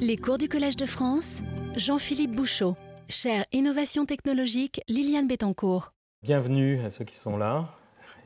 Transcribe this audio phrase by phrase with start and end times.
[0.00, 1.42] Les cours du Collège de France,
[1.76, 2.76] Jean-Philippe Bouchot,
[3.08, 5.92] chaire Innovation technologique Liliane Bettencourt.
[6.22, 7.74] Bienvenue à ceux qui sont là.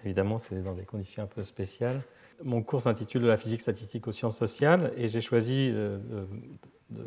[0.04, 2.02] Évidemment, c'est dans des conditions un peu spéciales.
[2.44, 5.98] Mon cours s'intitule la physique statistique aux sciences sociales et j'ai choisi de,
[6.90, 7.06] de,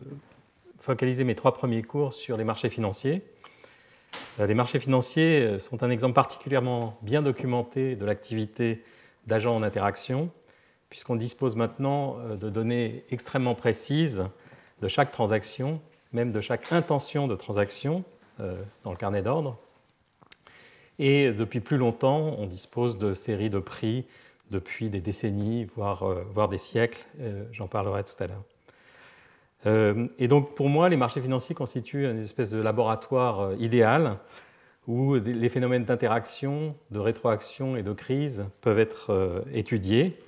[0.80, 3.22] focaliser mes trois premiers cours sur les marchés financiers.
[4.40, 8.84] Euh, les marchés financiers sont un exemple particulièrement bien documenté de l'activité
[9.28, 10.32] d'agents en interaction,
[10.90, 14.24] puisqu'on dispose maintenant euh, de données extrêmement précises
[14.86, 15.82] de chaque transaction,
[16.14, 18.04] même de chaque intention de transaction
[18.40, 19.58] euh, dans le carnet d'ordre.
[21.00, 24.06] Et depuis plus longtemps, on dispose de séries de prix
[24.52, 27.04] depuis des décennies, voire, euh, voire des siècles.
[27.52, 30.12] J'en parlerai tout à l'heure.
[30.20, 34.20] Et donc pour moi, les marchés financiers constituent une espèce de laboratoire idéal
[34.86, 40.20] où les phénomènes d'interaction, de rétroaction et de crise peuvent être étudiés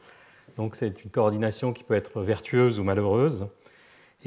[0.57, 3.47] donc c'est une coordination qui peut être vertueuse ou malheureuse.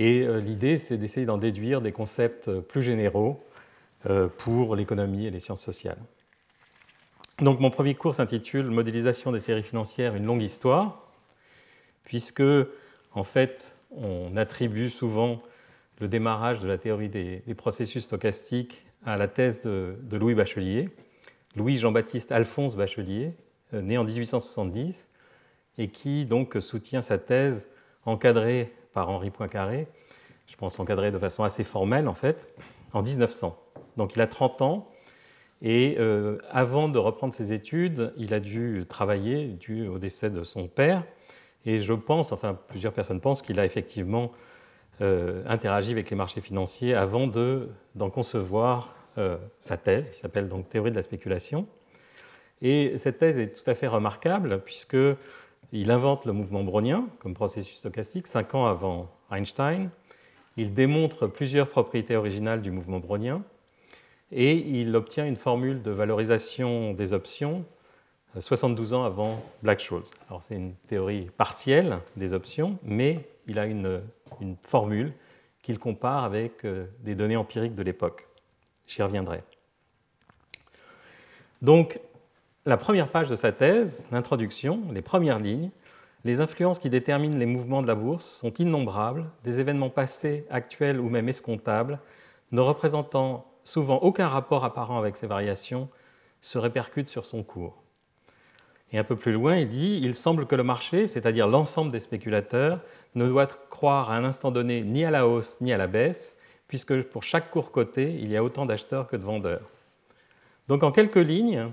[0.01, 3.45] Et euh, l'idée, c'est d'essayer d'en déduire des concepts euh, plus généraux
[4.09, 5.99] euh, pour l'économie et les sciences sociales.
[7.39, 11.07] Donc mon premier cours s'intitule Modélisation des séries financières, une longue histoire,
[12.05, 12.43] puisque
[13.13, 15.43] en fait on attribue souvent
[16.01, 20.89] le démarrage de la théorie des, processus stochastiques à la thèse de, de Louis Bachelier,
[21.57, 23.35] Louis Jean-Baptiste Alphonse Bachelier,
[23.75, 25.11] né en 1870,
[25.77, 27.69] et qui donc soutient sa thèse
[28.07, 29.87] encadrée par Henri Poincaré,
[30.47, 32.53] je pense encadrée de façon assez formelle en fait,
[32.93, 33.57] en 1900.
[33.97, 34.89] Donc il a 30 ans
[35.63, 40.43] et euh, avant de reprendre ses études, il a dû travailler dû au décès de
[40.43, 41.05] son père.
[41.67, 44.33] Et je pense, enfin plusieurs personnes pensent qu'il a effectivement
[45.03, 50.69] euh, interagi avec les marchés financiers avant d'en concevoir euh, sa thèse, qui s'appelle donc
[50.69, 51.67] Théorie de la spéculation.
[52.63, 54.97] Et cette thèse est tout à fait remarquable puisque
[55.73, 59.91] il invente le mouvement brownien comme processus stochastique cinq ans avant Einstein.
[60.57, 63.43] Il démontre plusieurs propriétés originales du mouvement brownien
[64.33, 67.65] et il obtient une formule de valorisation des options
[68.39, 70.05] 72 euh, ans avant Black-Scholes.
[70.29, 74.03] Alors c'est une théorie partielle des options, mais il a une,
[74.63, 75.13] formule
[75.63, 78.27] qu'il compare avec euh, des données empiriques de l'époque.
[78.87, 79.43] J'y reviendrai.
[81.61, 82.01] Donc
[82.67, 85.71] la première page de sa thèse, l'introduction, les premières lignes,
[86.25, 91.01] les influences qui déterminent les mouvements de la bourse sont innombrables, des événements passés, actuels
[91.01, 91.99] ou même escomptables,
[92.53, 95.89] ne représentant souvent aucun rapport apparent avec ces variations,
[96.43, 97.83] se répercutent sur son cours.
[98.93, 102.01] Et un peu plus loin, il dit Il semble que le marché, c'est-à-dire l'ensemble des
[102.01, 102.81] spéculateurs,
[103.15, 106.37] ne doit croire à un instant donné ni à la hausse ni à la baisse,
[106.69, 109.69] puisque pour chaque cours coté, il y a autant d'acheteurs que de vendeurs.
[110.69, 111.71] Donc en quelques lignes,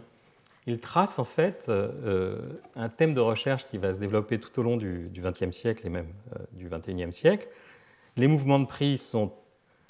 [0.67, 2.39] il trace en fait euh, euh,
[2.75, 5.89] un thème de recherche qui va se développer tout au long du XXe siècle et
[5.89, 7.47] même euh, du XXIe siècle.
[8.17, 9.31] Les mouvements de prix sont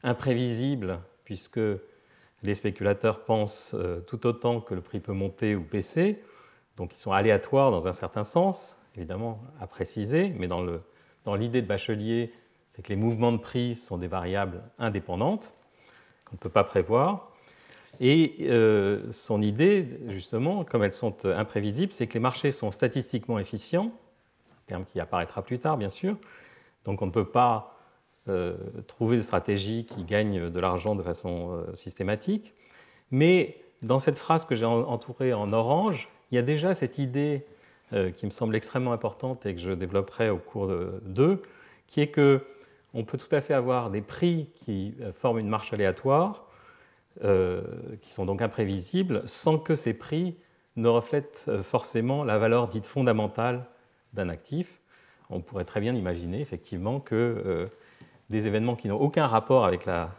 [0.03, 1.59] imprévisibles puisque
[2.43, 6.21] les spéculateurs pensent tout autant que le prix peut monter ou baisser,
[6.77, 11.67] donc ils sont aléatoires dans un certain sens, évidemment à préciser, mais dans l'idée de
[11.67, 12.31] Bachelier,
[12.69, 15.53] c'est que les mouvements de prix sont des variables indépendantes
[16.25, 17.31] qu'on ne peut pas prévoir.
[17.99, 23.39] Et euh, son idée, justement, comme elles sont imprévisibles, c'est que les marchés sont statistiquement
[23.39, 23.91] efficients,
[24.67, 26.17] terme qui apparaîtra plus tard, bien sûr.
[26.83, 27.75] Donc on ne peut pas
[28.27, 28.55] euh,
[28.87, 32.53] trouver de stratégie qui gagne de l'argent de façon euh, systématique.
[33.09, 37.45] Mais dans cette phrase que j'ai entourée en orange, il y a déjà cette idée
[38.17, 41.41] qui me semble extrêmement importante et que je développerai au cours de 2,
[41.85, 42.43] qui est que
[42.93, 46.46] on peut tout à fait avoir des prix qui forment une marche aléatoire,
[47.23, 47.63] euh,
[48.03, 50.35] qui sont donc imprévisibles, sans que ces prix
[50.75, 53.65] ne reflètent euh, forcément la valeur dite fondamentale
[54.13, 54.79] d'un actif.
[55.31, 57.67] On pourrait très bien imaginer effectivement que euh,
[58.29, 60.11] des événements qui n'ont aucun rapport avec la,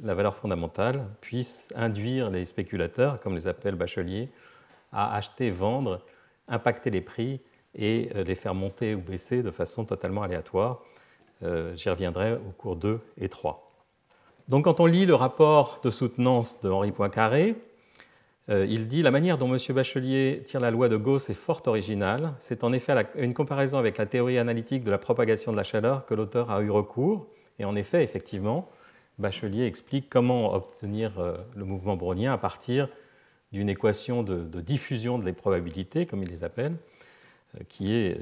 [0.00, 4.30] valeur fondamentale puissent induire les spéculateurs, comme les appelle Bachelier,
[4.92, 6.06] à acheter, vendre,
[6.48, 7.40] impacter les prix
[7.74, 10.82] et les faire monter ou baisser de façon totalement aléatoire.
[11.74, 13.65] J'y reviendrai au cours 2 et 3.
[14.48, 17.56] Donc quand on lit le rapport de soutenance de Henri Poincaré,
[18.48, 19.58] euh, il dit La manière dont M.
[19.74, 22.32] Bachelier tire la loi de Gauss est fort originale.
[22.38, 26.06] C'est en effet une comparaison avec la théorie analytique de la propagation de la chaleur
[26.06, 27.26] que l'auteur a eu recours.
[27.58, 28.70] Et en effet, effectivement,
[29.18, 32.88] Bachelier explique comment obtenir euh, le mouvement brownien à partir
[33.50, 36.76] d'une équation de, diffusion de les probabilités, comme il les appelle,
[37.56, 38.16] euh, qui est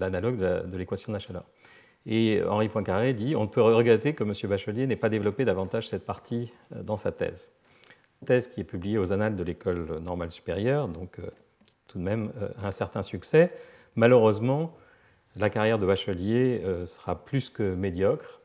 [0.00, 1.44] l'analogue de l'équation de la chaleur.
[2.06, 4.32] Et Henri Poincaré dit on ne peut regretter que M.
[4.48, 7.50] Bachelier n'ait pas développé davantage cette partie euh, dans sa thèse.
[8.24, 11.30] Thèse qui est publiée aux Annales de l'École normale supérieure, donc euh,
[11.88, 13.52] tout de même euh, un certain succès.
[13.96, 14.74] Malheureusement,
[15.36, 18.40] la carrière de Bachelier sera plus que médiocre.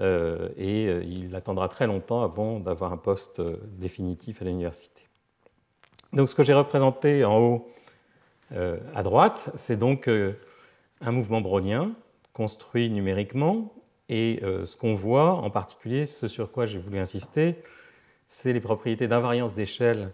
[0.00, 3.40] et il attendra très longtemps avant d'avoir un poste
[3.76, 5.02] définitif à l'université.
[6.12, 7.68] Donc ce que j'ai représenté en haut
[8.52, 11.92] à droite, c'est donc un mouvement brownien
[12.32, 13.74] construit numériquement
[14.08, 17.56] et ce qu'on voit en particulier, ce sur quoi j'ai voulu insister,
[18.32, 20.12] c'est les propriétés d'invariance d'échelle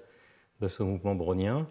[0.60, 1.68] de ce mouvement brownien.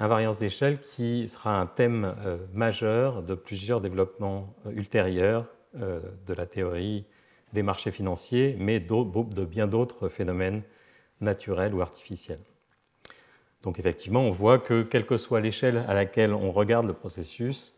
[0.00, 5.46] Invariance d'échelle qui sera un thème euh, majeur de plusieurs développements euh, ultérieurs
[5.80, 7.04] euh, de la théorie
[7.52, 10.62] des marchés financiers, mais de bien d'autres phénomènes
[11.20, 12.40] naturels ou artificiels.
[13.62, 17.77] Donc effectivement, on voit que quelle que soit l'échelle à laquelle on regarde le processus,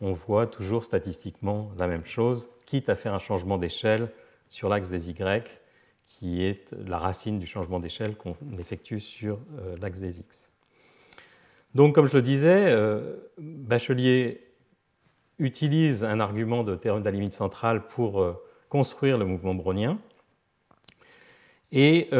[0.00, 4.10] on voit toujours statistiquement la même chose, quitte à faire un changement d'échelle
[4.48, 5.62] sur l'axe des Y
[6.18, 10.50] qui est la racine du changement d'échelle qu'on effectue sur euh, l'axe des x.
[11.74, 14.40] Donc, comme je le disais, euh, Bachelier
[15.38, 18.34] utilise un argument de théorème de la limite centrale pour euh,
[18.68, 19.98] construire le mouvement brownien.
[21.74, 22.10] Et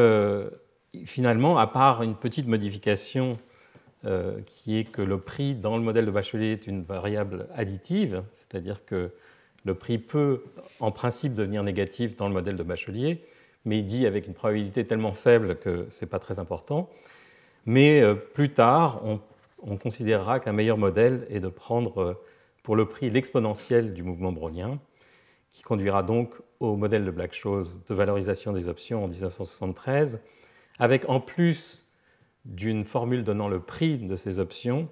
[1.05, 3.39] finalement, à part une petite modification
[4.47, 8.85] qui est que le prix dans le modèle de Bachelier est une variable additive, c'est-à-dire
[8.85, 9.13] que
[9.65, 10.43] le prix peut
[10.81, 13.25] en principe devenir négatif dans le modèle de Bachelier,
[13.65, 16.91] mais il dit avec une probabilité tellement faible que ce n'est pas très important.
[17.65, 19.21] Mais euh, plus tard, on,
[19.77, 22.15] considérera qu'un meilleur modèle est de prendre euh,
[22.65, 24.81] pour le prix l'exponentielle du mouvement brownien,
[25.53, 30.21] qui conduira donc au modèle de Black-Scholes de valorisation des options en 1973,
[30.81, 31.87] avec en plus
[32.44, 34.89] d'une formule donnant le prix de ces options,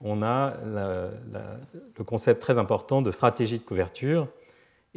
[0.00, 4.28] on a le concept très important de stratégie de couverture,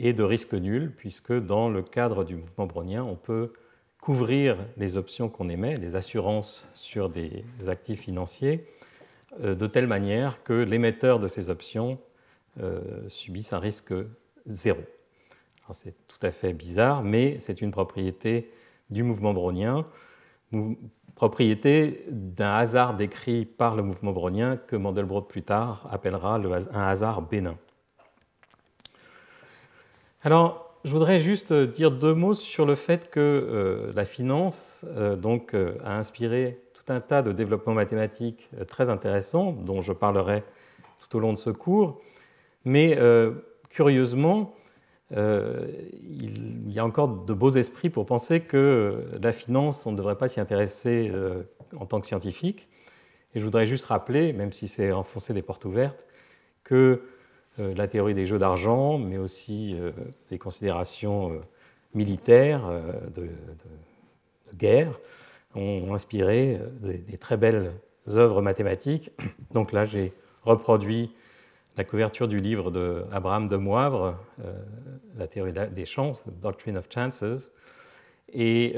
[0.02, 3.52] et de risque nul, puisque dans le cadre du mouvement brownien, on peut
[4.00, 8.66] couvrir les options qu'on émet, les assurances sur des actifs financiers,
[9.44, 12.00] euh, de telle manière que l'émetteur de ces options
[12.62, 12.80] euh,
[13.10, 13.94] subisse un risque
[14.48, 14.80] zéro.
[15.72, 18.50] C'est tout à fait bizarre, mais c'est une propriété
[18.90, 19.86] du mouvement brownien,
[21.20, 27.24] propriété d'un hasard décrit par le mouvement brownien que Mandelbrot plus tard appellera un hasard
[27.24, 27.58] bénin.
[30.24, 35.18] Alors, je voudrais juste dire deux mots sur le fait que euh, la finance euh,
[35.18, 40.46] donc, euh, a inspiré tout un tas de développements mathématiques très intéressants, dont je parlerai
[41.02, 42.00] tout au long de ce cours.
[42.64, 42.98] Mais
[43.70, 44.54] curieusement,
[45.12, 50.18] il y a encore de beaux esprits pour penser que la finance, on ne devrait
[50.18, 51.12] pas s'y intéresser
[51.78, 52.68] en tant que scientifique.
[53.36, 56.06] Et je voudrais juste rappeler, même si c'est enfoncer des portes ouvertes,
[56.64, 57.04] que
[57.60, 59.92] euh, la théorie des jeux d'argent, mais aussi euh,
[60.30, 61.40] des considérations euh,
[61.94, 62.70] militaires,
[63.16, 63.28] de,
[64.56, 65.00] guerre,
[65.56, 67.72] ont inspiré des, très belles
[68.10, 69.12] œuvres mathématiques.
[69.52, 70.14] Donc là, j'ai
[70.44, 71.12] reproduit
[71.80, 74.18] la couverture du livre de, de Moivre,
[75.18, 77.52] La théorie des chances, Doctrine of Chances,
[78.34, 78.76] et,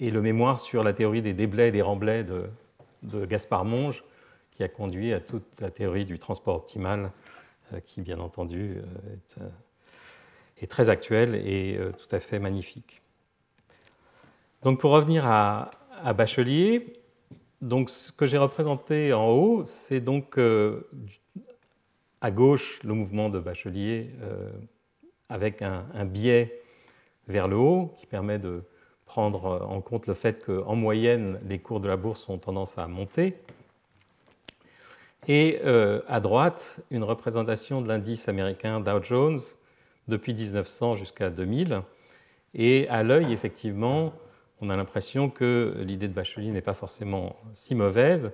[0.00, 4.02] et, le mémoire sur la théorie des déblais et des remblais de, Gaspard Monge,
[4.50, 7.12] qui a conduit à toute la théorie du transport optimal
[7.72, 9.48] euh, qui, bien entendu, euh, euh,
[10.60, 13.02] est, très actuel et tout à fait magnifique.
[14.64, 15.70] Donc, pour revenir à,
[16.16, 16.92] Bachelier,
[17.60, 20.36] donc ce que j'ai représenté en haut, c'est donc
[22.22, 24.10] à gauche le mouvement de Bachelier
[25.28, 26.62] avec un, un, biais
[27.28, 28.62] vers le haut qui permet de
[29.04, 32.86] prendre en compte le fait qu'en moyenne, les cours de la bourse ont tendance à
[32.86, 33.36] monter
[35.28, 39.38] et euh, à droite, une représentation de l'indice américain Dow Jones
[40.08, 41.82] depuis 1900 jusqu'à 2000.
[42.54, 44.12] Et à l'œil, effectivement,
[44.60, 48.32] on a l'impression que l'idée de Bachelier n'est pas forcément si mauvaise.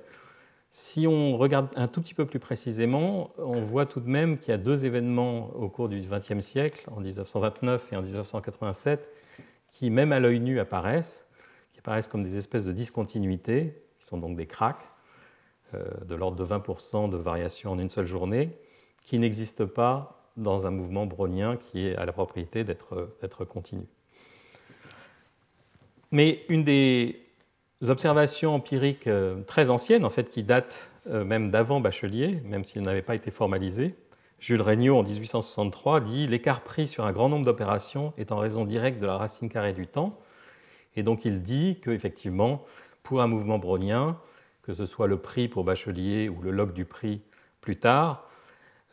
[0.70, 4.50] Si on regarde un tout petit peu plus précisément, on voit tout de même qu'il
[4.50, 9.10] y a deux événements au cours du XXe siècle, en 1929 et en 1987,
[9.72, 11.26] qui, même à l'œil nu, apparaissent,
[11.72, 14.84] qui apparaissent comme des espèces de discontinuités, qui sont donc des cracks,
[15.74, 18.58] euh, de l'ordre de 20% de variation en une seule journée,
[19.06, 23.86] qui n'existe pas dans un mouvement brownien qui a la propriété d'être continu.
[26.10, 27.27] Mais une des
[27.86, 32.82] observations empiriques euh, très anciennes, en fait, qui datent euh, même d'avant Bachelier, même s'il
[32.82, 33.94] n'avait pas été formalisé,
[34.40, 38.64] Jules Regnault, en 1863, dit l'écart pris sur un grand nombre d'opérations est en raison
[38.64, 40.18] directe de la racine carrée du temps.
[40.94, 42.64] Et donc il dit qu'effectivement,
[43.02, 44.16] pour un mouvement brownien,
[44.62, 47.20] que ce soit le prix pour Bachelier ou le log du prix
[47.60, 48.28] plus tard,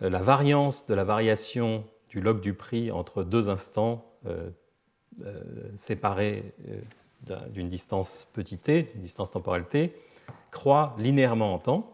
[0.02, 4.12] euh, la variance de la variation du log du prix entre deux instants
[5.76, 6.56] séparés
[7.52, 9.96] d'une distance petit t, d'une distance temporelle t,
[10.52, 11.94] croît linéairement en temps,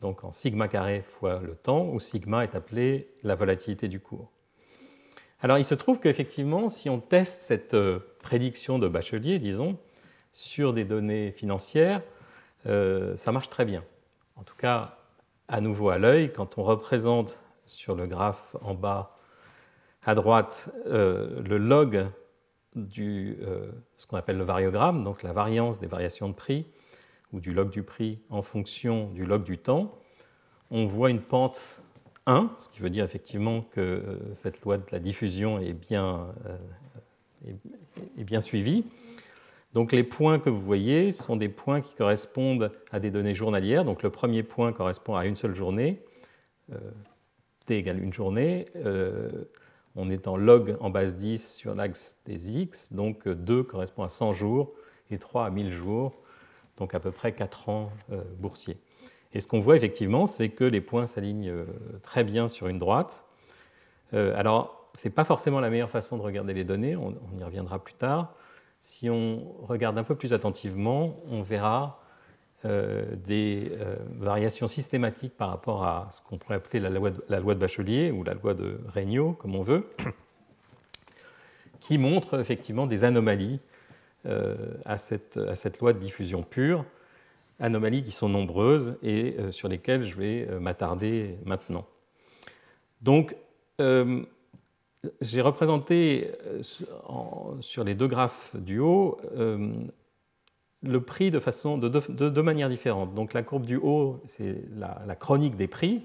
[0.00, 4.30] donc en sigma carré fois le temps, où sigma est appelé la volatilité du cours.
[5.42, 9.78] Alors il se trouve qu'effectivement, si on teste cette euh, prédiction de Bachelier, disons,
[10.32, 12.02] sur des données financières,
[12.66, 13.84] euh, ça marche très bien.
[14.36, 14.98] En tout cas,
[15.48, 19.16] à nouveau à l'œil, quand on représente sur le graphe en bas
[20.04, 22.06] à droite euh, le log
[22.74, 23.36] du
[23.96, 26.66] ce qu'on appelle le variogramme, donc la variance des variations de prix,
[27.32, 29.98] ou du log du prix en fonction du log du temps,
[30.70, 31.80] on voit une pente
[32.26, 36.28] 1, ce qui veut dire effectivement que euh, cette loi de la diffusion est bien,
[36.46, 37.52] euh,
[38.18, 38.84] est, bien suivie.
[39.72, 43.84] Donc les points que vous voyez sont des points qui correspondent à des données journalières.
[43.84, 46.02] Donc le premier point correspond à une seule journée,
[46.72, 46.78] euh,
[47.66, 48.66] t égale une journée.
[49.96, 54.08] On est en log en base 10 sur l'axe des x, donc 2 correspond à
[54.08, 54.72] 100 jours
[55.10, 56.12] et 3 à 1000 jours,
[56.76, 57.90] donc à peu près 4 ans
[58.38, 58.78] boursiers.
[59.32, 61.64] Et ce qu'on voit effectivement, c'est que les points s'alignent euh,
[62.02, 63.24] très bien sur une droite.
[64.12, 67.44] Euh, alors, ce n'est pas forcément la meilleure façon de regarder les données, on, y
[67.44, 68.34] reviendra plus tard.
[68.80, 72.02] Si on regarde un peu plus attentivement, on verra
[72.64, 73.72] euh, des
[74.18, 78.34] variations systématiques par rapport à ce qu'on pourrait appeler la loi, de, Bachelier ou la
[78.34, 79.88] loi de Regnault, comme on veut,
[81.80, 83.60] qui montrent effectivement des anomalies
[84.84, 86.84] à cette, à, cette, loi de diffusion pure
[87.60, 91.86] anomalies qui sont nombreuses et euh, sur lesquelles je vais euh, m'attarder maintenant.
[93.02, 93.36] Donc,
[93.80, 94.22] euh,
[95.20, 96.30] j'ai représenté
[97.60, 99.18] sur les deux graphes du haut
[100.82, 103.14] le prix de, façon, de, deux manières différentes.
[103.14, 106.02] Donc la courbe du haut, c'est la, chronique des prix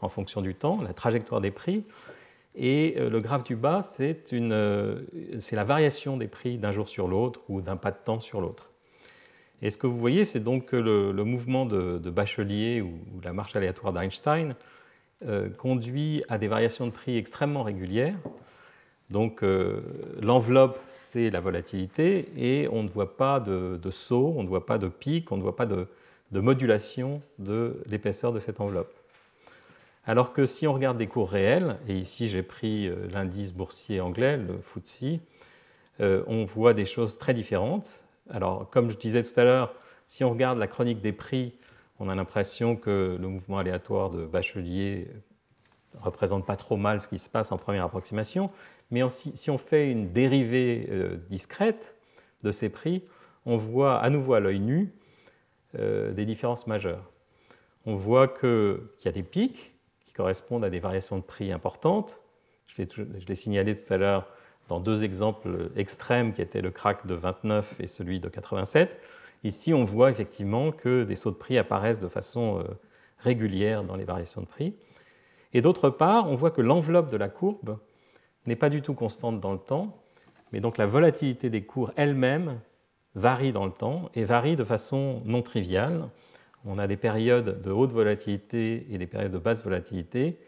[0.00, 1.84] en fonction du temps, la trajectoire des prix.
[2.54, 7.60] Et le graphe du bas, c'est la variation des prix d'un jour sur l'autre ou
[7.60, 8.72] d'un pas de temps sur l'autre.
[9.62, 13.54] Et ce que vous voyez, c'est donc que le, mouvement de, Bachelier ou, la marche
[13.54, 14.56] aléatoire d'Einstein
[15.24, 18.16] euh, conduit à des variations de prix extrêmement régulières.
[19.10, 19.80] Donc euh,
[20.20, 24.78] l'enveloppe, c'est la volatilité et on ne voit pas de, saut, on ne voit pas
[24.78, 25.86] de pic, on ne voit pas de,
[26.34, 28.92] modulation de l'épaisseur de cette enveloppe.
[30.06, 34.00] Alors que si on regarde des cours réels, et ici j'ai pris euh, l'indice boursier
[34.00, 35.20] anglais, le FTSE,
[36.26, 38.02] on voit des choses très différentes.
[38.28, 39.72] Alors, comme je disais tout à l'heure,
[40.08, 41.54] si on regarde la chronique des prix,
[42.00, 45.06] on a l'impression que le mouvement aléatoire de Bachelier
[46.00, 48.50] représente pas trop mal ce qui se passe en première approximation,
[48.92, 51.96] mais si on fait une dérivée euh, discrète
[52.42, 53.02] de ces prix,
[53.46, 54.92] on voit à nouveau à l'œil nu
[55.78, 57.10] euh, des différences majeures.
[57.86, 62.20] On voit qu'il y a des pics qui correspondent à des variations de prix importantes.
[62.66, 62.84] Je
[63.26, 64.28] l'ai signalé tout à l'heure,
[64.68, 69.00] dans deux exemples extrêmes qui étaient le crack de 29 et celui de 87.
[69.42, 72.64] Ici, on voit effectivement que des sauts de prix apparaissent de façon euh,
[73.18, 74.74] régulière dans les variations de prix.
[75.54, 77.78] Et d'autre part, on voit que l'enveloppe de la courbe
[78.46, 80.02] n'est pas du tout constante dans le temps,
[80.52, 82.60] mais donc la volatilité des cours elle-même
[83.14, 86.08] varie dans le temps et varie de façon non triviale.
[86.64, 90.38] On a des périodes de haute volatilité et des périodes de basse volatilité,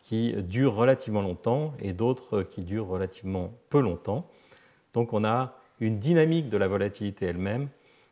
[0.00, 4.26] qui durent relativement longtemps et d'autres qui durent relativement peu longtemps.
[4.94, 7.68] Donc on a une dynamique de la volatilité elle-même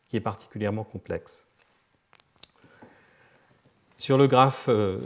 [0.08, 1.47] qui est particulièrement complexe.
[4.00, 5.00] Sur le graphe euh,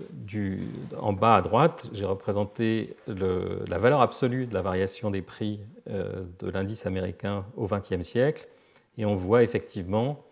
[1.00, 6.24] en bas à droite, j'ai représenté la valeur absolue de la variation des prix euh,
[6.40, 8.46] de l'indice américain au XXe siècle,
[8.98, 10.22] et on voit effectivement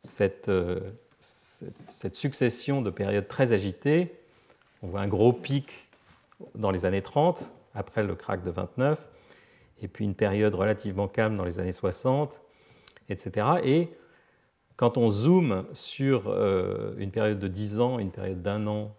[0.00, 0.80] cette, euh,
[1.20, 4.14] cette, succession de périodes très agitées.
[4.82, 5.70] On voit un gros pic
[6.54, 9.06] dans les années 30, après le crack de 29,
[9.82, 12.40] et puis une période relativement calme dans les années 60,
[13.10, 13.46] etc.
[13.62, 13.90] Et
[14.76, 18.94] quand on zoome sur euh, une période de 10 ans, une période d'un an,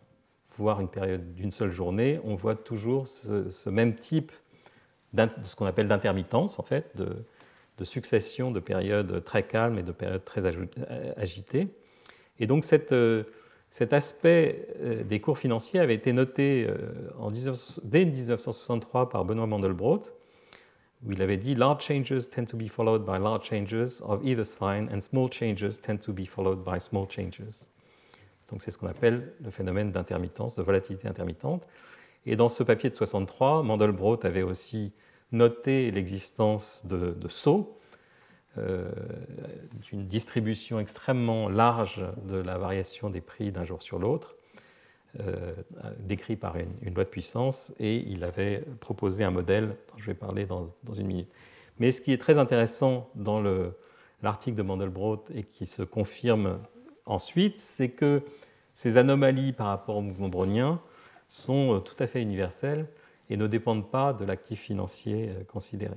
[0.58, 4.32] voire une période d'une seule journée, on voit toujours ce, même type
[5.14, 9.92] de ce qu'on appelle d'intermittence, en fait, de, succession de périodes très calmes et de
[9.92, 11.68] périodes très agitées.
[12.40, 13.24] Et donc euh,
[13.70, 16.76] cet aspect euh, des cours financiers avait été noté euh,
[17.84, 20.02] dès 1963 par Benoît Mandelbrot,
[21.06, 24.46] où il avait dit Large changes tend to be followed by large changes of either
[24.46, 27.68] sign, and small changes tend to be followed by small changes.
[28.50, 31.68] Donc c'est ce qu'on appelle le phénomène d'intermittence, de volatilité intermittente.
[32.26, 34.94] Et dans ce papier de 63, Mandelbrot avait aussi
[35.32, 37.78] noté l'existence de, de sauts
[38.58, 38.90] euh,
[39.90, 44.36] d'une distribution extrêmement large de la variation des prix d'un jour sur l'autre,
[45.20, 45.54] euh,
[46.00, 50.14] décrit par une, loi de puissance, et il avait proposé un modèle dont je vais
[50.14, 51.30] parler dans, une minute.
[51.80, 53.42] Mais ce qui est très intéressant dans
[54.22, 56.60] l'article de Mandelbrot et qui se confirme
[57.06, 58.22] ensuite, c'est que
[58.76, 60.80] ces anomalies par rapport au mouvement brownien
[61.28, 62.86] sont euh, tout à fait universelles
[63.32, 65.96] et ne dépendent pas de l'actif financier considéré.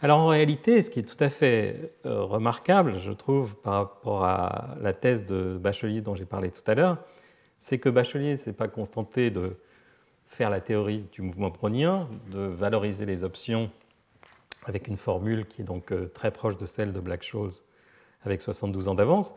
[0.00, 4.76] Alors en réalité, ce qui est tout à fait remarquable, je trouve, par rapport à
[4.80, 6.98] la thèse de Bachelier dont j'ai parlé tout à l'heure,
[7.62, 9.54] c'est que Bachelier s'est pas contenté de
[10.26, 13.70] faire la théorie du mouvement brownien, de valoriser les options
[14.64, 17.52] avec une formule qui est donc euh, très proche de celle de Black-Scholes
[18.24, 19.34] avec 72 ans d'avance,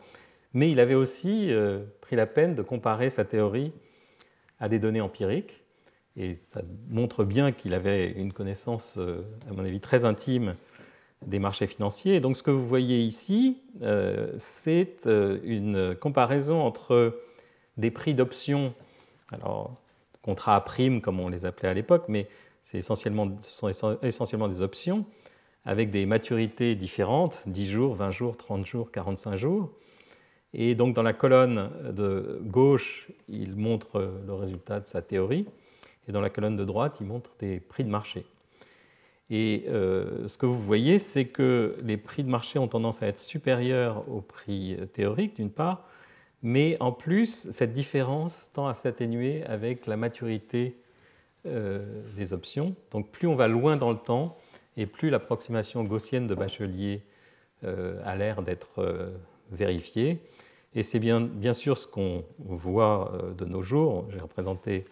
[0.54, 3.72] mais il avait aussi euh, pris la peine de comparer sa théorie
[4.58, 5.62] à des données empiriques,
[6.16, 10.56] et ça montre bien qu'il avait une connaissance, euh, à mon avis, très intime
[11.24, 12.18] des marchés financiers.
[12.18, 13.62] Donc ce que vous voyez ici,
[14.36, 17.14] c'est une comparaison entre
[17.76, 18.74] des prix d'options,
[19.30, 19.74] alors
[20.22, 22.28] contrats à prime comme on les appelait à l'époque, mais
[22.74, 25.06] essentiellement, ce sont essentiellement des options
[25.64, 29.70] avec des maturités différentes, 10 jours, 20 jours, 30 jours, 45 jours.
[30.52, 35.46] Et donc dans la colonne de gauche, il montre le résultat de sa théorie,
[36.08, 38.24] et dans la colonne de droite, il montre des prix de marché.
[39.28, 43.08] Et euh, ce que vous voyez, c'est que les prix de marché ont tendance à
[43.08, 45.84] être supérieurs aux prix théoriques, d'une part,
[46.42, 50.76] mais en plus, cette différence tend à s'atténuer avec la maturité
[51.46, 52.74] euh, des options.
[52.90, 54.36] Donc plus on va loin dans le temps,
[54.76, 57.02] et plus l'approximation gaussienne de Bachelier
[57.64, 59.10] euh, a l'air d'être euh,
[59.50, 60.20] vérifiée.
[60.74, 64.06] Et c'est bien, bien, sûr ce qu'on voit de nos jours.
[64.10, 64.84] J'ai représenté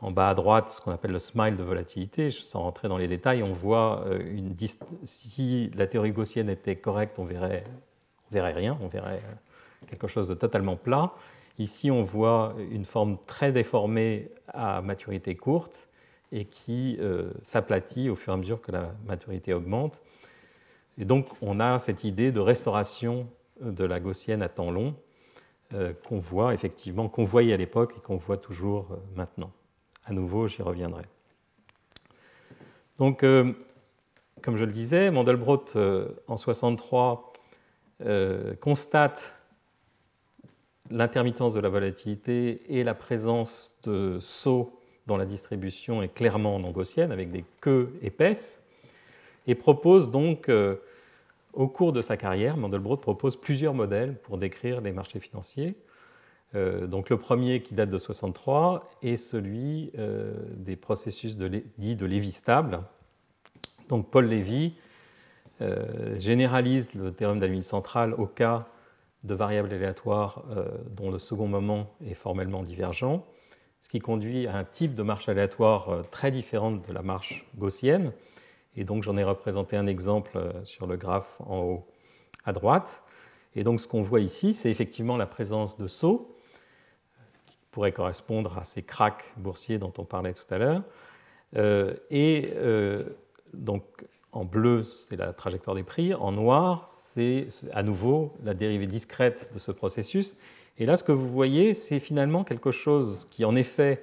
[0.00, 2.32] en bas à droite ce qu'on appelle le smile de volatilité.
[2.32, 4.56] Sans rentrer dans les détails, on voit une
[5.04, 7.62] si la théorie gaussienne était correcte, on verrait,
[8.28, 9.22] on verrait rien, on verrait
[9.86, 11.12] quelque chose de totalement plat.
[11.58, 15.88] Ici, on voit une forme très déformée à maturité courte
[16.30, 20.00] et qui euh, s'aplatit au fur et à mesure que la maturité augmente.
[20.98, 23.28] Et donc, on a cette idée de restauration
[23.60, 24.94] de la gaussienne à temps long
[25.74, 29.50] euh, qu'on voit effectivement, qu'on voyait à l'époque et qu'on voit toujours euh, maintenant.
[30.04, 31.02] À nouveau, j'y reviendrai.
[32.98, 35.66] Donc, comme je le disais, Mandelbrot
[36.26, 37.32] en 63
[38.58, 39.37] constate
[40.90, 46.70] l'intermittence de la volatilité et la présence de sauts dans la distribution est clairement non
[46.70, 48.68] gaussienne, avec des queues épaisses,
[49.46, 50.76] et propose donc, euh,
[51.54, 55.74] au cours de sa carrière, Mandelbrot propose plusieurs modèles pour décrire les marchés financiers.
[56.54, 61.96] Euh, donc le premier qui date de 63 est celui euh, des processus de, dits
[61.96, 62.80] de Lévy stable.
[63.88, 64.74] Donc Paul Lévy
[66.18, 68.68] généralise le théorème d'Alvin central au cas
[69.24, 73.24] de variables aléatoires euh, dont le second moment est formellement divergent,
[73.80, 77.44] ce qui conduit à un type de marche aléatoire euh, très différente de la marche
[77.56, 78.12] gaussienne.
[78.76, 81.86] Et donc j'en ai représenté un exemple euh, sur le graphe en haut
[82.44, 83.02] à droite.
[83.56, 86.36] Et donc ce qu'on voit ici, c'est effectivement la présence de sauts,
[87.46, 90.82] qui pourrait correspondre à ces cracks boursiers dont on parlait tout à l'heure.
[92.10, 92.52] et
[93.54, 93.82] donc
[94.32, 96.14] en bleu, c'est la trajectoire des prix.
[96.14, 100.36] En noir, c'est à nouveau la dérivée discrète de ce processus.
[100.76, 104.02] Et là, ce que vous voyez, c'est finalement quelque chose qui, en effet,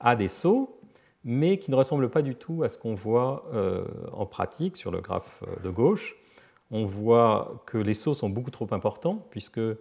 [0.00, 0.78] a des sauts,
[1.24, 4.90] mais qui ne ressemble pas du tout à ce qu'on voit euh, en pratique sur
[4.90, 6.16] le graphe euh, de gauche.
[6.70, 9.76] On voit que les sauts sont beaucoup trop importants, puisque euh,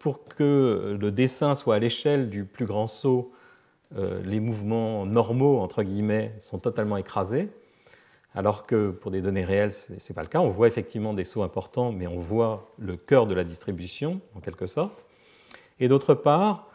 [0.00, 3.32] pour que le dessin soit à l'échelle du plus grand saut,
[4.24, 7.50] les mouvements normaux, entre guillemets, sont totalement écrasés
[8.34, 10.40] alors que pour des données réelles, ce n'est pas le cas.
[10.40, 14.40] On voit effectivement des sauts importants, mais on voit le cœur de la distribution, en
[14.40, 15.04] quelque sorte.
[15.80, 16.68] Et d'autre part,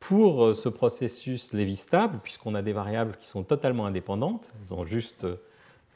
[0.00, 5.26] pour ce processus lévistable, puisqu'on a des variables qui sont totalement indépendantes, elles ont juste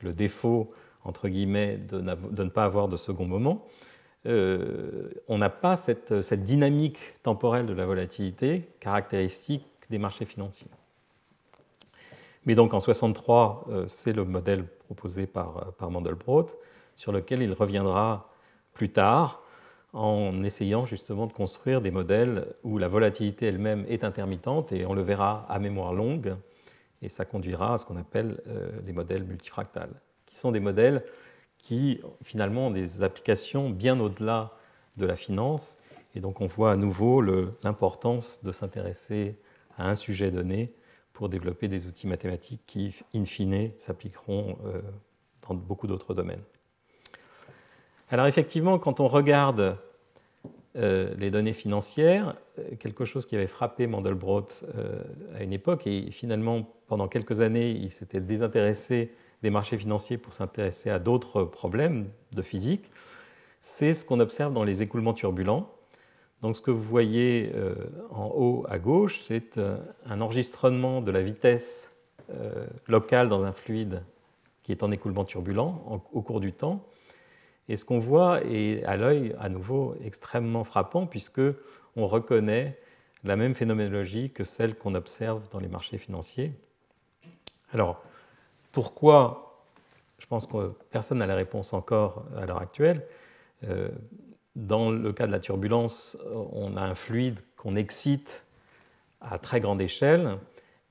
[0.03, 0.73] le défaut,
[1.05, 3.67] entre guillemets, de, ne pas avoir de second moment,
[4.27, 10.69] euh, on n'a pas cette dynamique temporelle de la volatilité caractéristique des marchés financiers.
[12.49, 16.47] Mais donc en 63, euh, c'est le modèle proposé par, euh, par Mandelbrot,
[16.97, 18.31] sur lequel il reviendra
[18.73, 19.43] plus tard
[19.93, 24.95] en essayant justement de construire des modèles où la volatilité elle-même est intermittente et on
[24.95, 26.37] le verra à mémoire longue
[27.03, 31.05] et ça conduira à ce qu'on appelle euh, les modèles multifractales, qui sont des modèles
[31.59, 34.53] qui finalement ont des applications bien au-delà
[34.97, 35.77] de la finance
[36.15, 37.21] et donc on voit à nouveau
[37.63, 39.37] l'importance de s'intéresser
[39.77, 40.73] à un sujet donné
[41.19, 44.81] pour développer des outils mathématiques qui, in fine, s'appliqueront euh,
[45.49, 46.45] dans beaucoup d'autres domaines.
[48.09, 49.79] Alors effectivement, quand on regarde
[50.77, 54.47] euh, les données financières, euh, quelque chose qui avait frappé Mandelbrot
[55.35, 60.35] à une époque, et finalement pendant quelques années, il s'était désintéressé des marchés financiers pour
[60.35, 62.93] s'intéresser à d'autres problèmes de physique,
[63.61, 65.69] c'est ce qu'on observe dans les écoulements turbulents.
[66.43, 67.75] Donc ce que vous voyez euh,
[68.11, 71.93] en haut à gauche, c'est euh, un enregistrement de la vitesse
[72.31, 74.03] euh, locale dans un fluide
[74.63, 76.85] qui est en écoulement turbulent au cours du temps.
[77.71, 81.41] Et ce qu'on voit est à l'œil à nouveau extrêmement frappant puisque
[81.97, 82.79] on reconnaît
[83.25, 86.53] la même phénoménologie que celle qu'on observe dans les marchés financiers.
[87.73, 88.03] Alors,
[88.73, 89.65] pourquoi?
[90.19, 93.07] Je pense que personne n'a la réponse encore à l'heure actuelle.
[94.59, 96.19] Dans le cas de la turbulence,
[96.53, 98.45] on a un fluide qu'on excite
[99.21, 100.37] à très grande échelle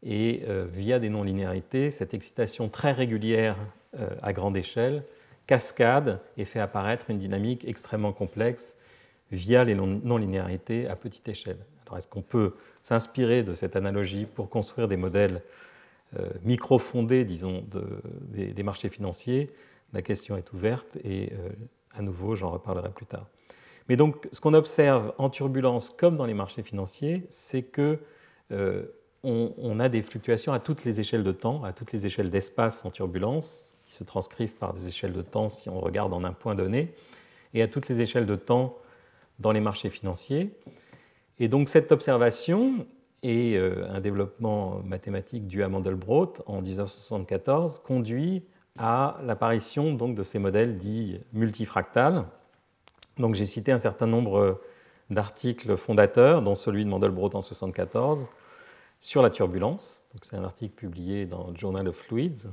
[0.04, 3.58] et euh, via des non-linéarités, cette excitation très régulière
[4.00, 5.04] euh, à grande échelle
[5.48, 8.78] cascade et fait apparaître une dynamique extrêmement complexe
[9.34, 11.60] via les non-linéarités à petite échelle.
[11.86, 15.42] Alors est-ce qu'on peut s'inspirer de cette analogie pour construire des modèles
[16.18, 17.66] euh, micro-fondés, disons,
[18.30, 19.52] des, marchés financiers?
[19.92, 21.34] La question est ouverte et
[21.94, 23.28] à nouveau, j'en reparlerai plus tard.
[23.90, 28.00] Mais donc, ce qu'on observe en turbulence comme dans les marchés financiers, c'est que
[28.52, 28.86] euh,
[29.24, 32.86] on, a des fluctuations à toutes les échelles de temps, à toutes les échelles d'espace
[32.86, 36.32] en turbulence, qui se transcrivent par des échelles de temps si on regarde en un
[36.32, 36.94] point donné,
[37.54, 38.78] et à toutes les échelles de temps
[39.40, 40.52] dans les marchés financiers.
[41.40, 42.86] Et donc cette observation
[43.24, 48.44] et euh, un développement mathématique dû à Mandelbrot en 1974 conduit
[48.78, 52.26] à l'apparition donc de ces modèles dits multifractals
[53.20, 54.62] donc j'ai cité un certain nombre
[55.10, 58.30] d'articles fondateurs, dont celui de Mandelbrot en 1974,
[59.00, 60.04] sur la turbulence.
[60.22, 62.48] C'est un article publié dans le Journal of Fluids,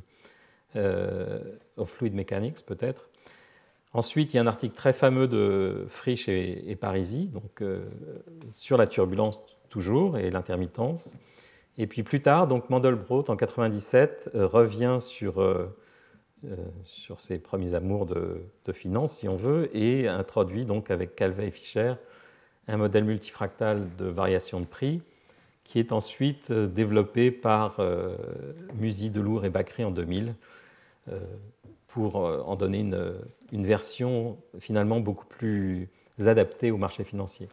[0.77, 1.41] euh,
[1.77, 3.09] of Fluid Mechanics peut-être.
[3.95, 7.85] Ensuite, il y a un article très fameux de Frisch et, Parisi, euh,
[8.51, 11.17] sur la turbulence toujours et l'intermittence.
[11.79, 15.77] Et puis plus tard, donc Mandelbrot en 1997 euh, revient sur euh,
[16.85, 18.41] sur ses premiers amours de,
[18.73, 21.95] finance, si on veut, et introduit donc avec Calvet et Fischer
[22.67, 25.03] un modèle multifractal de variation de prix
[25.65, 28.17] qui est ensuite euh, développé par euh,
[28.75, 30.35] Musi, Delour et Bacry en 2000
[31.87, 33.15] pour en donner une,
[33.53, 37.47] une, version finalement beaucoup plus adaptée au marché financier.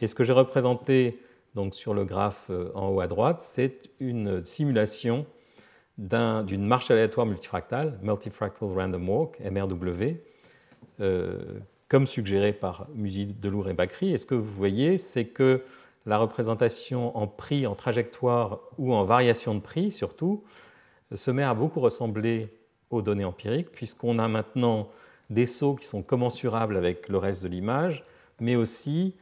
[0.00, 1.18] Et ce que j'ai représenté
[1.56, 5.26] donc sur le graphe en haut à droite, c'est une simulation
[5.98, 10.16] d'une marche aléatoire multifractale, Multifractal Random Walk, MRW,
[11.00, 14.12] euh, comme suggéré par Musil, Delour et Bacry.
[14.12, 15.62] Et ce que vous voyez, c'est que
[16.06, 20.44] la représentation en prix, en trajectoire ou en variation de prix surtout,
[21.14, 22.48] se met à beaucoup ressembler
[22.90, 24.88] aux données empiriques, puisqu'on a maintenant
[25.30, 28.04] des sauts qui sont commensurables avec le reste de l'image,
[28.40, 29.14] mais aussi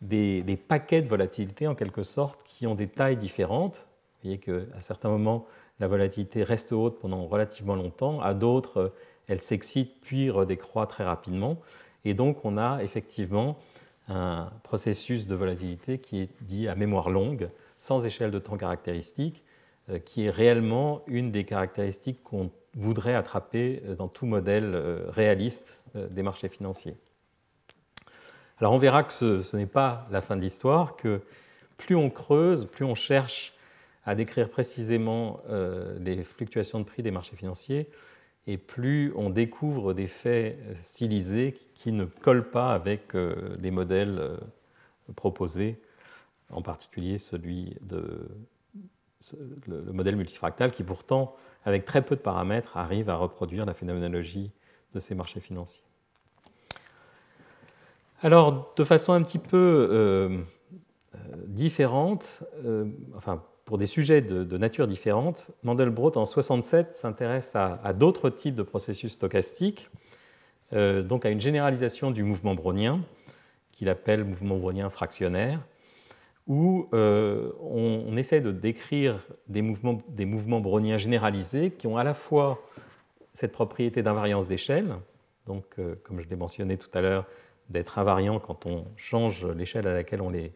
[0.00, 3.86] des, des, paquets de volatilité en quelque sorte qui ont des tailles différentes.
[4.22, 5.46] Vous voyez qu'à certains moments,
[5.80, 8.92] la volatilité reste haute pendant relativement longtemps, à d'autres,
[9.28, 11.58] elle s'excite puis redécroît très rapidement.
[12.04, 13.58] Et donc, on a effectivement
[14.08, 19.44] un processus de volatilité qui est dit à mémoire longue, sans échelle de temps caractéristique,
[19.90, 25.78] euh, qui est réellement une des caractéristiques qu'on voudrait attraper dans tout modèle euh, réaliste
[25.96, 26.96] euh, des marchés financiers.
[28.58, 31.20] Alors on verra que ce, ce n'est pas la fin de l'histoire, que
[31.76, 33.54] plus on creuse, plus on cherche
[34.08, 37.90] à décrire précisément euh, les fluctuations de prix des marchés financiers,
[38.46, 44.18] et plus on découvre des faits stylisés qui ne collent pas avec euh, les modèles
[44.18, 44.38] euh,
[45.14, 45.78] proposés,
[46.48, 48.30] en particulier celui de
[49.66, 51.32] le modèle multifractal qui pourtant,
[51.66, 54.52] avec très peu de paramètres, arrive à reproduire la phénoménologie
[54.94, 55.84] de ces marchés financiers.
[58.22, 60.46] Alors, de façon un petit peu
[61.48, 62.42] différente,
[63.16, 68.62] enfin pour des sujets de, nature différente, Mandelbrot en 67 s'intéresse à, d'autres types de
[68.62, 69.90] processus stochastiques,
[70.72, 73.02] euh, donc à une généralisation du mouvement brownien,
[73.72, 75.60] qu'il appelle mouvement brownien fractionnaire,
[76.46, 82.04] où euh, on, essaie de décrire des mouvements, des mouvements browniens généralisés qui ont à
[82.04, 82.62] la fois
[83.34, 84.94] cette propriété d'invariance d'échelle,
[85.46, 87.26] donc euh, comme je l'ai mentionné tout à l'heure,
[87.68, 90.54] d'être invariant quand on change l'échelle à laquelle on les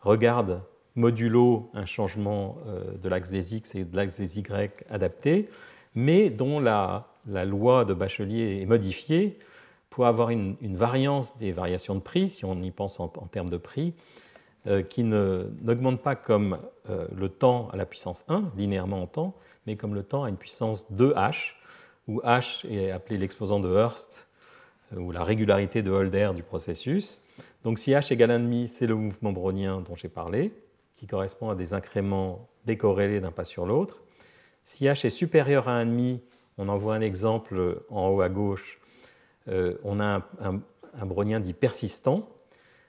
[0.00, 0.62] regarde
[0.98, 5.48] modulo un changement euh, de l'axe des x et de l'axe des y adapté,
[5.94, 9.38] mais dont la, loi de Bachelier est modifiée
[9.90, 13.56] pour avoir une, variance des variations de prix, si on y pense en, termes de
[13.56, 13.94] prix,
[14.66, 16.58] euh, qui n'augmente pas comme
[16.90, 19.34] euh, le temps à la puissance 1, linéairement en temps,
[19.66, 21.52] mais comme le temps à une puissance 2h,
[22.08, 24.26] où h est appelé l'exposant de Hurst,
[24.96, 27.20] ou la régularité de Holder du processus.
[27.62, 30.52] Donc si h égale 1,5, c'est le mouvement brownien dont j'ai parlé,
[30.98, 34.02] qui correspond à des incréments décorrélés d'un pas sur l'autre.
[34.64, 36.20] Si h est supérieur à 1,5,
[36.58, 38.80] on en voit un exemple en haut à gauche,
[39.48, 42.28] euh, on a un, brownien dit persistant.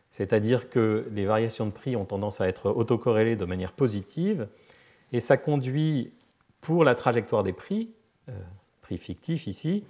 [0.09, 4.47] c'est-à-dire que les variations de prix ont tendance à être autocorrélées de manière positive,
[5.11, 6.11] et ça conduit
[6.61, 7.93] pour la trajectoire des prix,
[8.27, 8.33] euh,
[8.81, 9.85] prix fictifs ici,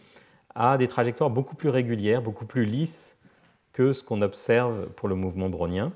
[0.55, 3.17] à des trajectoires beaucoup plus régulières, beaucoup plus lisses
[3.71, 5.93] que ce qu'on observe pour le mouvement brownien.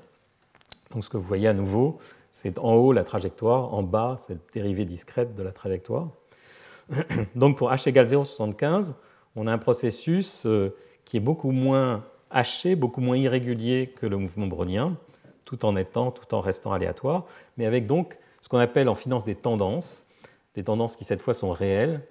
[0.94, 1.98] Donc ce que vous voyez à nouveau,
[2.30, 6.08] c'est en haut la trajectoire, en bas cette dérivée discrète de la trajectoire.
[7.34, 8.94] Donc pour h égale 0,75,
[9.36, 14.16] on a un processus euh, qui est beaucoup moins haché, beaucoup moins irrégulier que le
[14.16, 14.96] mouvement brownien,
[15.44, 17.26] tout en étant, tout en restant aléatoire,
[17.56, 20.04] mais avec donc ce qu'on appelle en finance des tendances,
[20.54, 22.02] des tendances qui cette fois sont réelles.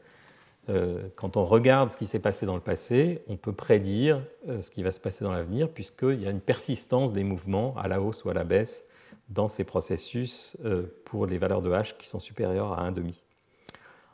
[0.70, 4.62] Euh, quand on regarde ce qui s'est passé dans le passé, on peut prédire euh,
[4.62, 7.88] ce qui va se passer dans l'avenir, puisqu'il y a une persistance des mouvements à
[7.88, 8.88] la hausse ou à la baisse
[9.30, 13.14] dans ces processus euh, pour les valeurs de h qui sont supérieures à 1,5.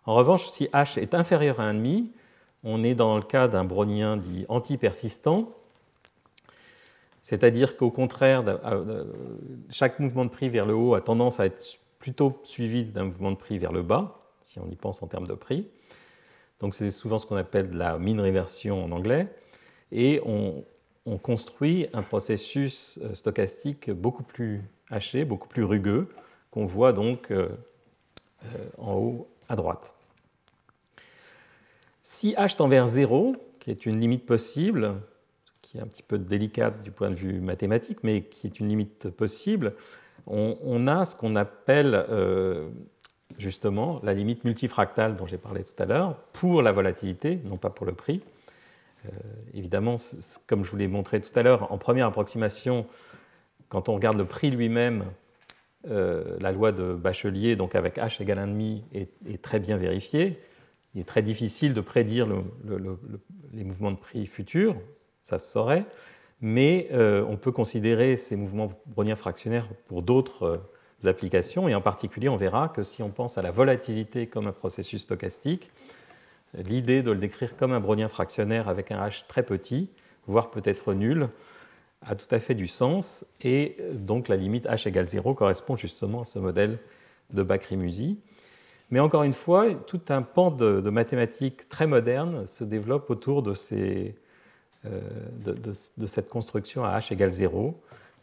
[0.05, 2.07] En revanche, si h est inférieur à 1,5,
[2.63, 5.53] on est dans le cas d'un brownien dit anti-persistant,
[7.21, 8.43] c'est-à-dire qu'au contraire,
[9.69, 13.31] chaque mouvement de prix vers le haut a tendance à être plutôt suivi d'un mouvement
[13.31, 15.67] de prix vers le bas, si on y pense en termes de prix.
[16.59, 19.27] Donc c'est souvent ce qu'on appelle la mean réversion en anglais.
[19.91, 20.63] Et on,
[21.23, 26.07] construit un processus euh, stochastique beaucoup plus haché, beaucoup plus rugueux,
[26.51, 27.49] qu'on voit donc euh,
[28.45, 29.95] euh, en haut à droite.
[32.03, 34.93] Si h tend vers 0, qui est une limite possible,
[35.63, 38.67] qui est un petit peu délicate du point de vue mathématique, mais qui est une
[38.67, 39.73] limite possible,
[40.27, 42.05] on, a ce qu'on appelle
[43.37, 47.69] justement la limite multifractale dont j'ai parlé tout à l'heure pour la volatilité, non pas
[47.69, 48.21] pour le prix.
[49.05, 49.09] Euh,
[49.53, 49.95] évidemment,
[50.47, 52.85] comme je vous l'ai montré tout à l'heure, en première approximation,
[53.69, 55.05] quand on regarde le prix lui-même,
[55.89, 60.39] euh, la loi de Bachelier, donc avec h égale 1,5, est, est, très bien vérifiée.
[60.93, 62.27] Il est très difficile de prédire
[63.53, 64.75] les mouvements de prix futurs,
[65.23, 65.85] ça se saurait,
[66.41, 70.61] mais euh, on peut considérer ces mouvements browniens fractionnaires pour d'autres
[71.05, 74.51] applications, et en particulier, on verra que si on pense à la volatilité comme un
[74.51, 75.71] processus stochastique,
[76.53, 79.89] l'idée de le décrire comme un brownien fractionnaire avec un h très petit,
[80.27, 81.29] voire peut-être nul,
[82.01, 86.21] a tout à fait du sens, et donc la limite h égale 0 correspond justement
[86.21, 86.79] à ce modèle
[87.31, 88.17] de Bakry-Musi.
[88.91, 93.53] Mais encore une fois, tout un pan de, mathématiques très moderne se développe autour de,
[94.85, 95.01] euh,
[95.45, 97.79] de, cette construction à h égale 0,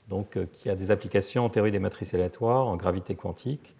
[0.09, 3.75] donc, euh, qui a des applications en théorie des matrices aléatoires, en gravité quantique.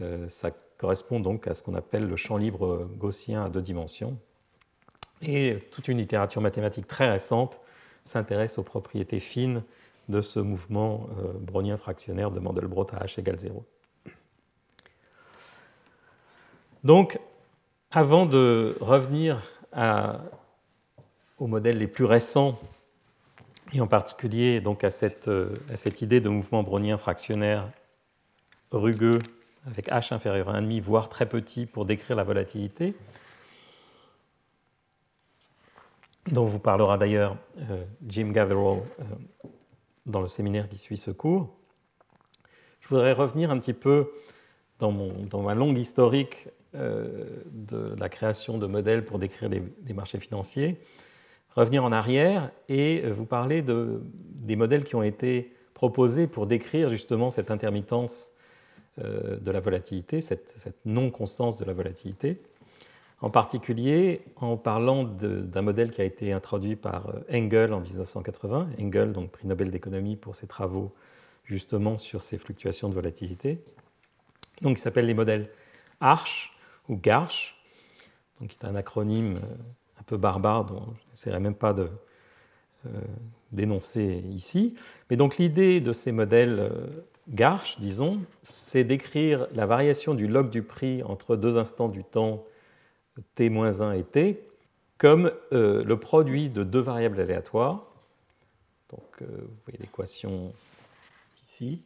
[0.00, 4.18] Euh, ça correspond donc à ce qu'on appelle le champ libre gaussien à deux dimensions.
[5.22, 7.60] Et toute une littérature mathématique très récente
[8.02, 9.62] s'intéresse aux propriétés fines
[10.08, 11.08] de ce mouvement
[11.40, 13.64] brownien fractionnaire de Mandelbrot à h égale 0.
[16.82, 17.18] Donc,
[17.90, 19.40] avant de revenir
[21.38, 22.58] aux modèles les plus récents,
[23.72, 25.28] et en particulier donc à, cette,
[26.02, 27.70] idée de mouvement brownien fractionnaire
[28.70, 29.20] rugueux
[29.66, 32.94] avec h inférieur à 1,5, voire très petit pour décrire la volatilité,
[36.30, 37.36] dont vous parlera d'ailleurs
[37.70, 39.04] euh, Jim Gatherall euh,
[40.06, 41.56] dans le séminaire qui suit ce cours.
[42.80, 44.10] Je voudrais revenir un petit peu
[44.78, 44.92] dans,
[45.30, 50.80] dans ma longue historique euh, de la création de modèles pour décrire les, marchés financiers,
[51.56, 56.88] revenir en arrière et vous parler de, des modèles qui ont été proposés pour décrire
[56.88, 58.30] justement cette intermittence
[59.00, 62.40] euh, de la volatilité, cette, non-constance de la volatilité.
[63.20, 68.68] En particulier en parlant d'un modèle qui a été introduit par euh, Engel en 1980,
[68.80, 70.92] Engel, donc prix Nobel d'économie pour ses travaux
[71.44, 73.58] justement sur ces fluctuations de volatilité.
[74.62, 75.50] Donc, il s'appelle les modèles
[76.00, 76.56] ARCH,
[76.88, 77.56] ou GARCH,
[78.40, 79.56] donc qui est un acronyme euh,
[80.06, 81.88] peu barbare dont je n'essaierai même pas de
[82.86, 82.90] euh,
[83.52, 84.74] dénoncer ici.
[85.10, 86.86] Mais donc l'idée de ces modèles euh,
[87.28, 92.42] GARCH, disons, c'est d'écrire la variation du log du prix entre deux instants du temps
[93.36, 94.42] t-1 et t
[94.98, 97.84] comme le produit de deux variables aléatoires.
[98.90, 100.52] Donc vous voyez l'équation
[101.44, 101.82] ici.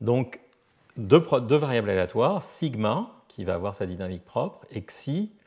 [0.00, 0.40] Donc
[0.96, 5.39] deux, deux variables aléatoires, sigma, qui va avoir sa dynamique propre, et xi, euh,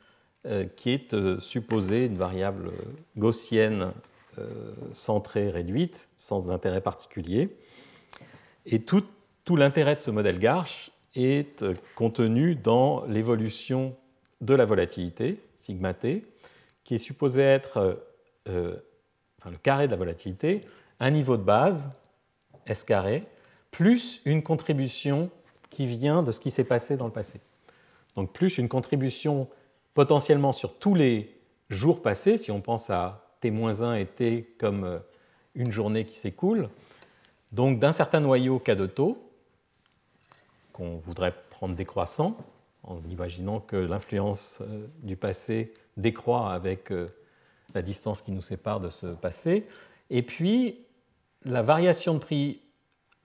[0.75, 2.71] qui est euh, supposée une variable
[3.17, 3.93] gaussienne
[4.38, 7.56] euh, centrée réduite, sans intérêt particulier.
[8.65, 9.03] Et tout,
[9.45, 11.63] tout l'intérêt de ce modèle Garch est
[11.95, 13.95] contenu dans l'évolution
[14.41, 16.25] de la volatilité, sigma t,
[16.84, 18.03] qui est supposé être
[18.47, 20.62] enfin, le carré de la volatilité,
[20.99, 21.91] un niveau de base,
[22.65, 23.25] S carré,
[23.71, 25.29] plus une contribution
[25.69, 27.41] qui vient de ce qui s'est passé dans le passé.
[28.15, 29.47] Donc plus une contribution
[29.93, 31.36] potentiellement sur tous les
[31.69, 34.99] jours passés, si on pense à T-1 et T comme euh,
[35.56, 36.69] une journée qui s'écoule,
[37.51, 39.17] donc d'un certain noyau K de taux,
[40.71, 42.38] qu'on voudrait prendre décroissant,
[42.84, 47.10] en imaginant que l'influence euh, du passé décroît avec euh,
[47.75, 49.67] la distance qui nous sépare de ce passé,
[50.10, 50.79] et puis
[51.45, 52.62] la variation de prix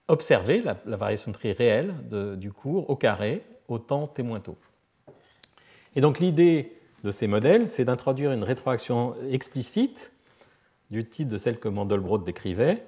[0.08, 1.94] observée, la, variation de prix réelle
[2.38, 4.56] du cours au carré au temps t moins tôt.
[5.96, 6.72] Et donc l'idée
[7.04, 10.12] de ces modèles, c'est d'introduire une rétroaction explicite
[10.90, 12.86] du type de celle que Mandelbrot décrivait.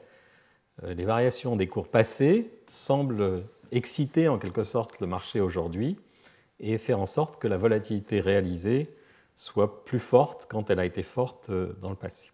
[0.84, 5.96] Euh, les variations des cours passés semblent exciter en quelque sorte le marché aujourd'hui
[6.58, 8.94] et faire en sorte que la volatilité réalisée
[9.36, 12.30] soit plus forte quand elle a été forte euh, dans le passé.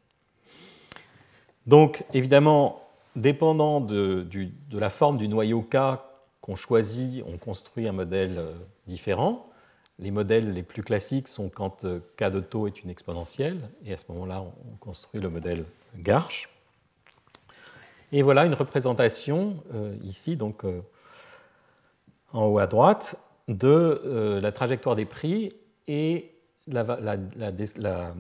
[1.67, 4.27] Donc évidemment, dépendant de,
[4.73, 5.77] la forme du noyau K
[6.41, 8.53] qu'on choisit, on construit un modèle euh,
[8.87, 9.49] différent.
[9.99, 13.93] Les modèles les plus classiques sont quand euh, K de taux est une exponentielle, et
[13.93, 15.65] à ce moment-là, on construit le modèle
[15.97, 16.49] Garch.
[18.13, 20.65] Et voilà une représentation euh, ici, donc
[22.33, 23.17] en haut à droite,
[23.49, 25.51] de la trajectoire des prix
[25.89, 26.37] et
[26.69, 27.17] la,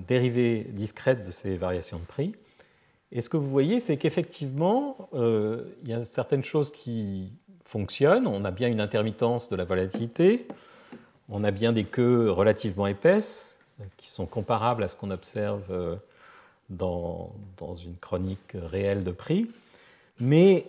[0.06, 2.34] dérivée discrète de ces variations de prix.
[3.12, 7.32] Et ce que vous voyez, c'est qu'effectivement, euh, il y a certaines choses qui
[7.64, 8.26] fonctionnent.
[8.26, 10.46] On a bien une intermittence de la volatilité.
[11.28, 13.56] On a bien des queues relativement épaisses
[13.96, 15.96] qui sont comparables à ce qu'on observe euh,
[16.70, 17.32] dans,
[17.84, 19.50] une chronique réelle de prix.
[20.18, 20.66] Mais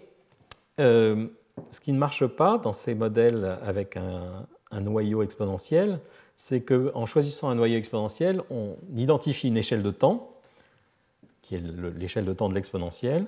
[0.79, 1.27] euh,
[1.71, 5.99] ce qui ne marche pas dans ces modèles avec un, un noyau exponentiel,
[6.35, 10.31] c'est qu'en choisissant un noyau exponentiel, on identifie une échelle de temps
[11.41, 11.63] qui est
[11.95, 13.25] l'échelle de temps de l'exponentielle.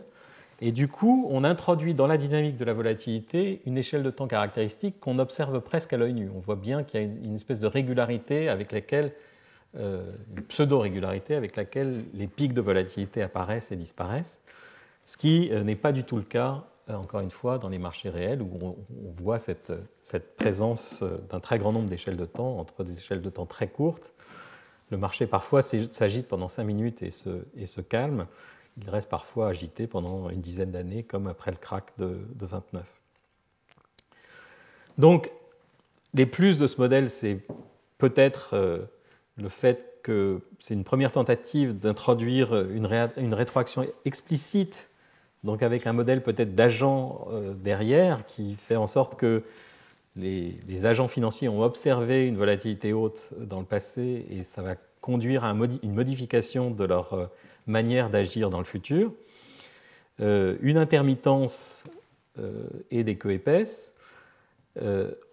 [0.61, 4.27] Et du coup, on introduit dans la dynamique de la volatilité une échelle de temps
[4.27, 6.29] caractéristique qu'on observe presque à l'œil nu.
[6.35, 9.13] On voit bien qu'il y a une, espèce de régularité avec laquelle,
[9.77, 14.41] euh, une pseudo-régularité avec laquelle les pics de volatilité apparaissent et disparaissent,
[15.05, 17.77] ce qui euh, n'est pas du tout le cas, euh, encore une fois, dans les
[17.77, 18.75] marchés réels où on,
[19.11, 19.71] voit cette,
[20.37, 24.13] présence d'un très grand nombre d'échelles de temps entre des échelles de temps très courtes
[24.91, 28.25] le marché parfois s'agite pendant 5 minutes et se, calme.
[28.81, 32.83] Il reste parfois agité pendant une dizaine d'années, comme après le crack de, 29.
[34.97, 35.31] Donc,
[36.13, 37.39] les plus de ce modèle, c'est
[37.97, 38.79] peut-être euh,
[39.37, 42.87] le fait que c'est une première tentative d'introduire une,
[43.17, 44.89] une, rétroaction explicite,
[45.43, 49.43] donc avec un modèle peut-être d'agent euh, derrière, qui fait en sorte que
[50.15, 55.43] les, agents financiers ont observé une volatilité haute dans le passé et ça va conduire
[55.43, 57.25] à une modification de leur euh,
[57.67, 59.13] manière d'agir dans le futur.
[60.19, 61.83] Euh, une intermittence
[62.37, 63.95] euh, et des queues épaisses.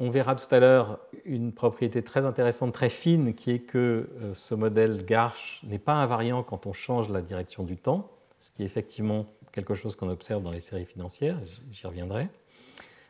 [0.00, 4.54] on verra tout à l'heure une propriété très intéressante, très fine, qui est que ce
[4.54, 8.10] modèle Garch n'est pas invariant quand on change la direction du temps,
[8.40, 11.38] ce qui est effectivement quelque chose qu'on observe dans les séries financières,
[11.70, 12.28] j'y reviendrai.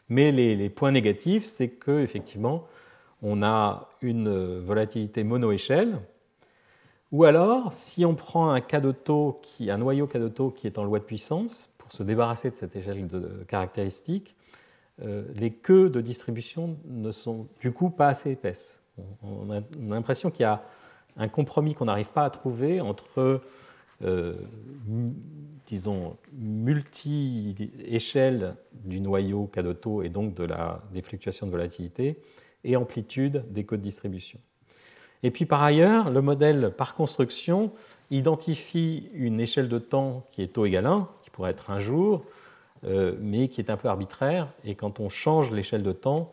[0.09, 2.67] Mais les, points négatifs, c'est qu'effectivement,
[3.23, 5.99] on a une volatilité monoéchelle,
[7.13, 8.81] ou alors, si on prend un cas
[9.43, 13.07] qui, un noyau qui est en loi de puissance, pour se débarrasser de cette échelle
[13.07, 14.35] de caractéristiques,
[15.03, 18.83] euh, les queues de distribution ne sont du coup pas assez épaisses.
[19.23, 20.65] On a l'impression qu'il y a
[21.17, 23.43] un compromis qu'on n'arrive pas à trouver entre
[24.03, 24.35] euh,
[25.67, 29.59] disons, multi-échelle du noyau K
[30.05, 32.21] et donc de la, des fluctuations de volatilité
[32.63, 34.39] et amplitude des codes de distribution.
[35.23, 37.73] Et puis par ailleurs, le modèle par construction
[38.11, 42.25] identifie une échelle de temps qui est taux égal 1, qui pourrait être un jour,
[42.85, 44.49] euh, mais qui est un peu arbitraire.
[44.65, 46.31] Et quand on change l'échelle de temps,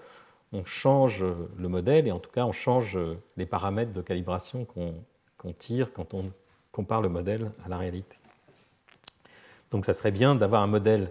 [0.51, 1.23] on change
[1.57, 2.97] le modèle et en tout cas on change
[3.37, 6.31] les paramètres de calibration qu'on tire quand on
[6.71, 8.17] compare le modèle à la réalité.
[9.71, 11.09] Donc ça serait bien d'avoir un modèle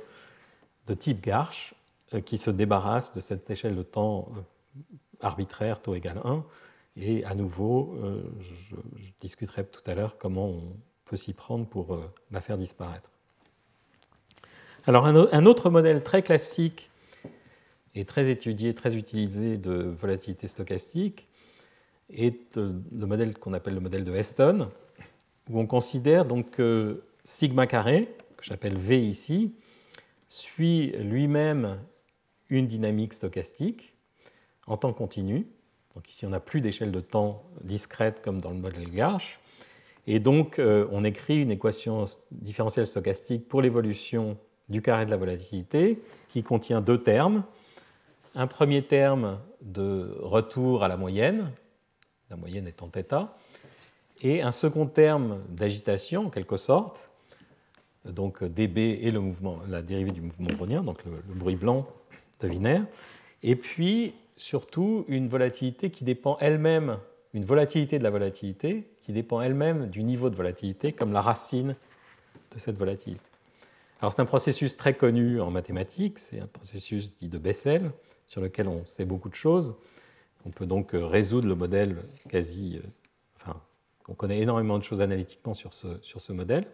[0.86, 1.74] de type Garch
[2.14, 4.80] euh, qui se débarrasse de cette échelle de temps euh,
[5.20, 6.42] arbitraire, taux égal 1.
[6.96, 8.76] Et à nouveau, euh, je,
[9.20, 11.98] discuterai tout à l'heure comment on peut s'y prendre pour
[12.30, 13.10] la faire disparaître.
[14.84, 16.90] Alors un autre modèle très classique
[17.94, 21.28] et très étudié, très utilisé de volatilité stochastique
[22.10, 24.68] est le modèle qu'on appelle le modèle de Heston,
[25.50, 29.54] où on considère donc que sigma carré, que j'appelle V ici,
[30.28, 31.78] suit lui-même
[32.48, 33.94] une dynamique stochastique
[34.66, 35.46] en temps continu.
[35.94, 39.38] Donc ici, on n'a plus d'échelle de temps discrète comme dans le modèle Garch.
[40.06, 44.36] Et donc, euh, on écrit une équation différentielle stochastique pour l'évolution
[44.68, 47.44] du carré de la volatilité qui contient deux termes.
[48.34, 51.52] Un premier terme de retour à la moyenne,
[52.30, 53.28] la moyenne étant θ,
[54.22, 57.10] et un second terme d'agitation, en quelque sorte,
[58.04, 61.86] donc dB et le mouvement, la dérivée du mouvement brownien, donc le, bruit blanc
[62.40, 62.80] de Wiener,
[63.42, 66.98] et puis surtout une volatilité qui dépend elle-même,
[67.34, 71.76] une volatilité de la volatilité qui dépend elle-même du niveau de volatilité comme la racine
[72.54, 73.22] de cette volatilité.
[74.00, 77.92] Alors c'est un processus très connu en mathématiques, c'est un processus dit de Bessel,
[78.26, 79.76] sur lequel on sait beaucoup de choses.
[80.44, 81.96] On peut donc résoudre le modèle
[82.28, 82.78] quasi...
[82.78, 82.88] Euh,
[83.36, 83.60] enfin,
[84.08, 86.66] on connaît énormément de choses analytiquement sur ce, sur ce modèle.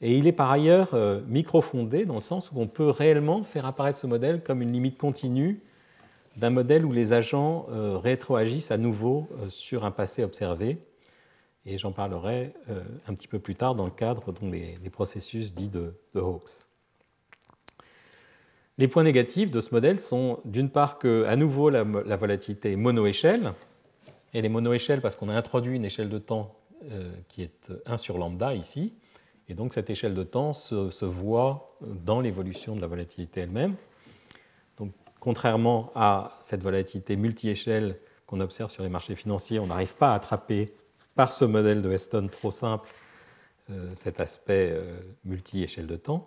[0.00, 3.66] Et il est par ailleurs euh, microfondé dans le sens où on peut réellement faire
[3.66, 5.60] apparaître ce modèle comme une limite continue
[6.38, 10.78] d'un modèle où les agents euh, rétroagissent à nouveau euh, sur un passé observé.
[11.66, 12.54] Et j'en parlerai
[13.06, 16.66] un petit peu plus tard dans le cadre des, processus dits de, Hawkes.
[18.78, 23.52] Les points négatifs de ce modèle sont d'une part que, nouveau, la, volatilité est monoéchelle.
[24.32, 26.54] Elle est monoéchelle parce qu'on a introduit une échelle de temps
[27.28, 28.94] qui est 1 sur lambda ici.
[29.48, 33.76] Et donc cette échelle de temps se, voit dans l'évolution de la volatilité elle-même.
[35.20, 40.14] Contrairement à cette volatilité multi-échelle qu'on observe sur les marchés financiers, on n'arrive pas à
[40.14, 40.72] attraper
[41.14, 42.88] par ce modèle de Weston trop simple
[43.70, 46.22] euh, cet aspect euh, multi-échelle de temps.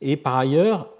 [0.00, 0.94] Et par ailleurs,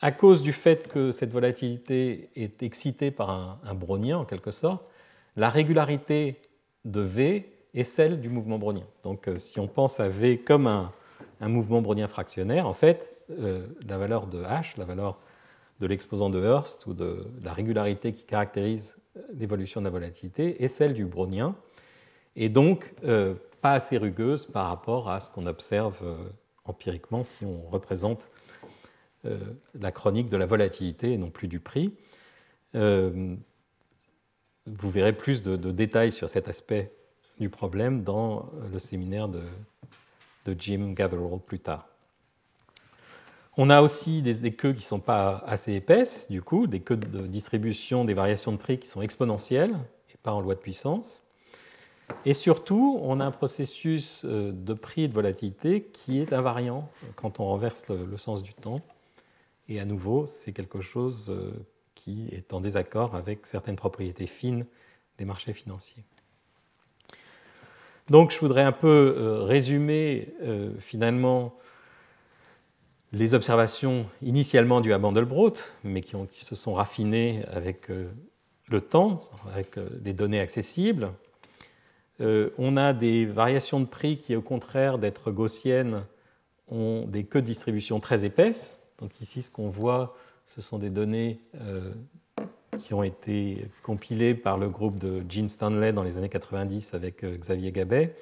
[0.00, 4.50] à cause du fait que cette volatilité est excitée par un, un brownien en quelque
[4.50, 4.88] sorte,
[5.36, 6.40] la régularité
[6.84, 8.84] de V et celle du mouvement brownien.
[9.02, 10.92] Donc euh, si on pense à V comme un,
[11.40, 15.18] mouvement brownien fractionnaire, en fait, la valeur de H, la valeur
[15.80, 18.98] de l'exposant de Hurst ou de la régularité qui caractérise
[19.34, 21.56] l'évolution de la volatilité est celle du brownien,
[22.36, 26.00] et donc euh, pas assez rugueuse par rapport à ce qu'on observe
[26.64, 28.28] empiriquement si on représente
[29.74, 31.94] la chronique de la volatilité et non plus du prix.
[32.74, 33.38] vous
[34.66, 36.92] verrez plus de, de détails sur cet aspect
[37.38, 39.42] du problème dans le séminaire de,
[40.58, 41.88] Jim Gatherall plus tard.
[43.56, 46.96] On a aussi des, queues qui ne sont pas assez épaisses, du coup, des queues
[46.96, 49.76] de distribution des variations de prix qui sont exponentielles
[50.12, 51.22] et pas en loi de puissance.
[52.24, 56.90] Et surtout, on a un processus euh, de prix et de volatilité qui est invariant
[57.14, 58.80] quand on renverse le, sens du temps.
[59.68, 61.52] Et à nouveau, c'est quelque chose euh,
[61.94, 64.66] qui est en désaccord avec certaines propriétés fines
[65.16, 66.04] des marchés financiers.
[68.10, 70.34] Donc je voudrais un peu euh, résumer
[70.80, 71.54] finalement
[73.14, 75.54] les observations initialement dues à Mandelbrot,
[75.84, 78.10] mais qui, se sont raffinées avec euh,
[78.68, 79.18] le temps,
[79.52, 81.10] avec les données accessibles.
[82.20, 86.04] on a des variations de prix qui, au contraire d'être gaussiennes,
[86.68, 88.80] ont des queues de distribution très épaisses.
[88.98, 91.40] Donc ici, ce qu'on voit, ce sont des données
[92.78, 97.24] qui ont été compilés par le groupe de Gene Stanley dans les années 90 avec
[97.24, 98.14] euh, Xavier Gabet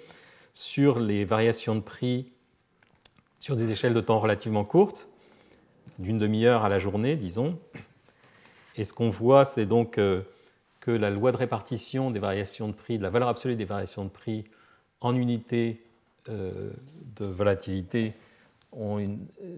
[0.53, 2.32] sur les variations de prix
[3.43, 5.09] sur des échelles de temps relativement courtes,
[5.99, 7.59] d'une demi-heure à la journée, disons.
[8.77, 10.23] Et ce qu'on voit, c'est donc euh,
[10.79, 14.05] que la loi de répartition des variations de prix, de la valeur absolue des variations
[14.05, 14.45] de prix
[15.01, 15.83] en unité
[16.29, 16.71] euh,
[17.17, 18.13] de volatilité,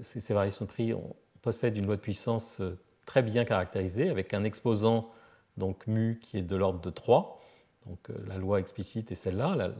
[0.00, 0.94] ces, variations de prix
[1.42, 2.62] possèdent une loi de puissance
[3.04, 5.10] très bien caractérisé avec un exposant
[5.58, 7.38] donc mu qui est de l'ordre de 3.
[7.86, 9.74] Donc euh, la loi explicite est celle-là,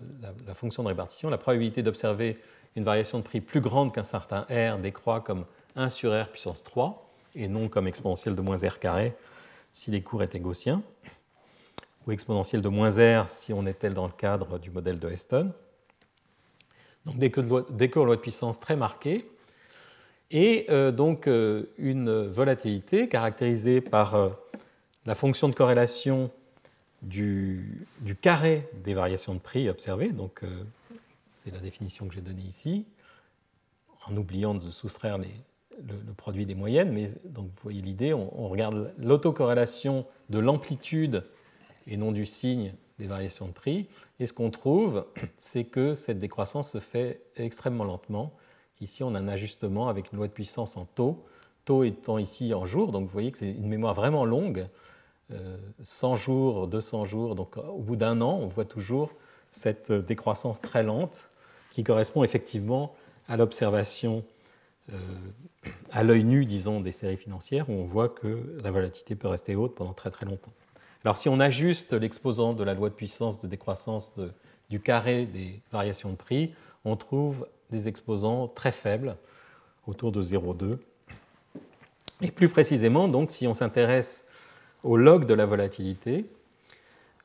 [0.46, 1.30] la, fonction de répartition.
[1.30, 2.38] La probabilité d'observer
[2.76, 5.44] une variation de prix plus grande qu'un certain R décroît comme
[5.76, 9.14] 1 sur R puissance 3 et non comme exponentielle de moins R carré
[9.72, 10.82] si les cours étaient gaussiens
[12.06, 12.90] ou exponentielle de moins
[13.22, 15.52] R si on était dans le cadre du modèle de Heston.
[17.06, 17.30] Donc des
[17.90, 19.28] cours loi de puissance très marquées
[20.30, 24.30] et euh, donc euh, une volatilité caractérisée par euh,
[25.06, 26.30] la fonction de corrélation
[27.02, 27.86] du,
[28.22, 30.10] carré des variations de prix observées,
[31.44, 32.86] c'est la définition que j'ai donnée ici,
[34.06, 35.26] en oubliant de soustraire le,
[36.16, 41.24] produit des moyennes, mais donc vous voyez l'idée, on, regarde l'autocorrélation de l'amplitude
[41.86, 43.88] et non du signe des variations de prix,
[44.20, 45.06] et ce qu'on trouve,
[45.38, 48.32] c'est que cette décroissance se fait extrêmement lentement,
[48.80, 51.24] Ici, on a un ajustement avec une loi de puissance en taux,
[51.64, 54.66] taux étant ici en jours, donc vous voyez que c'est une mémoire vraiment longue,
[55.82, 59.10] 100 euh, jours, 200 jours, donc au bout d'un an, on voit toujours
[59.50, 61.30] cette décroissance très lente
[61.74, 62.94] qui correspond effectivement
[63.28, 64.24] à l'observation
[64.92, 64.96] euh,
[65.90, 69.56] à l'œil nu, disons, des séries financières, où on voit que la volatilité peut rester
[69.56, 70.52] haute pendant très très longtemps.
[71.04, 74.12] Alors si on ajuste l'exposant de la loi de puissance de décroissance
[74.70, 76.54] du carré des variations de prix,
[76.84, 79.16] on trouve des exposants très faibles,
[79.86, 80.78] autour de 0,2.
[82.22, 84.26] Et plus précisément, donc, si on s'intéresse
[84.82, 86.26] au log de la volatilité,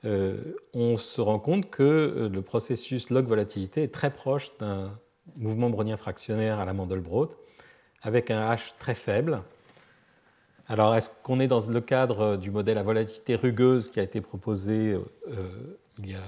[0.03, 4.51] on se rend compte que euh, le processus log volatilité est très proche
[5.35, 7.31] mouvement brownien fractionnaire à la Mandelbrot,
[8.01, 9.41] avec un H très faible.
[10.67, 14.21] Alors, est-ce qu'on est dans le cadre du modèle à volatilité rugueuse qui a été
[14.21, 14.97] proposé
[15.97, 16.19] il, y a,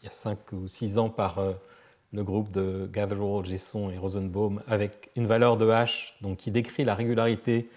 [0.00, 1.40] il, y a, 5 ou 6 ans par
[2.12, 6.84] le groupe de Gatherall, Gesson et Rosenbaum, avec une valeur de H donc, qui décrit
[6.84, 7.68] la régularité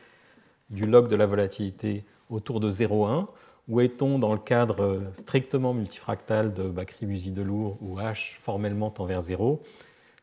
[0.70, 3.28] du log de la volatilité autour de 0,1
[3.68, 9.64] Ou est-on dans le cadre strictement multifractal de Bakry-Musi-Delour où H formellement tend vers 0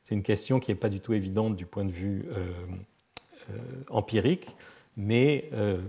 [0.01, 2.53] C'est une question qui n'est pas du tout évidente du point de vue euh,
[3.51, 3.59] euh,
[3.90, 4.55] empirique,
[4.97, 5.80] mais euh,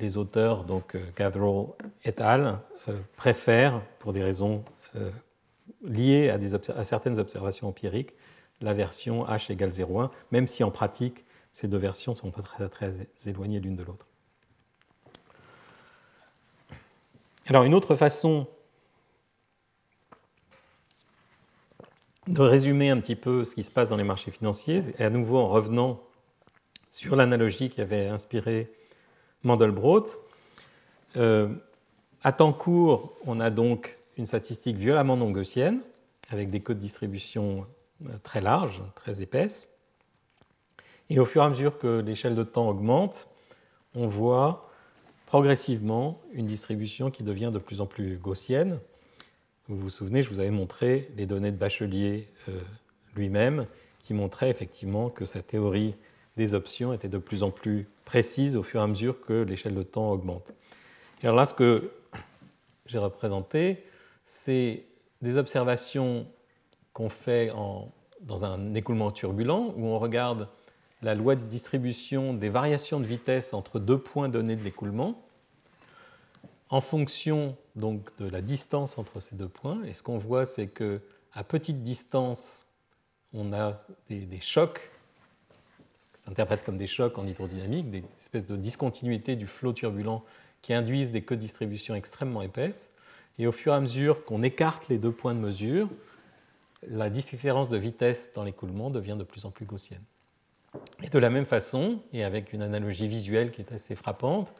[0.00, 1.66] les auteurs, donc Gatherall
[2.04, 2.58] et al.,
[3.16, 4.62] préfèrent, pour des raisons
[5.82, 8.12] liées à, certaines observations empiriques,
[8.60, 12.42] la version H égale 0,1, même si en pratique, ces deux versions ne sont pas
[12.68, 14.06] très éloignées l'une de l'autre.
[17.46, 18.46] Alors une autre façon
[22.26, 25.10] de résumer un petit peu ce qui se passe dans les marchés financiers, et à
[25.10, 26.00] nouveau en revenant
[26.88, 28.72] sur l'analogie qui avait inspiré
[29.42, 30.06] Mandelbrot.
[31.16, 31.54] Euh,
[32.22, 35.82] à temps court, on a donc une statistique violemment non gaussienne,
[36.30, 37.66] avec des codes de distribution
[38.06, 39.70] euh, très larges, très épaisses.
[41.10, 43.28] Et au fur et à mesure que l'échelle de temps augmente,
[43.94, 44.70] on voit
[45.34, 48.78] progressivement une distribution qui devient de plus en plus gaussienne.
[49.66, 52.60] Vous vous souvenez, je vous avais montré les données de Bachelier euh,
[53.16, 53.66] lui-même,
[53.98, 55.96] qui montraient effectivement que sa théorie
[56.36, 59.74] des options était de plus en plus précise au fur et à mesure que l'échelle
[59.74, 60.52] de temps augmente.
[61.20, 61.90] Et alors là, ce que
[62.86, 63.82] j'ai représenté,
[64.24, 64.84] c'est
[65.20, 66.28] des observations
[66.92, 67.50] qu'on fait
[68.20, 70.46] dans un écoulement turbulent, où on regarde
[71.02, 75.23] la loi de distribution des variations de vitesse entre deux points donnés de l'écoulement,
[76.74, 79.84] en fonction donc de la distance entre ces deux points.
[79.84, 81.00] Et ce qu'on voit, c'est que
[81.32, 82.64] à petite distance,
[83.32, 84.90] on a des, des chocs,
[86.14, 90.24] qui s'interprètent comme des chocs en hydrodynamique, des espèces de discontinuité du flot turbulent
[90.62, 92.90] qui induisent des queues de distribution extrêmement épaisses.
[93.38, 95.88] Et au fur et à mesure qu'on écarte les deux points de mesure,
[96.88, 100.02] la différence de vitesse dans l'écoulement devient de plus en plus gaussienne.
[101.04, 104.52] Et de la même façon, et avec une analogie visuelle qui est assez frappante,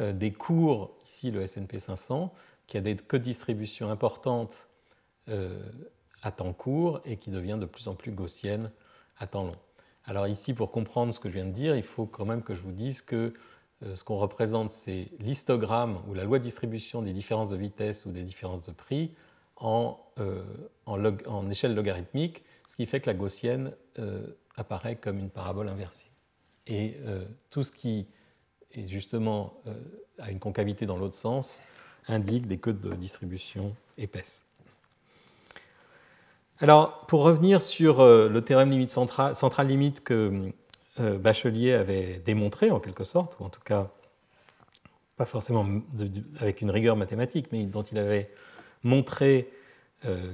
[0.00, 2.32] des cours, ici le S&P 500,
[2.66, 4.68] qui a des distribution importantes
[5.28, 5.60] euh,
[6.22, 8.70] à temps court et qui devient de plus en plus gaussienne
[9.18, 9.52] à temps long.
[10.04, 12.54] Alors ici, pour comprendre ce que je viens de dire, il faut quand même que
[12.54, 13.34] je vous dise que
[13.82, 18.06] euh, ce qu'on représente, c'est l'histogramme ou la loi de distribution des différences de vitesse
[18.06, 19.14] ou des différences de prix
[19.56, 20.00] en,
[20.86, 23.72] en, échelle logarithmique, ce qui fait que la gaussienne
[24.56, 26.10] apparaît comme une parabole inversée.
[26.66, 26.96] Et
[27.48, 28.08] tout ce qui
[28.74, 29.54] et justement
[30.18, 31.60] à euh, une concavité dans l'autre sens,
[32.08, 34.44] indique des codes de distribution épaisses.
[36.58, 40.52] Alors, pour revenir sur euh, le théorème limite centrale, centrale limite que
[41.00, 43.90] euh, Bachelier avait démontré en quelque sorte, ou en tout cas
[45.16, 45.66] pas forcément
[46.40, 48.30] avec une rigueur mathématique, mais dont il avait
[48.82, 49.48] montré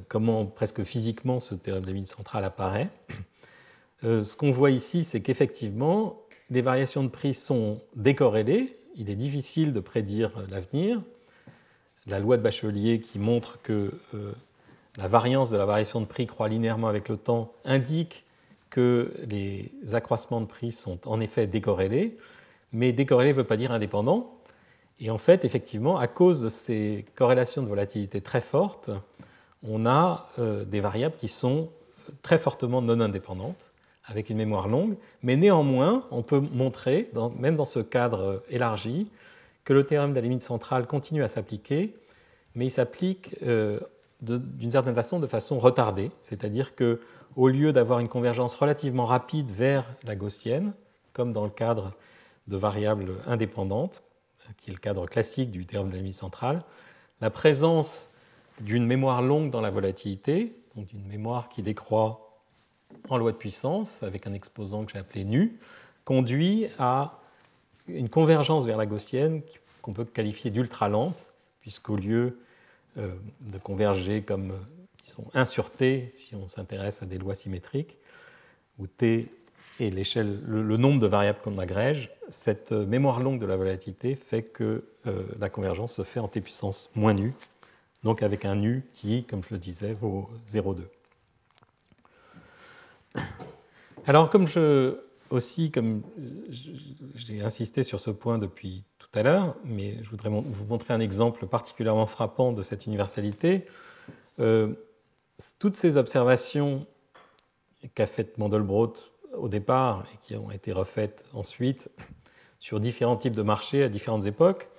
[0.07, 2.89] comment presque physiquement ce théorème limite centrale apparaît.
[4.03, 9.73] ce qu'on voit ici, c'est qu'effectivement, les variations de prix sont décorrélées, il est difficile
[9.73, 11.01] de prédire l'avenir.
[12.07, 14.33] La loi de Bachelier qui montre que euh,
[14.97, 18.25] la variance de la variation de prix croît linéairement avec le temps indique
[18.71, 22.17] que les accroissements de prix sont en effet décorrélés,
[22.73, 24.35] mais décorrélé ne veut pas dire indépendant.
[25.01, 28.91] Et en fait, effectivement, à cause de ces corrélations de volatilité très fortes,
[29.63, 31.71] on a euh, des variables qui sont
[32.23, 33.68] très fortement non indépendantes
[34.09, 39.11] avec une mémoire longue, mais néanmoins, on peut montrer, même dans ce cadre euh, élargi,
[39.65, 41.95] que le théorème de la limite centrale continue à s'appliquer,
[42.55, 43.79] mais il s'applique euh,
[44.23, 47.01] d'une certaine façon de façon retardée, c'est-à-dire que
[47.37, 50.73] au lieu d'avoir une convergence relativement rapide vers la gaussienne,
[51.13, 51.93] comme dans le cadre
[52.49, 54.03] de variables indépendantes,
[54.57, 56.65] qui est le cadre classique du théorème de la limite centrale,
[57.21, 58.11] la présence
[58.61, 62.28] d'une mémoire longue dans la volatilité, donc d'une mémoire qui décroît
[63.09, 65.59] en loi de puissance, avec un exposant que j'ai appelé nu,
[66.05, 67.21] conduit à
[67.89, 69.43] une convergence vers la gaussienne
[69.83, 72.39] qu'on peut qualifier d'ultra lente, puisqu'au lieu
[72.99, 74.53] euh, de converger comme
[75.03, 77.97] qui sont 1 sur t, si on s'intéresse à des lois symétriques,
[78.79, 79.31] où t
[79.81, 84.43] est l'échelle, le, nombre de variables qu'on agrège, cette mémoire longue de la volatilité fait
[84.43, 87.33] que euh, la convergence se fait en t puissance moins nu,
[88.03, 90.83] donc avec un nu qui, comme je le disais, vaut 0,2.
[94.09, 95.71] Alors, comme je aussi,
[97.15, 101.01] j'ai insisté sur ce point depuis tout à l'heure, mais je voudrais vous montrer un
[101.01, 103.67] exemple particulièrement frappant de cette universalité.
[104.41, 104.73] Euh,
[105.59, 106.87] toutes ces observations
[107.95, 108.95] qu'a fait Mandelbrot
[109.35, 111.91] au départ et qui ont été refaites ensuite
[112.59, 114.71] sur différents types de marchés à différentes époques,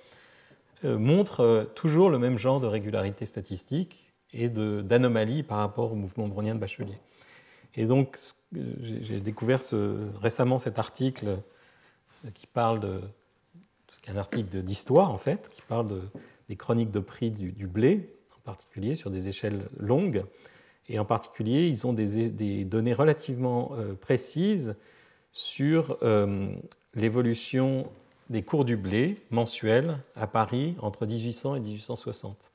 [0.84, 6.26] euh, montrent toujours le même genre de régularité statistique et d'anomalie par rapport au mouvement
[6.26, 6.98] brownien de Bachelier.
[7.74, 8.18] Et donc,
[8.52, 9.60] j'ai découvert
[10.20, 11.38] récemment cet article
[12.34, 13.00] qui parle de,
[13.90, 16.02] ce un article d'histoire en fait, qui parle de,
[16.48, 20.24] des chroniques de prix du, blé en particulier sur des échelles longues.
[20.88, 24.76] Et en particulier, ils ont des, données relativement euh, précises
[25.32, 26.52] sur euh,
[26.94, 27.88] l'évolution
[28.30, 32.50] des cours du blé mensuels à Paris entre 1800 et 1860.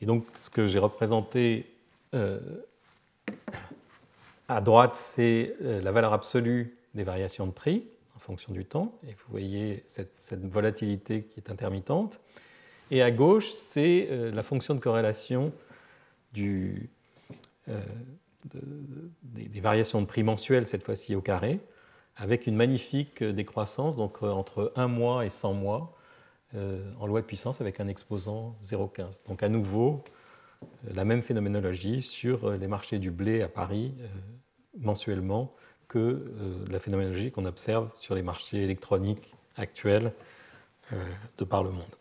[0.00, 1.66] Et donc, ce que j'ai représenté
[2.14, 2.38] euh,
[4.48, 7.86] à droite, c'est la valeur absolue des variations de prix
[8.24, 8.98] fonction du temps.
[9.06, 12.20] Et vous voyez cette, volatilité qui est intermittente.
[12.90, 15.52] Et à gauche, c'est euh, la fonction de corrélation
[16.38, 16.72] euh,
[18.44, 21.60] des, variations de prix mensuelles, cette fois-ci au carré,
[22.16, 25.96] avec une magnifique décroissance, donc euh, entre 1 mois et 100 mois,
[27.00, 29.26] en loi de puissance avec un exposant 0,15.
[29.26, 30.04] Donc à nouveau,
[30.92, 33.94] la même phénoménologie sur les marchés du blé à Paris
[34.78, 35.54] mensuellement
[35.88, 40.12] que euh, la phénoménologie qu'on observe sur les marchés électroniques actuels
[40.92, 40.96] euh,
[41.38, 41.96] de par le monde.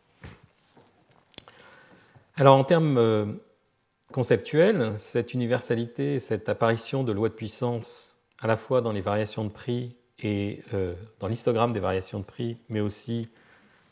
[2.36, 3.26] Alors en termes euh,
[4.11, 9.45] conceptuels, cette universalité, cette apparition de lois de puissance à la fois dans les variations
[9.45, 10.64] de prix et
[11.20, 13.28] dans l'histogramme des variations de prix, mais aussi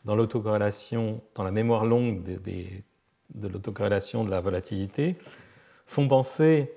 [0.05, 2.24] dans l'autocorrélation, dans la mémoire longue
[3.36, 5.15] de l'autocorrélation de la volatilité,
[5.86, 6.71] font penser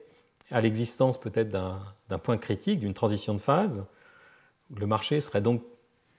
[0.51, 3.87] à l'existence peut-être d'un point critique, d'une transition de phase.
[4.75, 5.63] Le marché serait donc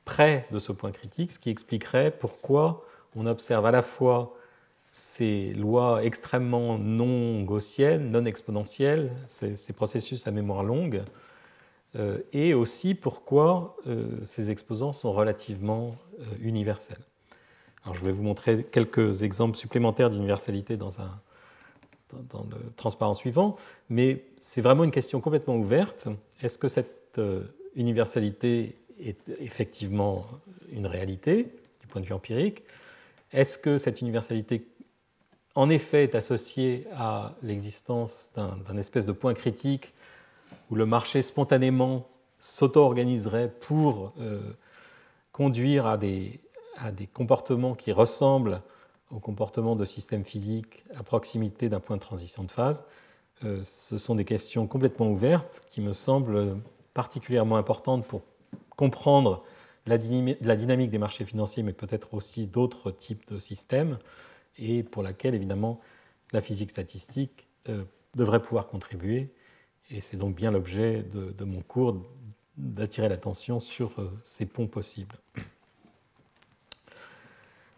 [0.05, 4.36] près de ce point critique, ce qui expliquerait pourquoi on observe à la fois
[4.91, 11.03] ces lois extrêmement non gaussiennes, non exponentielles, ces, processus à mémoire longue,
[11.97, 17.03] euh, et aussi pourquoi euh, ces exposants sont relativement euh, universels.
[17.93, 21.19] Je vais vous montrer quelques exemples supplémentaires d'universalité dans un,
[22.29, 23.57] dans le transparent suivant,
[23.89, 26.07] mais c'est vraiment une question complètement ouverte.
[26.41, 27.43] Est-ce que cette euh,
[27.75, 30.25] universalité est effectivement
[30.71, 32.63] une réalité du point de vue empirique?
[33.31, 34.67] Est-ce que cette universalité,
[35.53, 39.93] en effet, est associée à l'existence d'un espèce de point critique
[40.71, 42.07] où le marché spontanément
[42.39, 44.39] s'auto-organiserait pour euh,
[45.31, 46.39] conduire à des,
[46.78, 48.61] à des comportements qui ressemblent
[49.11, 52.84] au comportement de systèmes physiques à proximité d'un point de transition de phase,
[53.43, 56.57] euh, ce sont des questions complètement ouvertes qui me semblent
[56.93, 58.21] particulièrement importantes pour
[58.76, 59.43] comprendre
[59.86, 63.99] la, dynamique des marchés financiers, mais peut-être aussi d'autres types de systèmes,
[64.57, 65.73] et pour laquelle évidemment
[66.32, 67.84] la physique statistique euh,
[68.15, 69.30] devrait pouvoir contribuer.
[69.91, 72.01] Et c'est donc bien l'objet de, de, mon cours
[72.57, 75.17] d'attirer l'attention sur euh, ces ponts possibles.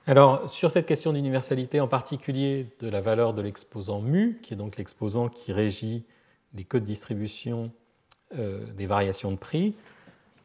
[0.09, 4.57] Alors, sur cette question d'universalité, en particulier de la valeur de l'exposant mu, qui est
[4.57, 6.05] donc l'exposant qui régit
[6.53, 7.73] les codes de distribution
[8.37, 9.75] euh, des variations de prix,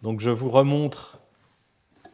[0.03, 1.21] donc je vous remontre,
[2.03, 2.11] vous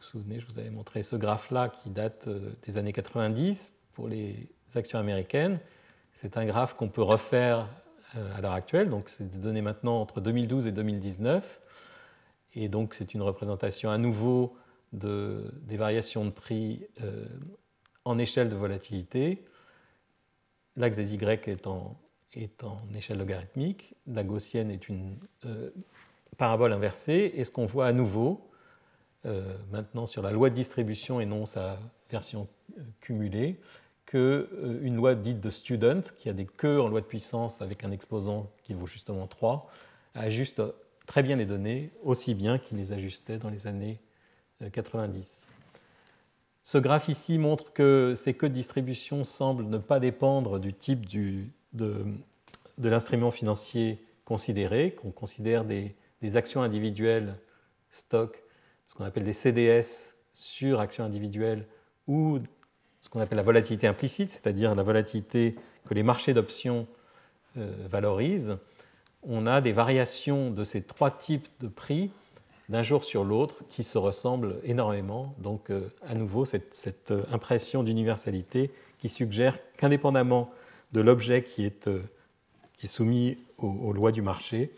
[0.00, 4.06] vous souvenez, je vous avais montré ce graphe-là qui date euh, des années 90 pour
[4.06, 5.58] les actions américaines.
[6.12, 7.66] C'est un graphe qu'on peut refaire
[8.16, 11.62] euh, à l'heure actuelle, donc c'est des données maintenant entre 2012 et 2019.
[12.54, 14.54] Et donc c'est une représentation à nouveau
[14.92, 17.26] de, des variations de prix euh,
[18.04, 19.44] en échelle de volatilité.
[20.76, 21.96] L'axe des Y est en,
[22.32, 25.70] est en, échelle logarithmique, la gaussienne est une euh,
[26.36, 28.48] parabole inversée, et ce qu'on voit à nouveau,
[29.26, 31.78] euh, maintenant sur la loi de distribution et non sa
[32.10, 32.48] version
[33.00, 33.60] cumulée,
[34.06, 37.90] qu'une loi dite de student, qui a des queues en loi de puissance avec un
[37.90, 39.70] exposant qui vaut justement 3,
[40.14, 40.62] ajuste
[41.06, 44.00] très bien les données, aussi bien qu'il les ajustait dans les années
[44.72, 45.46] 90.
[46.62, 51.06] Ce graphe ici montre que ces codes de distribution semblent ne pas dépendre du type
[51.08, 57.36] de, de l'instrument financier considéré, qu'on considère des, des, actions individuelles
[57.90, 58.42] stock,
[58.86, 61.66] ce qu'on appelle des CDS sur actions individuelles,
[62.06, 62.38] ou
[63.00, 65.56] ce qu'on appelle la volatilité implicite, c'est-à-dire la volatilité
[65.86, 66.86] que les marchés d'options
[67.56, 68.58] euh, valorisent.
[69.22, 72.10] On a des variations de ces trois types de prix
[72.68, 75.34] d'un jour sur l'autre qui se ressemblent énormément.
[75.38, 80.50] Donc euh, à nouveau cette, euh, impression d'universalité qui suggère qu'indépendamment
[80.92, 82.02] de l'objet qui, est, euh,
[82.76, 84.72] qui est soumis aux, lois du marché,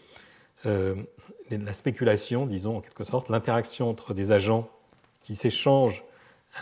[0.64, 4.70] la spéculation, disons en quelque sorte, l'interaction entre des agents
[5.20, 6.03] qui s'échangent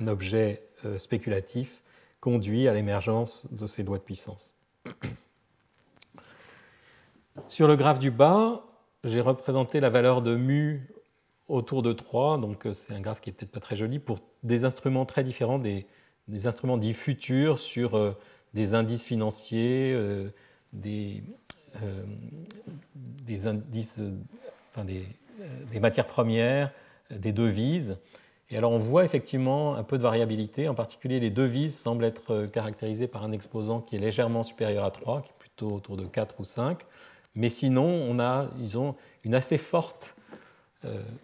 [0.01, 0.65] un objet
[0.97, 1.81] spéculatif
[2.19, 4.57] conduit à l'émergence de ces lois de puissance.
[7.47, 8.65] Sur le graphe du bas,
[9.05, 10.89] j'ai représenté la valeur de mu
[11.49, 14.19] autour de 3, donc euh, c'est un graphe qui est peut-être pas très joli, pour
[14.43, 15.87] des instruments très différents, des,
[16.45, 18.13] instruments dits futurs sur euh,
[18.55, 20.29] des indices financiers, euh,
[20.73, 21.23] des,
[22.95, 24.01] des, indices,
[24.71, 25.07] enfin des,
[25.81, 26.73] matières premières,
[27.11, 27.99] des devises.
[28.51, 32.47] Et alors on voit effectivement un peu de variabilité, en particulier les devises semblent être
[32.47, 36.05] caractérisées par un exposant qui est légèrement supérieur à 3, qui est plutôt autour de
[36.05, 36.81] 4 ou 5,
[37.35, 38.95] mais sinon on a, ils ont
[39.25, 40.18] une assez forte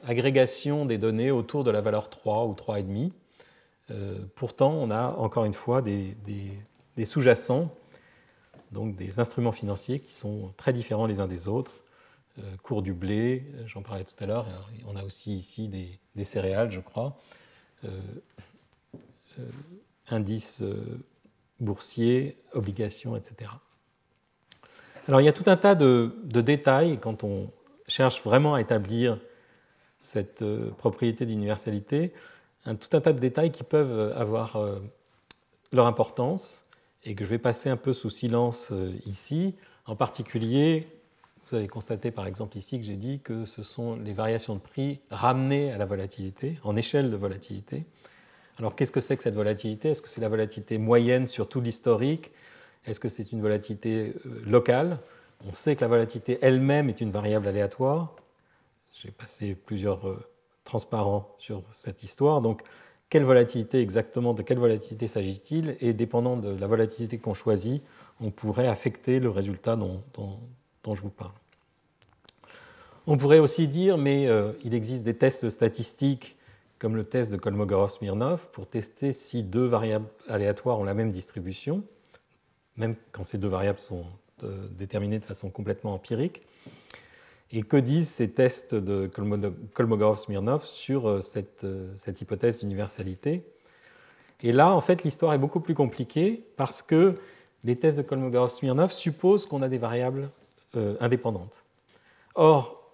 [0.05, 3.13] agrégation des données autour de la valeur 3 ou 3,5.
[3.91, 6.17] Euh, pourtant, on a encore une fois des,
[7.05, 7.75] sous-jacents,
[8.73, 11.73] donc des instruments financiers qui sont très différents les uns des autres.
[12.39, 14.47] Euh, cours du blé, j'en parlais tout à l'heure,
[14.87, 17.17] on a aussi ici des, céréales, je crois.
[20.09, 20.63] indices
[21.61, 23.51] boursiers, obligations, etc.
[25.07, 27.51] Alors il y a tout un tas de détails quand on
[27.87, 29.19] cherche vraiment à établir
[29.99, 32.13] cette euh, propriété d'universalité,
[32.67, 34.79] un, tout un tas de détails qui peuvent euh, avoir euh,
[35.73, 36.65] leur importance
[37.05, 38.73] et que je vais passer un peu sous silence
[39.05, 39.55] ici.
[39.85, 40.89] En particulier,
[41.47, 44.61] vous avez constaté par exemple ici que j'ai dit que ce sont les variations de
[44.61, 47.85] prix ramenées à la volatilité, en échelle de volatilité.
[48.59, 49.91] Alors qu'est-ce que c'est que cette volatilité?
[49.91, 52.31] Est-ce que c'est la volatilité moyenne sur tout l'historique?
[52.87, 54.15] Est-ce que c'est une volatilité
[54.47, 54.99] locale?
[55.47, 58.15] On sait que la volatilité elle-même est une variable aléatoire.
[59.03, 60.25] J'ai passé plusieurs euh,
[60.65, 62.41] transparents sur cette histoire.
[62.41, 62.63] Donc,
[63.11, 65.77] quelle volatilité exactement, de quelle volatilité s'agit-il?
[65.81, 67.83] Et dépendant de la volatilité qu'on choisit,
[68.21, 70.03] on pourrait affecter le résultat dont,
[70.87, 71.33] je vous parle.
[73.07, 76.37] On pourrait aussi dire, mais euh, il existe des tests statistiques
[76.79, 81.85] comme le test de Kolmogorov-Smirnov pour tester si deux variables aléatoires ont la même distribution,
[82.77, 84.07] même quand ces deux variables sont
[84.43, 86.43] euh, déterminées de façon complètement empirique.
[87.57, 89.09] Et que disent ces tests de
[89.75, 93.45] Kolmogorov-Smirnov sur euh, cette, euh, cette hypothèse d'universalité?
[94.43, 97.15] Et là, en fait, l'histoire est beaucoup plus compliquée parce que
[97.63, 100.31] les tests de Kolmogorov-Smirnov supposent qu'on a des variables
[100.75, 101.63] euh, indépendantes.
[102.35, 102.91] Or,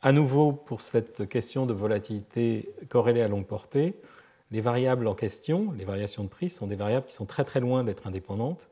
[0.00, 3.94] à nouveau, pour cette question de volatilité corrélée à longue portée,
[4.52, 7.58] les variables en question, les variations de prix, sont des variables qui sont très très
[7.58, 8.68] loin d'être indépendantes.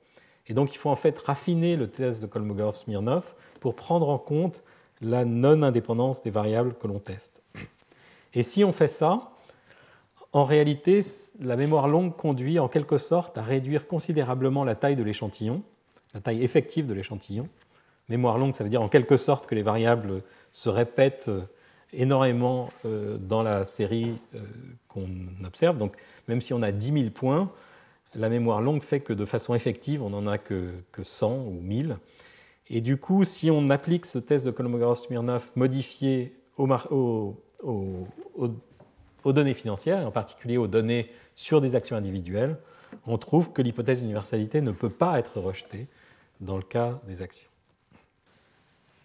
[0.47, 4.62] Et donc, il faut en fait raffiner le test de Kolmogorov-Smirnov pour prendre en compte
[5.03, 7.42] la non-indépendance des variables que l'on teste.
[8.34, 9.32] Et si on fait ça,
[10.32, 11.03] en réalité,
[11.40, 15.62] la mémoire longue conduit en quelque sorte à réduire considérablement la taille de l'échantillon,
[16.14, 17.48] la taille effective de l'échantillon.
[18.09, 21.42] Mémoire longue, ça veut dire en quelque sorte que les variables se répètent euh,
[21.92, 24.40] énormément euh, dans la série euh,
[24.88, 25.09] qu'on
[25.44, 25.76] observe.
[25.76, 25.94] Donc
[26.28, 27.50] même si on a 10 000 points,
[28.14, 31.61] la mémoire longue fait que de façon effective, on n'en a que, que 100 ou
[31.61, 31.96] 1000.
[32.75, 37.37] Et du coup, si on applique ce test de Kolmogorov-Smirnov modifié aux,
[39.27, 42.57] données financières, et en particulier aux données sur des actions individuelles,
[43.07, 45.87] on trouve que l'hypothèse d'universalité ne peut pas être rejetée
[46.41, 47.49] dans le cas des actions.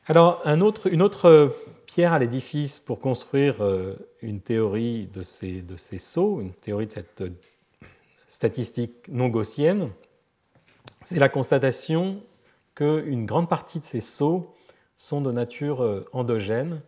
[0.05, 1.53] Alors, une autre
[1.86, 6.88] pierre à l'édifice pour construire euh, une théorie de ces, de ces sauts, une théorie
[6.88, 7.22] de cette
[8.30, 9.89] statistique non gaussienne,
[11.03, 12.22] c'est la constatation
[12.78, 14.53] qu'une grande partie de ces sauts
[14.95, 16.82] sont de nature euh, endogène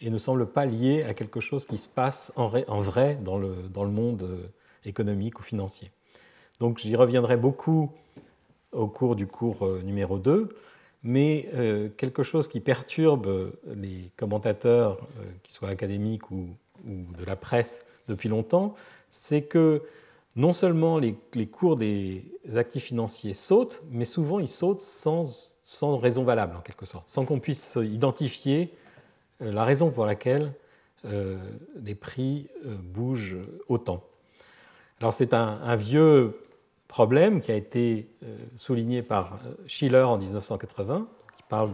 [0.00, 2.48] et ne semblent pas liés à quelque chose qui se passe en,
[2.80, 4.48] vrai dans le, dans le monde euh,
[4.86, 5.90] économique ou financier.
[6.58, 7.92] Donc j'y reviendrai beaucoup
[8.72, 10.56] au cours du cours euh, numéro 2,
[11.02, 11.48] mais
[11.98, 14.98] quelque chose qui perturbe les commentateurs,
[15.44, 16.48] qu'ils soient académiques ou,
[16.84, 18.74] ou, de la presse depuis longtemps,
[19.08, 19.82] c'est que
[20.36, 21.16] non seulement les,
[21.50, 22.24] cours des
[22.54, 25.50] actifs financiers sautent, mais souvent ils sautent sans,
[25.98, 28.72] raison valable en quelque sorte, sans qu'on puisse identifier
[29.42, 30.52] euh, la raison pour laquelle
[31.06, 31.38] euh,
[31.82, 34.04] les prix euh, bougent autant.
[35.00, 36.38] Alors c'est un, vieux
[36.88, 38.08] problème qui a été
[38.56, 41.72] souligné par Schiller en 1980, qui parle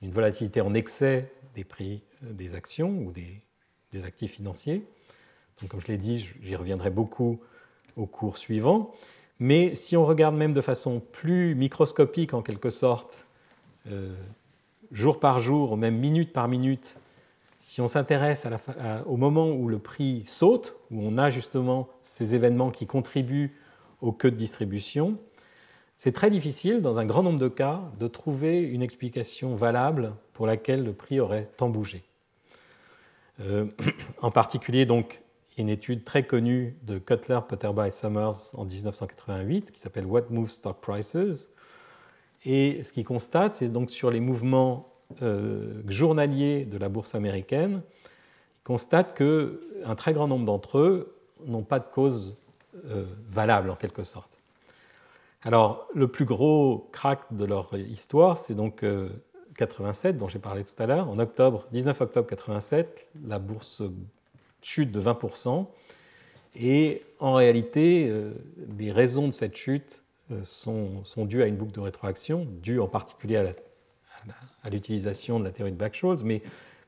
[0.00, 3.42] d'une volatilité en excès des prix des actions ou des,
[3.92, 4.86] des actifs financiers.
[5.60, 7.40] Donc, comme je l'ai dit, j'y reviendrai beaucoup
[8.00, 8.92] au cours suivant.
[9.38, 13.26] Mais si on regarde même de façon plus microscopique en quelque sorte,
[13.90, 14.14] euh,
[14.92, 16.98] jour par jour, ou même minute par minute,
[17.58, 18.46] si on s'intéresse
[19.06, 23.54] au moment où le prix saute, où on a justement ces événements qui contribuent
[24.00, 25.18] au queue de distribution,
[25.98, 30.46] c'est très difficile, dans un grand nombre de cas, de trouver une explication valable pour
[30.46, 32.02] laquelle le prix aurait tant bougé.
[33.40, 33.66] Euh,
[34.22, 35.20] en particulier, donc,
[35.60, 40.50] une étude très connue de Cutler, Potterba et Summers en 1988 qui s'appelle What Moves
[40.50, 41.50] Stock Prices.
[42.44, 44.86] Et ce qu'il constate, c'est donc sur les mouvements
[45.86, 47.82] journaliers de la bourse américaine
[48.64, 52.36] constatent qu'un très grand nombre d'entre eux n'ont pas de cause
[53.30, 54.38] valable en quelque sorte.
[55.42, 58.84] Alors, le plus gros crack de leur histoire, c'est donc
[59.56, 61.08] 87, dont j'ai parlé tout à l'heure.
[61.08, 63.82] En octobre, 19 octobre 87, la bourse
[64.62, 65.66] chute de 20%.
[66.56, 68.32] Et en réalité, euh,
[68.78, 70.02] les raisons de cette chute
[70.32, 73.54] euh, sont, dues à une boucle de rétroaction, due en particulier
[74.62, 76.18] à l'utilisation de la théorie de Black-Scholes.
[76.24, 76.42] Mais,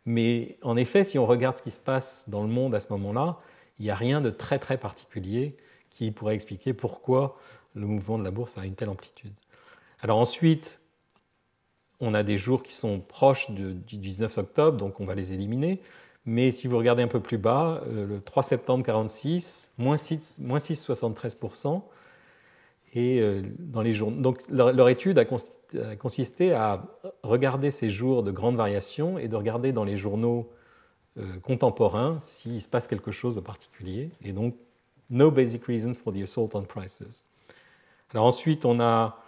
[0.04, 2.88] mais en effet, si on regarde ce qui se passe dans le monde à ce
[2.90, 3.38] moment-là,
[3.78, 5.56] il n'y a rien de très très particulier
[5.90, 7.38] qui pourrait expliquer pourquoi
[7.74, 9.32] le mouvement de la bourse a une telle amplitude.
[10.00, 10.80] Alors ensuite,
[12.00, 15.80] on a des jours qui sont proches du 19 octobre, donc on va les éliminer.
[16.24, 21.82] Mais si vous regardez un peu plus bas, euh, le 3 septembre 46, moins 6,73%.
[22.94, 24.10] Et euh, dans les jours...
[24.10, 25.24] Donc leur, étude a,
[25.96, 26.84] consisté à
[27.22, 30.50] regarder ces jours de grande variation et de regarder dans les journaux
[31.18, 34.10] euh, contemporains s'il se passe quelque chose de particulier.
[34.22, 34.54] Et donc,
[35.10, 37.02] no basic reason for the assault on prices.
[38.12, 39.22] Alors ensuite, on a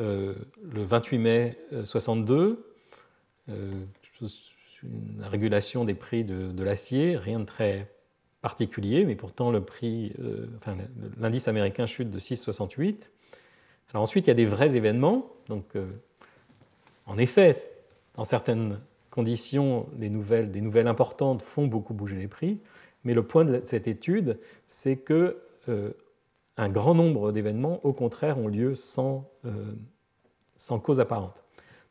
[0.00, 2.64] euh, le 28 mai 62,
[3.48, 4.26] euh, euh,
[4.84, 7.90] une régulation des prix de, l'acier, rien de très
[8.42, 10.12] particulier, mais pourtant le prix,
[10.58, 10.76] enfin,
[11.18, 13.10] l'indice américain chute de 6,68.
[13.90, 15.26] Alors ensuite, il y a des vrais événements.
[15.48, 15.64] Donc,
[17.06, 17.54] en effet,
[18.16, 18.80] dans certaines
[19.10, 22.60] conditions, les nouvelles, des nouvelles importantes font beaucoup bouger les prix.
[23.04, 25.38] Mais le point de cette étude, c'est que
[26.56, 29.72] un grand nombre d'événements, au contraire, ont lieu sans, euh,
[30.56, 31.44] sans cause apparente.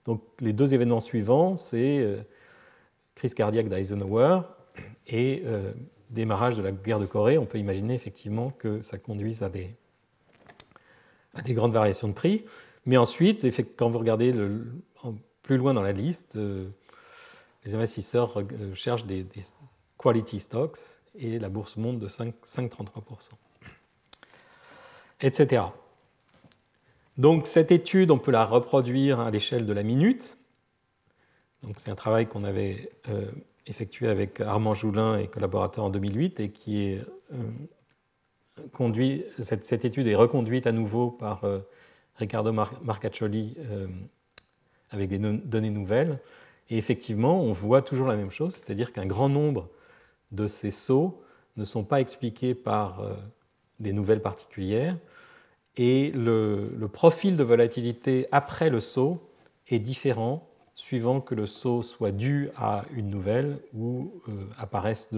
[0.06, 2.18] Donc les deux événements suivants, c'est euh,
[3.16, 4.42] crise cardiaque d'Eisenhower
[5.08, 5.74] et euh,
[6.10, 7.38] démarrage de la guerre de Corée.
[7.38, 9.76] On peut imaginer effectivement que ça conduise à des,
[11.34, 12.46] à des grandes variations de prix.
[12.86, 13.46] Mais ensuite,
[13.78, 14.34] quand vous regardez
[15.42, 16.38] plus loin dans la liste,
[17.64, 18.44] les investisseurs
[18.74, 19.42] cherchent des, des,
[19.98, 20.78] quality stocks
[21.16, 23.30] et la bourse monte de 5,33%
[25.24, 25.64] etc.
[27.18, 30.38] Donc cette étude, on peut la reproduire à l'échelle de la minute.
[31.64, 33.26] Donc c'est un travail qu'on avait euh,
[33.68, 37.38] effectué avec Armand Joulin et collaborateurs en 2008 et qui euh,
[38.74, 41.60] conduit, cette, étude est reconduite à nouveau par euh,
[42.18, 43.56] Riccardo Marcaccioli
[44.92, 46.20] avec des données nouvelles.
[46.70, 49.68] Et effectivement, on voit toujours la même chose, c'est-à-dire qu'un grand nombre
[50.32, 51.24] de ces sauts
[51.58, 53.02] ne sont pas expliqués par
[53.80, 54.96] des nouvelles particulières,
[55.76, 59.28] et le, profil de volatilité après le saut
[59.68, 65.10] est différent suivant que le saut soit dû à une nouvelle ou euh, apparaisse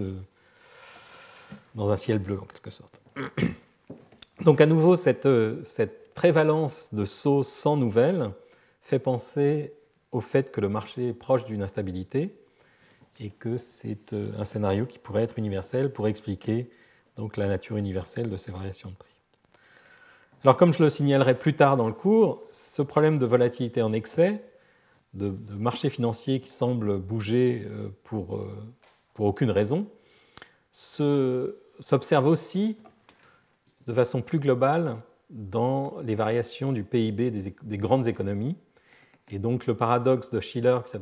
[1.74, 3.00] dans un ciel bleu en quelque sorte.
[4.44, 5.28] Donc à nouveau, cette,
[5.62, 8.30] cette prévalence de sauts sans nouvelles
[8.82, 9.72] fait penser
[10.12, 12.34] au fait que le marché est proche d'une instabilité
[13.20, 16.70] et que c'est euh, un scénario qui pourrait être universel pour expliquer
[17.16, 19.14] donc, la nature universelle de ces variations de prix.
[20.42, 23.92] Alors comme je le signalerai plus tard dans le cours, ce problème de volatilité en
[23.92, 24.42] excès,
[25.16, 28.48] de, marché financier qui semble bouger euh, pour, euh,
[29.14, 29.86] pour aucune raison,
[30.72, 32.76] s'observe aussi
[33.86, 34.96] de façon plus globale
[35.30, 38.56] dans les variations du PIB des, grandes économies.
[39.30, 40.96] Et donc le paradoxe de Schiller, qui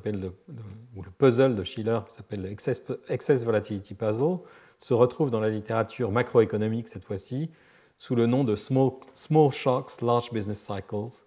[0.97, 4.39] ou le puzzle de Schiller, qui s'appelle le excess Volatility Puzzle,
[4.79, 7.51] se retrouve dans la littérature macroéconomique cette fois-ci,
[7.97, 11.23] sous le nom de small, small shocks, large business cycles.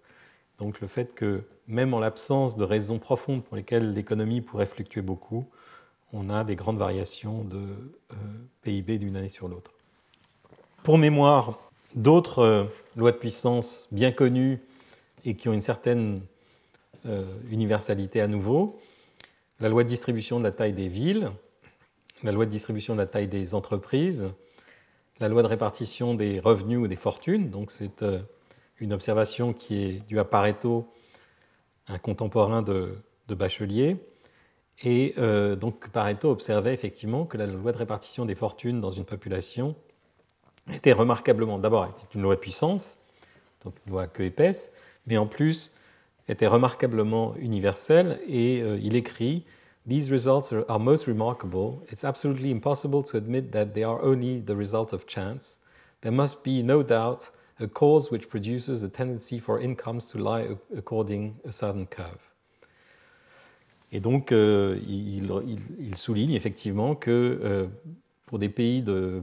[0.58, 5.02] Donc le fait que même en l'absence de raisons profondes pour lesquelles l'économie pourrait fluctuer
[5.02, 5.46] beaucoup,
[6.12, 8.14] on a des grandes variations de euh,
[8.62, 9.72] PIB d'une année sur l'autre.
[10.82, 11.58] Pour mémoire,
[11.94, 12.64] d'autres euh,
[12.96, 14.60] lois de puissance bien connues
[15.26, 16.22] et qui ont une certaine
[17.04, 18.80] euh, universalité à nouveau,
[19.60, 21.30] la loi de distribution de la taille des villes,
[22.22, 24.30] la loi de distribution de la taille des entreprises,
[25.20, 27.50] la loi de répartition des revenus ou des fortunes.
[27.50, 28.04] Donc c'est
[28.80, 30.88] une observation qui est due à Pareto,
[31.88, 32.94] un contemporain de,
[33.28, 33.96] Bachelier.
[34.82, 39.04] Et euh, donc Pareto observait effectivement que la loi de répartition des fortunes dans une
[39.04, 39.74] population
[40.72, 42.96] était remarquablement, d'abord, était une loi de puissance,
[43.64, 44.72] donc une loi que épaisse,
[45.06, 45.74] mais en plus
[46.28, 48.20] était remarquablement universelle.
[48.26, 49.44] Et euh, il écrit
[49.88, 51.80] These results are, most remarkable.
[51.90, 55.60] It's absolutely impossible to admit that they are only the result of chance.
[56.02, 60.56] There must be, no doubt, a cause which produces a tendency for incomes to lie
[60.76, 62.32] according a certain curve.
[63.90, 67.66] Et donc, euh, il, souligne effectivement que euh,
[68.26, 69.22] pour des pays de,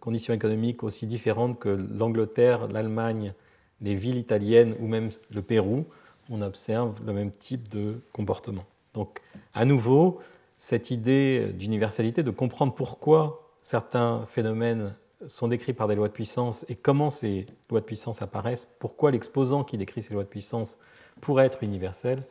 [0.00, 3.32] conditions économiques aussi différentes que l'Angleterre, l'Allemagne,
[3.80, 5.86] les villes italiennes ou même le Pérou,
[6.28, 8.64] on observe le même type de comportement.
[8.92, 9.20] Donc,
[9.54, 10.20] à nouveau,
[10.58, 14.94] cette idée d'universalité, de comprendre pourquoi certains phénomènes
[15.26, 19.10] sont décrits par des lois de puissance et comment ces lois de puissance apparaissent, pourquoi
[19.10, 20.78] l'exposant qui décrit ces lois de puissance
[21.20, 22.22] pourrait être universel,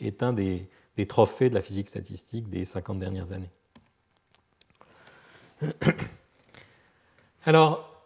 [0.00, 0.68] est un des,
[1.08, 3.50] trophées de la physique statistique des 50 dernières années.
[7.46, 8.04] Alors,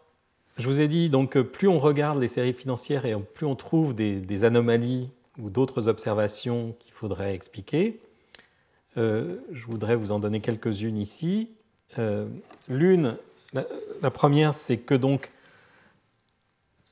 [0.57, 3.55] je vous ai dit donc que plus on regarde les séries financières et plus on
[3.55, 7.99] trouve des, anomalies ou d'autres observations qu'il faudrait expliquer.
[8.97, 11.49] Euh, je voudrais vous en donner quelques-unes ici.
[11.99, 12.27] Euh,
[12.69, 13.17] l'une,
[14.01, 15.31] la, première, c'est que donc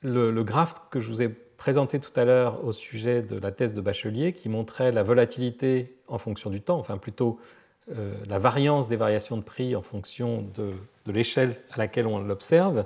[0.01, 3.74] le, graphe que je vous ai présenté tout à l'heure au sujet de la thèse
[3.74, 7.39] de Bachelier, qui montrait la volatilité en fonction du temps, enfin plutôt
[7.91, 10.74] euh, la variance des variations de prix en fonction de,
[11.12, 12.86] l'échelle à laquelle on l'observe,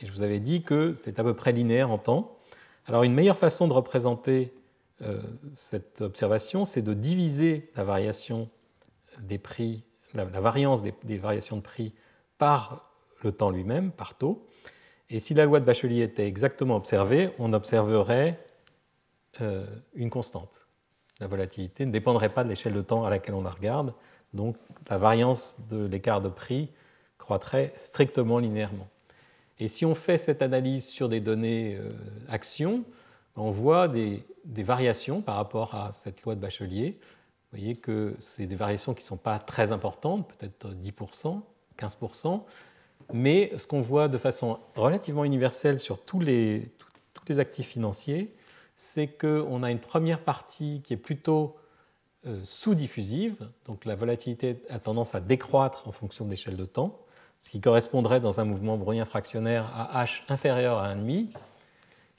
[0.00, 2.36] et je vous avais dit que c'est à peu près linéaire en temps.
[2.86, 4.52] Alors une meilleure façon de représenter
[5.02, 5.20] euh,
[5.54, 8.48] cette observation, c'est de diviser la variation
[9.20, 9.82] des prix,
[10.14, 11.92] la, variance des, variations de prix
[12.38, 12.89] par
[13.24, 14.46] le temps lui-même, par taux.
[15.08, 18.38] Et si la loi de Bachelier était exactement observée, on observerait
[19.40, 20.68] euh, une constante.
[21.18, 23.92] La volatilité ne dépendrait pas de l'échelle de temps à laquelle on la regarde,
[24.32, 24.56] donc
[24.88, 26.70] la variance de l'écart de prix
[27.18, 28.88] croîtrait strictement linéairement.
[29.58, 31.90] Et si on fait cette analyse sur des données euh,
[32.28, 32.84] actions,
[33.36, 36.98] on voit des, variations par rapport à cette loi de Bachelier.
[37.00, 41.40] Vous voyez que c'est des variations qui ne sont pas très importantes, peut-être 10%,
[41.78, 42.42] 15%,
[43.12, 46.70] mais ce qu'on voit de façon relativement universelle sur tous les,
[47.14, 48.34] tous les actifs financiers,
[48.76, 51.56] c'est qu'on a une première partie qui est plutôt
[52.26, 53.36] euh, sous-diffusive,
[53.66, 56.98] donc la volatilité a tendance à décroître en fonction de l'échelle de temps,
[57.38, 61.28] ce qui correspondrait dans un mouvement brownien fractionnaire à h inférieur à 1,5.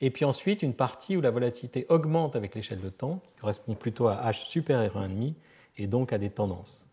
[0.01, 3.75] Et puis ensuite, une partie où la volatilité augmente avec l'échelle de temps, qui correspond
[3.75, 5.33] plutôt à h supérieur à 1,5,
[5.77, 6.87] et donc à des tendances.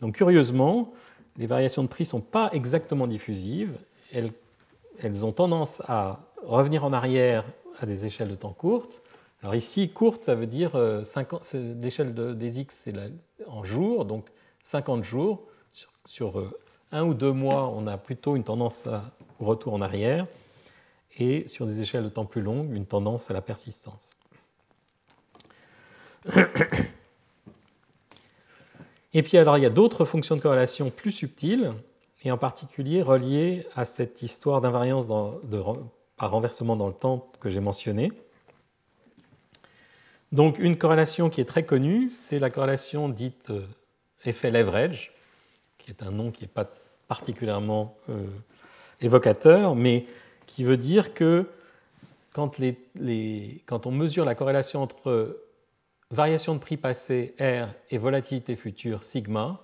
[0.00, 0.92] Donc curieusement,
[1.36, 3.78] les variations de prix ne sont pas exactement diffusives.
[4.12, 4.32] Elles,
[5.24, 7.44] ont tendance à revenir en arrière
[7.80, 9.00] à des échelles de temps courtes.
[9.42, 11.02] Alors ici, courte, ça veut dire euh,
[11.80, 12.94] l'échelle des x, c'est
[13.48, 14.28] en jours, donc
[14.62, 16.50] 50 jours sur, sur euh,
[16.92, 18.84] un ou deux mois, on a plutôt une tendance
[19.40, 20.26] au retour en arrière,
[21.18, 24.14] et sur des échelles de temps plus longues, une tendance à la persistance.
[29.14, 31.74] Et puis alors, il y a d'autres fonctions de corrélation plus subtiles,
[32.24, 35.06] et en particulier reliées à cette histoire d'invariance
[36.16, 38.12] par renversement dans le temps que j'ai mentionné.
[40.30, 43.66] Donc une corrélation qui est très connue, c'est la corrélation dite euh,
[44.24, 45.12] effet leverage,
[45.78, 46.70] qui est un nom qui n'est pas
[47.06, 48.24] particulièrement euh,
[49.02, 50.06] évocateur, mais
[50.46, 51.46] qui veut dire que
[52.32, 52.56] quand,
[53.66, 55.38] quand, on mesure la corrélation entre
[56.12, 59.60] variation de prix passé R et volatilité future sigma,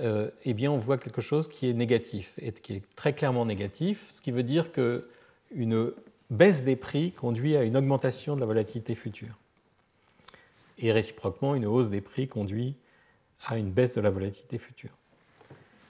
[0.00, 3.44] euh, eh bien on voit quelque chose qui est négatif et qui est très clairement
[3.44, 5.08] négatif, ce qui veut dire que
[5.54, 5.92] une
[6.30, 9.36] baisse des prix conduit à une augmentation de la volatilité future.
[10.78, 12.74] Et réciproquement, une hausse des prix conduit
[13.46, 14.90] à une baisse de la volatilité future.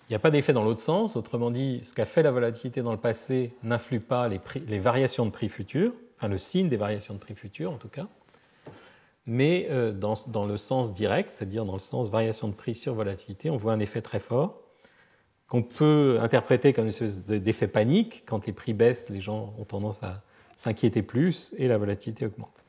[0.08, 1.14] Il n'y a pas d'effet dans l'autre sens.
[1.14, 5.24] Autrement dit, ce qu'a fait la volatilité dans le passé n'influe pas les, les, variations
[5.24, 8.08] de prix futures, enfin le signe des variations de prix futures en tout cas,
[9.26, 13.50] mais euh, dans, le sens direct, c'est-à-dire dans le sens variation de prix sur volatilité,
[13.50, 14.60] on voit un effet très fort
[15.48, 18.22] qu'on peut interpréter comme une espèce d'effet panique.
[18.24, 20.22] Quand les prix baissent, les gens ont tendance à
[20.54, 22.64] s'inquiéter plus et la volatilité augmente.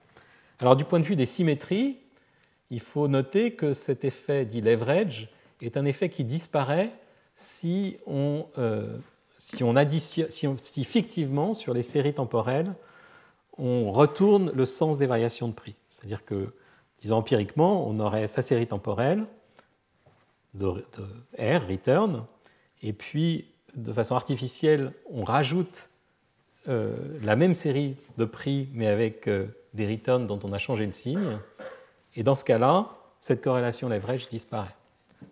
[0.60, 2.00] Alors du point de vue des symétries,
[2.72, 5.30] il faut noter que cet effet dit leverage
[5.62, 6.92] est un effet qui disparaît
[7.36, 8.98] si on, euh,
[9.38, 12.74] si, fictivement, sur les séries temporelles,
[13.58, 15.76] on retourne le sens des variations de prix.
[16.02, 16.54] C'est-à-dire que,
[17.02, 19.26] disons empiriquement, on aurait sa série temporelle
[20.56, 20.68] de,
[21.38, 22.26] R, return,
[22.82, 23.46] et puis
[23.76, 25.90] de façon artificielle, on rajoute
[26.68, 30.86] euh, la même série de prix, mais avec euh, des returns dont on a changé
[30.86, 31.40] le signe.
[32.16, 32.90] Et dans ce cas-là,
[33.20, 34.76] cette corrélation leverage disparaît.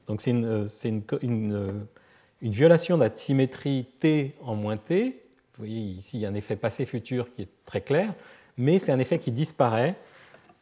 [0.05, 1.87] Donc c'est une,
[2.41, 5.23] une violation de la symétrie T en moins T.
[5.53, 8.13] Vous voyez ici, il y a un effet passé-futur qui est très clair,
[8.57, 9.97] mais c'est un effet qui disparaît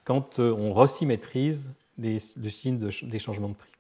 [0.08, 3.72] quand euh, on resymétrise le signe des changements de prix.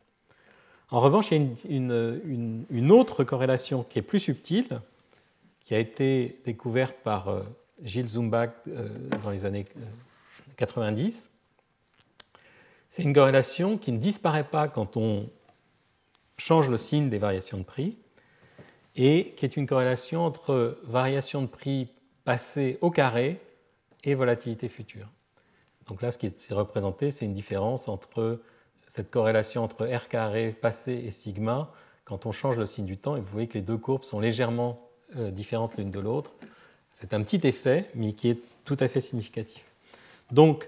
[0.91, 4.81] En revanche, il y a une, une, autre corrélation qui est plus subtile,
[5.63, 7.43] qui a été découverte par euh,
[7.81, 8.89] Gilles Zumbach euh,
[9.23, 9.65] dans les années
[10.57, 11.29] 90.
[12.89, 15.29] C'est une corrélation qui ne disparaît pas quand on
[16.37, 17.97] change le signe des variations de prix
[18.97, 21.87] et qui est une corrélation entre variation de prix
[22.25, 23.39] passée au carré
[24.03, 25.07] et volatilité future.
[25.87, 28.41] Donc là, ce qui est représenté, c'est une différence entre
[28.87, 31.71] cette corrélation entre r carré passé et sigma
[32.05, 33.15] quand on change le signe du temps.
[33.15, 36.33] Et vous voyez que les deux courbes sont légèrement euh, différentes l'une de l'autre.
[36.93, 39.63] C'est un petit effet, mais qui est tout à fait significatif.
[40.31, 40.67] Donc,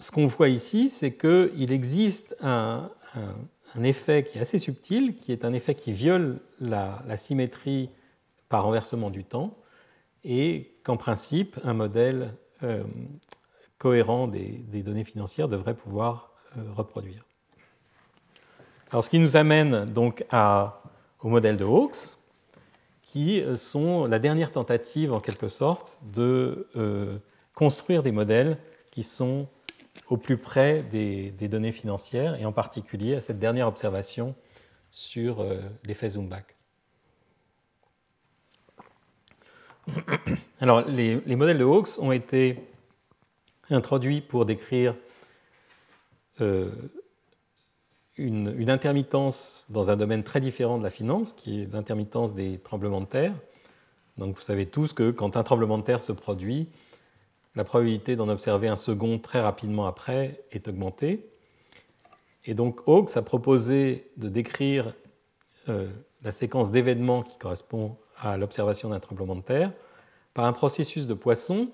[0.00, 2.90] ce qu'on voit ici, c'est qu'il existe un,
[3.82, 7.90] effet qui est assez subtil, qui est un effet qui viole la, symétrie
[8.48, 9.56] par renversement du temps,
[10.24, 12.82] et qu'en principe, un modèle euh,
[13.78, 17.24] cohérent des, données financières devrait pouvoir euh, reproduire.
[18.90, 22.16] Alors, ce qui nous amène donc au modèle de Hawkes,
[23.02, 26.68] qui euh, sont la dernière tentative, en quelque sorte, de
[27.54, 28.58] construire des modèles
[28.90, 29.46] qui sont
[30.08, 34.34] au plus près des, données financières, et en particulier à cette dernière observation
[34.90, 35.44] sur
[35.84, 36.57] l'effet zoom-back.
[40.60, 42.58] Alors, les, les, modèles de Hawkes ont été
[43.70, 44.94] introduit pour décrire
[46.40, 46.70] euh,
[48.16, 53.00] une, intermittence dans un domaine très différent de la finance, qui est l'intermittence des tremblements
[53.00, 53.34] de terre.
[54.16, 56.68] Donc vous savez tous que quand un tremblement de terre se produit,
[57.54, 61.28] la probabilité d'en observer un second très rapidement après est augmentée.
[62.44, 64.94] Et donc Hawkes a proposé de décrire
[65.68, 65.88] euh,
[66.22, 69.72] la séquence d'événements qui correspond à l'observation d'un tremblement de terre
[70.34, 71.68] par un processus de Poisson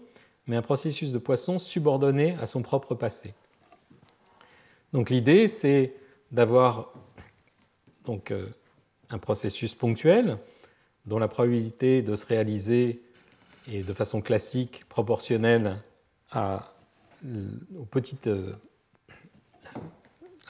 [0.47, 3.34] mais un processus de poisson subordonné à son propre passé.
[4.92, 5.95] Donc l'idée, c'est
[6.30, 6.92] d'avoir
[8.05, 8.47] donc, euh,
[9.11, 10.38] un processus ponctuel
[11.07, 13.03] dont la probabilité de se réaliser
[13.70, 15.78] est de façon classique proportionnelle
[16.30, 16.74] à,
[17.24, 17.49] euh,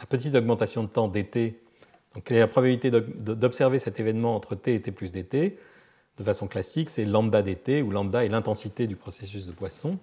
[0.00, 1.60] la petite augmentation de temps dt.
[2.14, 5.56] Donc quelle est la probabilité d'observer cet événement entre t et t plus dt
[6.18, 9.98] de façon classique, c'est lambda dt, où lambda est l'intensité du processus de Poisson,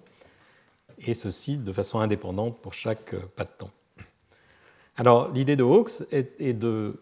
[0.98, 3.70] et ceci de façon indépendante pour chaque euh, pas de temps.
[4.96, 7.00] Alors l'idée de Hawkes est, de,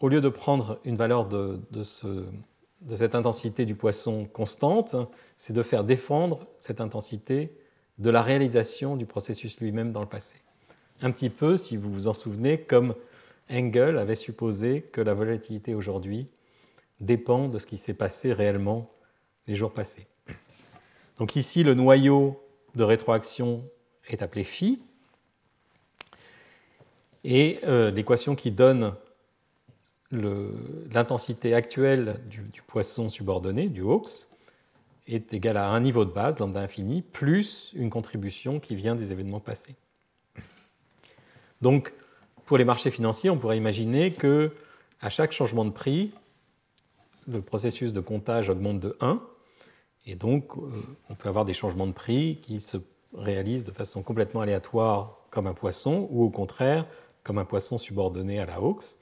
[0.00, 4.94] au lieu de prendre une valeur de, de cette intensité du poisson constante,
[5.36, 7.52] c'est de faire défendre cette intensité
[7.98, 10.36] de la réalisation du processus lui-même dans le passé.
[11.02, 12.94] Un petit peu, si vous vous en souvenez, comme
[13.50, 16.28] Engel avait supposé que la volatilité aujourd'hui
[17.00, 18.90] dépend de ce qui s'est passé réellement
[19.46, 20.06] les jours passés.
[21.18, 22.42] Donc ici, le noyau
[22.74, 23.64] de rétroaction
[24.08, 24.80] est appelé phi,
[27.24, 28.94] et euh, l'équation qui donne
[30.10, 34.28] l'intensité actuelle du, poisson subordonné, du Hawkes,
[35.06, 39.12] est égale à un niveau de base, lambda infini, plus une contribution qui vient des
[39.12, 39.74] événements passés.
[41.60, 41.92] Donc,
[42.46, 44.54] pour les marchés financiers, on pourrait imaginer que
[45.00, 46.12] à chaque changement de prix,
[47.28, 49.20] le processus de comptage augmente de 1,
[50.06, 50.70] et donc euh,
[51.10, 52.78] on peut avoir des changements de prix qui se
[53.14, 56.86] réalisent de façon complètement aléatoire comme un poisson, ou au contraire
[57.22, 58.96] comme un poisson subordonné à la Hawks.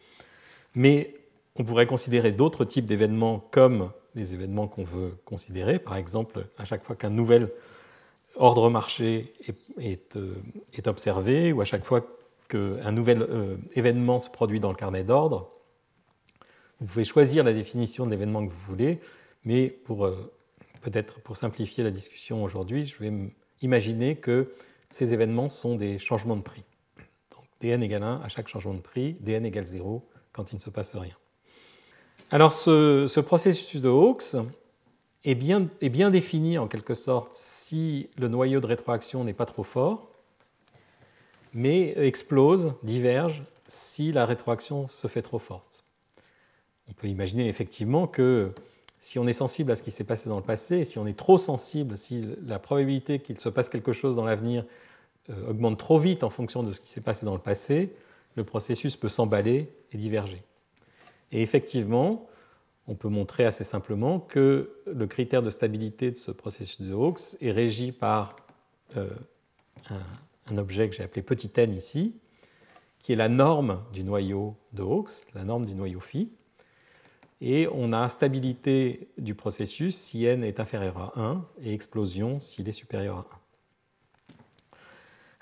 [0.75, 1.15] Mais
[1.55, 5.79] on pourrait considérer d'autres types d'événements comme les événements qu'on veut considérer.
[5.79, 7.51] Par exemple, à chaque fois qu'un nouvel
[8.35, 9.33] ordre marché
[9.79, 10.35] est, euh,
[10.87, 12.07] observé, ou à chaque fois
[12.49, 15.51] qu'un nouvel euh, événement se produit dans le carnet d'ordre,
[16.81, 19.01] vous pouvez choisir la définition d'événement que vous voulez,
[19.45, 20.33] mais pour euh,
[20.83, 23.13] peut-être pour simplifier la discussion aujourd'hui, je vais
[23.63, 24.53] imaginer que
[24.91, 26.65] ces événements sont des changements de prix.
[27.31, 30.61] Donc dn égale 1 à chaque changement de prix, dn égale 0 quand il ne
[30.61, 31.17] se passe rien.
[32.31, 34.37] Alors ce, processus de Hawkes
[35.25, 39.47] est bien, est bien défini en quelque sorte si le noyau de rétroaction n'est pas
[39.47, 40.11] trop fort,
[41.55, 45.76] mais explose, diverge si la rétroaction se fait trop forte
[46.89, 48.53] on peut imaginer effectivement que
[48.99, 51.17] si on est sensible à ce qui s'est passé dans le passé, si on est
[51.17, 54.65] trop sensible, si la probabilité qu'il se passe quelque chose dans l'avenir
[55.31, 57.93] euh, augmente trop vite en fonction de ce qui s'est passé dans le passé,
[58.37, 60.43] le processus peut s'emballer et diverger.
[61.33, 62.27] Et effectivement,
[62.89, 67.37] on peut montrer assez simplement que le critère de stabilité de ce processus de Hawkes
[67.41, 68.37] est régi par
[68.97, 69.11] euh,
[70.49, 72.15] un, objet que j'ai appelé petit n ici,
[73.01, 76.31] qui est la norme du noyau de Hawkes, la norme du noyau phi,
[77.41, 82.69] et on a stabilité du processus si n est inférieur à 1 et explosion s'il
[82.69, 83.25] est supérieur à 1.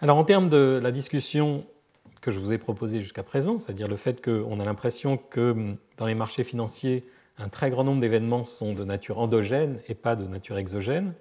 [0.00, 1.64] Alors en termes de la discussion
[2.20, 6.06] que je vous ai proposée jusqu'à présent, c'est-à-dire le fait qu'on a l'impression que dans
[6.06, 7.04] les marchés financiers,
[7.38, 11.14] un très grand nombre d'événements sont de nature endogène et pas de nature exogène,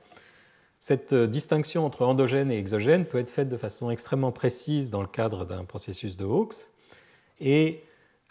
[0.86, 5.08] cette distinction entre endogène et exogène peut être faite de façon extrêmement précise dans le
[5.08, 6.72] cadre d'un processus de Hawkes.
[7.40, 7.84] Et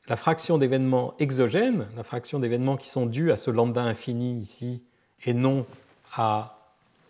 [0.09, 4.83] la fraction d'événements exogènes, la fraction d'événements qui sont dus à ce lambda infini ici
[5.25, 5.67] et non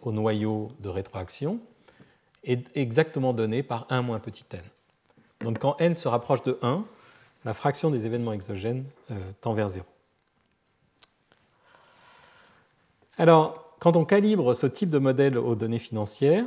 [0.03, 1.59] au noyau de rétroaction,
[2.45, 4.61] est exactement donné par 1 moins petit n.
[5.41, 6.85] Donc quand n se rapproche de 1,
[7.45, 9.85] la fraction des événements exogènes euh, tend vers 0.
[13.19, 16.47] Alors, quand on calibre ce type de modèle aux données financières,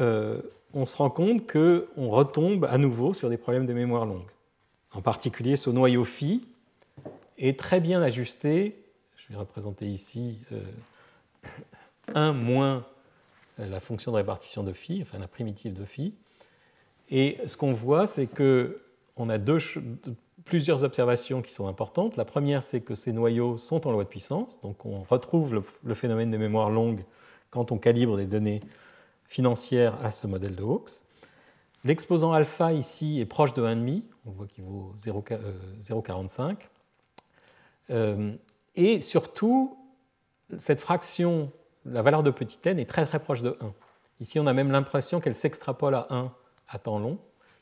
[0.00, 0.40] euh,
[0.74, 4.30] on se rend compte qu'on retombe à nouveau sur des problèmes de mémoire longue.
[4.96, 6.40] En particulier, ce noyau phi
[7.36, 8.82] est très bien ajusté.
[9.18, 10.38] Je vais représenter ici
[12.14, 12.86] 1 euh, moins
[13.58, 16.14] la fonction de répartition de phi, enfin la primitive de phi.
[17.10, 19.58] Et ce qu'on voit, c'est qu'on a deux,
[20.46, 22.16] plusieurs observations qui sont importantes.
[22.16, 25.94] La première, c'est que ces noyaux sont en loi de puissance, donc on retrouve le,
[25.94, 27.04] phénomène de mémoire longue
[27.50, 28.60] quand on calibre des données
[29.26, 31.02] financières à ce modèle de Hawkes.
[31.84, 36.56] L'exposant alpha ici est proche de 1,5, on voit qu'il vaut 0,45.
[37.90, 38.32] Euh, euh,
[38.74, 39.78] et surtout,
[40.58, 41.50] cette fraction,
[41.84, 43.72] la valeur de petit n, est très très proche de 1.
[44.20, 46.32] Ici, on a même l'impression qu'elle s'extrapole à 1
[46.68, 47.18] à temps long.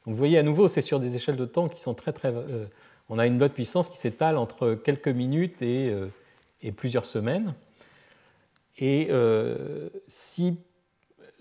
[0.07, 2.33] Donc vous voyez à nouveau, c'est sur des échelles de temps qui sont très très.
[2.35, 2.67] Euh,
[3.09, 5.95] on a une loi de puissance qui s'étale entre quelques minutes et,
[6.75, 7.55] plusieurs semaines.
[8.79, 9.11] Et
[10.09, 10.57] si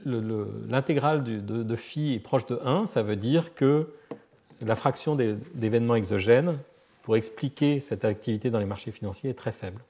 [0.03, 3.87] l'intégrale de, de, phi est proche de 1, ça veut dire que
[4.65, 6.57] la fraction d'événements exogènes
[7.03, 9.81] pour expliquer cette activité dans les marchés financiers est très faible.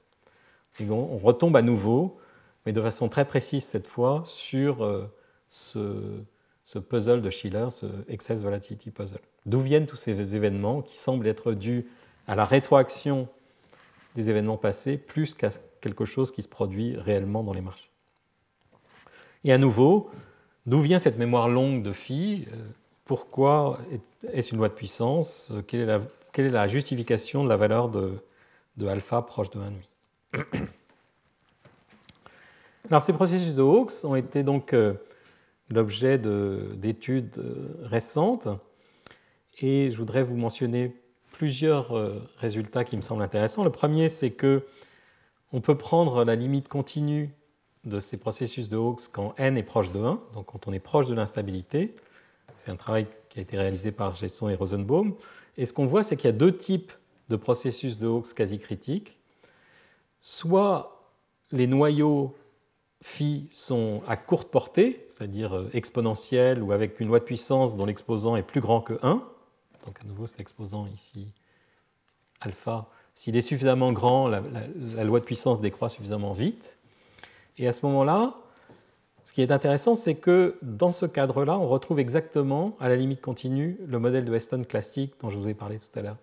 [0.80, 2.18] On, retombe à nouveau,
[2.66, 5.08] mais de façon très précise cette fois, sur
[5.48, 6.18] ce,
[6.64, 9.20] ce puzzle de Schiller, ce Excess Volatility Puzzle.
[9.46, 11.86] D'où viennent tous ces événements qui semblent être dus
[12.26, 13.28] à la rétroaction
[14.14, 17.90] des événements passés plus qu'à quelque chose qui se produit réellement dans les marchés?
[19.44, 20.10] Et à nouveau,
[20.66, 22.48] d'où vient cette mémoire longue de phi?
[23.04, 23.78] Pourquoi
[24.32, 25.52] est-ce une loi de puissance?
[25.66, 28.14] Quelle est, la, justification de la valeur de,
[28.76, 29.60] de alpha proche de
[30.34, 30.42] 1,5
[32.90, 34.94] Alors ces processus de Hawkes ont été donc euh,
[35.70, 38.48] l'objet d'études euh, récentes.
[39.60, 40.94] Et je voudrais vous mentionner
[41.32, 43.64] plusieurs euh, résultats qui me semblent intéressants.
[43.64, 44.66] Le premier, c'est que
[45.52, 47.30] on peut prendre la limite continue
[47.84, 50.80] de ces processus de Hawkes quand n est proche de 1, donc quand on est
[50.80, 51.94] proche de l'instabilité.
[52.56, 55.14] C'est un travail qui a été réalisé par Gesson et Rosenbaum.
[55.56, 56.92] Et ce qu'on voit, c'est qu'il y a deux types
[57.28, 59.18] de processus de Hawkes quasi critiques.
[60.20, 61.10] Soit
[61.50, 62.34] les noyaux
[63.02, 67.84] phi sont à courte portée, c'est-à-dire euh, exponentielles ou avec une loi de puissance dont
[67.84, 69.22] l'exposant est plus grand que 1.
[69.84, 71.28] Donc à nouveau, cet exposant ici,
[72.40, 74.40] alpha, s'il est suffisamment grand, la,
[75.04, 76.78] loi de puissance décroît suffisamment vite.
[77.58, 78.34] Et à ce moment-là,
[79.24, 83.22] ce qui est intéressant, c'est que dans ce cadre-là, on retrouve exactement, à la limite
[83.22, 86.18] continue, le modèle de Weston classique dont je vous ai parlé tout à l'heure.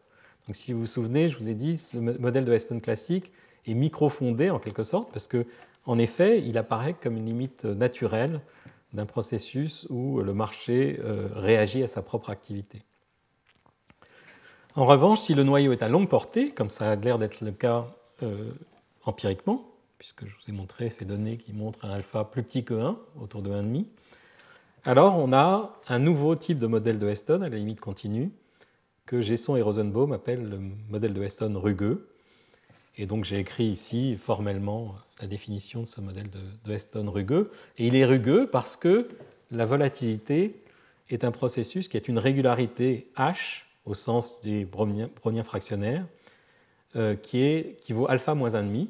[0.47, 3.31] Donc si vous vous souvenez, je vous ai dit, ce modèle de Weston classique
[3.65, 5.45] est microfondé en quelque sorte, parce que
[5.87, 8.41] en effet, il apparaît comme une limite naturelle
[8.93, 12.83] d'un processus où le marché euh, réagit à sa propre activité.
[14.75, 17.51] En revanche, si le noyau est à longue portée, comme ça a l'air d'être le
[17.51, 17.87] cas
[18.21, 18.51] euh,
[19.05, 19.70] empiriquement,
[20.01, 22.97] puisque je vous ai montré ces données qui montrent un alpha plus petit que 1,
[23.21, 23.85] autour de 1,5,
[24.83, 28.31] alors on a un nouveau type de modèle de Heston à la limite continue,
[29.05, 30.59] que Gesson et Rosenbaum appellent le
[30.89, 32.09] modèle de Heston rugueux.
[32.97, 37.51] Et donc j'ai écrit ici formellement la définition de ce modèle de, Heston rugueux.
[37.77, 39.07] Et il est rugueux parce que
[39.51, 40.63] la volatilité
[41.11, 46.07] est un processus qui est une régularité H au sens des browniens fractionnaires,
[46.95, 48.87] euh, qui vaut alpha moins 1,5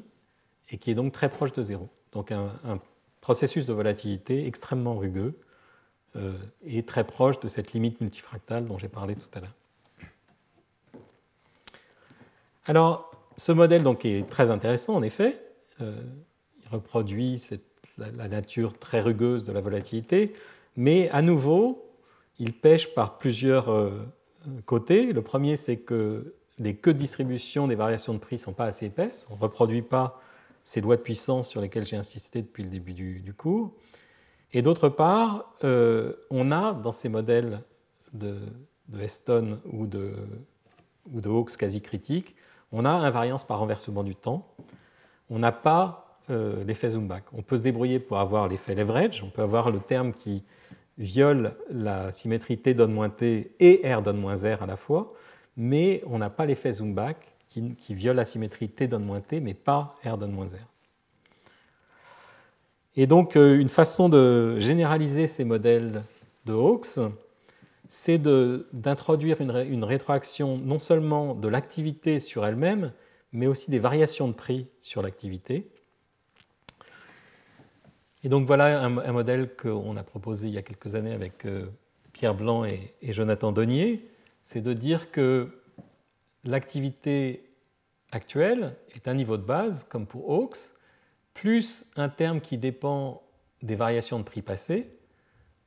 [0.72, 1.88] et qui est donc très proche de zéro.
[2.12, 2.50] Donc un,
[3.20, 5.38] processus de volatilité extrêmement rugueux
[6.16, 6.32] euh,
[6.64, 9.54] et très proche de cette limite multifractale dont j'ai parlé tout à l'heure.
[12.64, 15.40] Alors, ce modèle donc, est très intéressant en effet.
[15.80, 16.02] Euh,
[16.64, 17.40] il reproduit
[17.96, 20.32] la, nature très rugueuse de la volatilité,
[20.74, 21.88] mais à nouveau,
[22.40, 24.04] il pêche par plusieurs euh,
[24.66, 25.12] côtés.
[25.12, 28.64] Le premier, c'est que les queues de distribution des variations de prix ne sont pas
[28.64, 29.28] assez épaisses.
[29.30, 30.20] On ne reproduit pas
[30.64, 33.72] ces lois de puissance sur lesquelles j'ai insisté depuis le début du, cours.
[34.52, 37.62] Et d'autre part, euh, on a dans ces modèles
[38.12, 38.38] de,
[38.88, 40.14] de Heston ou de,
[41.12, 42.36] ou de Hawkes quasi critiques,
[42.70, 44.54] on a invariance par renversement du temps
[45.32, 47.24] on n'a pas euh, l'effet zoom back.
[47.32, 50.44] On peut se débrouiller pour avoir l'effet leverage, on peut avoir le terme qui
[50.98, 55.14] viole la symétrie T donne moins T et R donne moins R à la fois,
[55.56, 56.94] mais on n'a pas l'effet zoom
[57.52, 60.68] qui, viole la symétrie T donne moins T, mais pas R donne moins R.
[62.96, 66.02] Et donc, euh, une façon de généraliser ces modèles
[66.44, 66.98] de Hawkes,
[67.88, 72.92] c'est d'introduire une, rétroaction non seulement de l'activité sur elle-même,
[73.32, 75.68] mais aussi des variations de prix sur l'activité.
[78.24, 81.66] Et donc voilà un, modèle qu'on a proposé il y a quelques années avec euh,
[82.12, 84.08] Pierre Blanc et, Jonathan Donnier,
[84.42, 85.61] c'est de dire que
[86.44, 87.48] l'activité
[88.10, 90.58] actuelle est un niveau de base, comme pour Hawks,
[91.34, 93.22] plus un terme qui dépend
[93.62, 94.90] des variations de prix passées.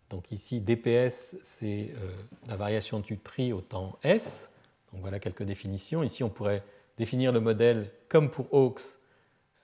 [0.10, 2.12] Donc ici, DPS, c'est euh,
[2.48, 4.52] la variation du prix au temps S.
[4.92, 6.04] Donc voilà quelques définitions.
[6.04, 6.64] Ici, on pourrait
[6.98, 8.82] définir le modèle comme pour Hawks,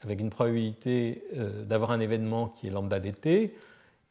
[0.02, 3.54] avec une probabilité euh, d'avoir un événement qui est lambda dt.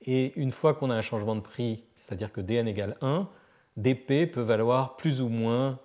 [0.03, 3.29] Et une fois qu'on a un changement de prix, c'est-à-dire que dn égale 1,
[3.77, 5.79] dp peut valoir plus ou moins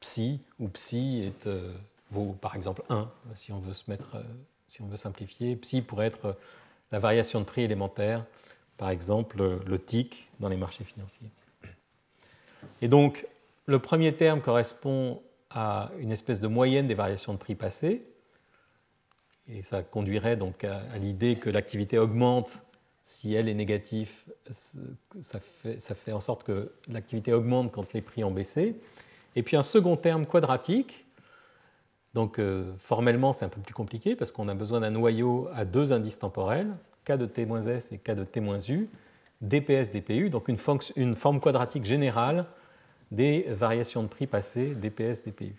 [0.00, 1.72] psi, où psi est, euh,
[2.10, 4.22] vaut par exemple 1, si on veut se mettre, euh,
[4.68, 5.56] si on veut simplifier.
[5.56, 6.36] Psi pourrait être
[6.92, 8.24] la variation de prix élémentaire,
[8.76, 11.30] par exemple le TIC dans les marchés financiers.
[12.82, 13.26] Et donc,
[13.66, 18.02] le premier terme correspond à une espèce de moyenne des variations de prix passées,
[19.48, 22.58] et ça conduirait donc à, l'idée que l'activité augmente
[23.02, 24.10] si elle est négative,
[25.22, 28.74] ça fait, ça fait en sorte que l'activité augmente quand les prix ont baissé.
[29.36, 31.06] Et puis un second terme quadratique,
[32.14, 35.66] donc euh, formellement c'est un peu plus compliqué parce qu'on a besoin d'un noyau à
[35.66, 38.88] deux indices temporels, k de t-s et k de t-u,
[39.42, 40.56] dps, dpu, donc une,
[40.96, 42.46] une forme quadratique générale
[43.12, 45.54] des variations de prix passées dps, dpu.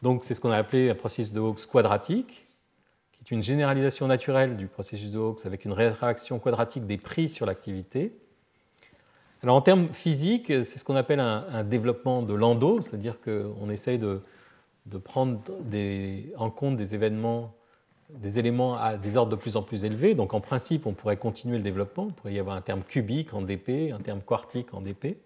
[0.00, 2.48] Donc c'est ce qu'on a appelé un processus de Hawkes quadratique,
[3.12, 7.28] qui est une généralisation naturelle du processus de Hawkes avec une réaction quadratique des prix
[7.28, 8.12] sur l'activité.
[9.42, 13.98] Alors en termes physiques, c'est ce qu'on appelle un, développement de Landau, c'est-à-dire qu'on essaye
[13.98, 14.20] de,
[15.02, 15.40] prendre
[16.36, 17.52] en compte des événements,
[18.10, 20.14] des éléments à des ordres de plus en plus élevés.
[20.14, 23.34] Donc en principe, on pourrait continuer le développement, il pourrait y avoir un terme cubique
[23.34, 25.16] en dp, un terme quartique en dp,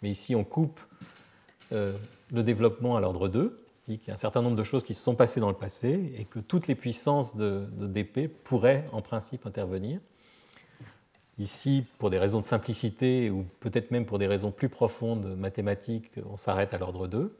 [0.00, 0.80] mais ici on coupe
[1.72, 1.92] euh,
[2.32, 3.64] le développement à l'ordre 2
[3.96, 6.12] qu'il y a un certain nombre de choses qui se sont passées dans le passé
[6.18, 10.00] et que toutes les puissances de, dp pourraient en principe intervenir.
[11.38, 16.10] Ici, pour des raisons de simplicité ou peut-être même pour des raisons plus profondes mathématiques,
[16.28, 17.36] on s'arrête à l'ordre 2.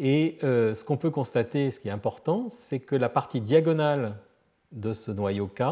[0.00, 4.16] Et euh, ce qu'on peut constater, ce qui est important, c'est que la partie diagonale
[4.72, 5.62] de ce noyau K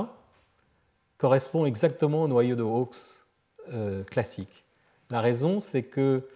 [1.16, 3.24] correspond exactement au noyau de Hawkes
[3.72, 4.64] euh, classique.
[5.10, 6.28] La raison, c'est que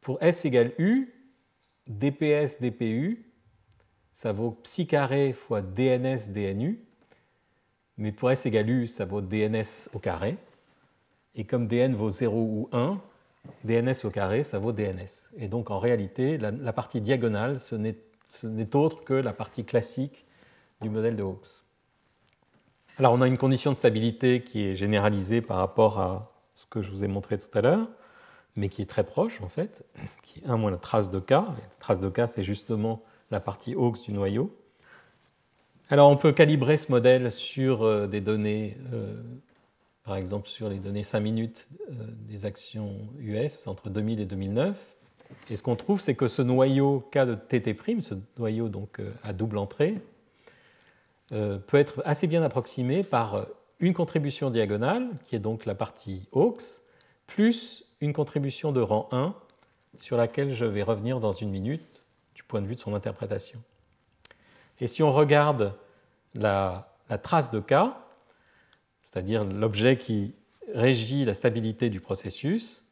[0.00, 1.12] pour S égale U,
[1.88, 3.26] dps dpu,
[4.12, 6.84] ça vaut psi carré fois dns dnu,
[7.98, 10.36] mais pour s égale u, ça vaut dns au carré.
[11.34, 13.00] Et comme dn vaut 0 ou 1,
[13.64, 15.28] dns au carré, ça vaut dns.
[15.36, 20.24] Et donc en réalité, la, partie diagonale, ce n'est autre que la partie classique
[20.80, 21.62] du modèle de Hawkes.
[22.98, 26.82] Alors on a une condition de stabilité qui est généralisée par rapport à ce que
[26.82, 27.88] je vous ai montré tout à l'heure
[28.56, 29.84] mais qui est très proche en fait,
[30.22, 31.30] qui est un moins la trace de K.
[31.30, 34.54] La trace de K, c'est justement la partie Hawkes du noyau.
[35.94, 39.14] Alors on peut calibrer ce modèle sur euh, des données, euh,
[40.02, 41.92] par exemple sur les données 5 minutes euh,
[42.28, 44.76] des actions US entre 2000 et 2009.
[45.50, 49.32] Et ce qu'on trouve, c'est que ce noyau K de TT', ce noyau donc à
[49.32, 49.94] double entrée,
[51.28, 53.46] peut être assez bien approximé par
[53.78, 56.80] une contribution diagonale, qui est donc la partie Hawkes,
[57.28, 59.32] plus une contribution de rang 1
[59.98, 62.04] sur laquelle je vais revenir dans une minute
[62.34, 63.62] du point de vue de son interprétation.
[64.80, 65.72] Et si on regarde
[66.34, 66.88] la,
[67.22, 67.74] trace de K,
[69.02, 70.34] c'est-à-dire l'objet qui
[70.72, 72.84] régit la stabilité du processus,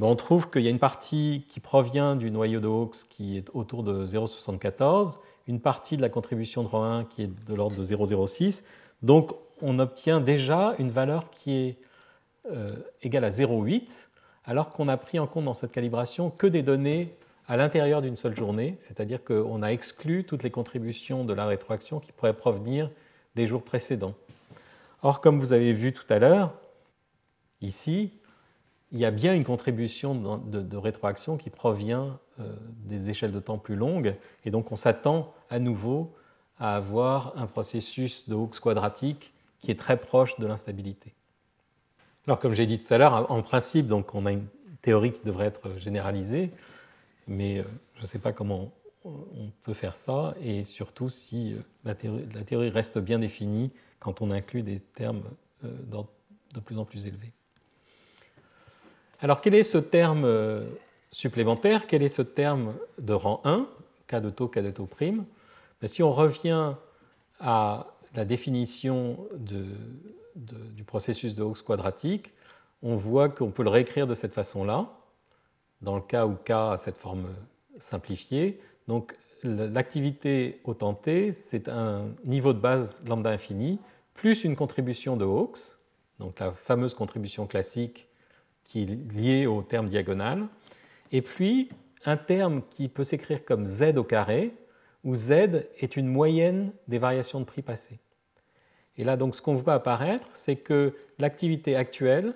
[0.00, 3.48] on trouve qu'il y a une partie qui provient du noyau de Hawkes qui est
[3.54, 5.16] autour de 0,74,
[5.48, 8.62] une partie de la contribution de rang 1 qui est de l'ordre de 0,06.
[9.02, 9.32] Donc
[9.62, 11.78] on obtient déjà une valeur qui est
[12.50, 12.68] euh,
[13.02, 14.06] égale à 0,8
[14.44, 17.16] alors qu'on a pris en compte dans cette calibration que des données
[17.48, 22.00] à l'intérieur d'une seule journée, c'est-à-dire qu'on a exclu toutes les contributions de la rétroaction
[22.00, 22.90] qui pourraient provenir
[23.34, 24.14] des jours précédents.
[25.02, 26.54] Or, comme vous avez vu tout à l'heure,
[27.60, 28.12] ici,
[28.92, 32.54] il y a bien une contribution de, rétroaction qui provient euh,
[32.84, 36.14] des échelles de temps plus longues, et donc on s'attend à nouveau
[36.58, 41.12] à avoir un processus de Hooks quadratique qui est très proche de l'instabilité.
[42.26, 44.46] Alors, comme j'ai dit tout à l'heure, en principe, donc, on a une
[44.82, 46.50] théorie qui devrait être généralisée,
[47.26, 47.64] mais euh,
[47.96, 48.72] je ne sais pas comment
[49.04, 53.70] on peut faire ça, et surtout si euh, la théorie, reste bien définie
[54.00, 55.22] quand on inclut des termes
[55.64, 55.70] euh,
[56.54, 57.32] de plus en plus élevés.
[59.20, 60.66] Alors, quel est ce terme
[61.10, 61.86] supplémentaire?
[61.86, 63.68] Quel est ce terme de rang 1,
[64.08, 65.24] K de taux, K de taux prime?
[65.80, 66.74] Ben, Si on revient
[67.40, 69.26] à la définition
[70.34, 72.32] du processus de Hawkes quadratique,
[72.82, 74.90] on voit qu'on peut le réécrire de cette façon-là,
[75.80, 77.28] dans le cas où K a cette forme
[77.78, 78.60] simplifiée.
[78.88, 83.78] Donc l'activité au temps t, c'est un niveau de base lambda infini
[84.14, 85.76] plus une contribution de Hawkes,
[86.18, 88.08] donc la fameuse contribution classique
[88.64, 90.48] qui est liée au terme diagonal,
[91.12, 91.68] et puis
[92.04, 94.54] un terme qui peut s'écrire comme z au carré,
[95.04, 95.30] où z
[95.78, 97.98] est une moyenne des variations de prix passées.
[98.96, 102.32] Et là, donc, ce qu'on voit apparaître, c'est que l'activité actuelle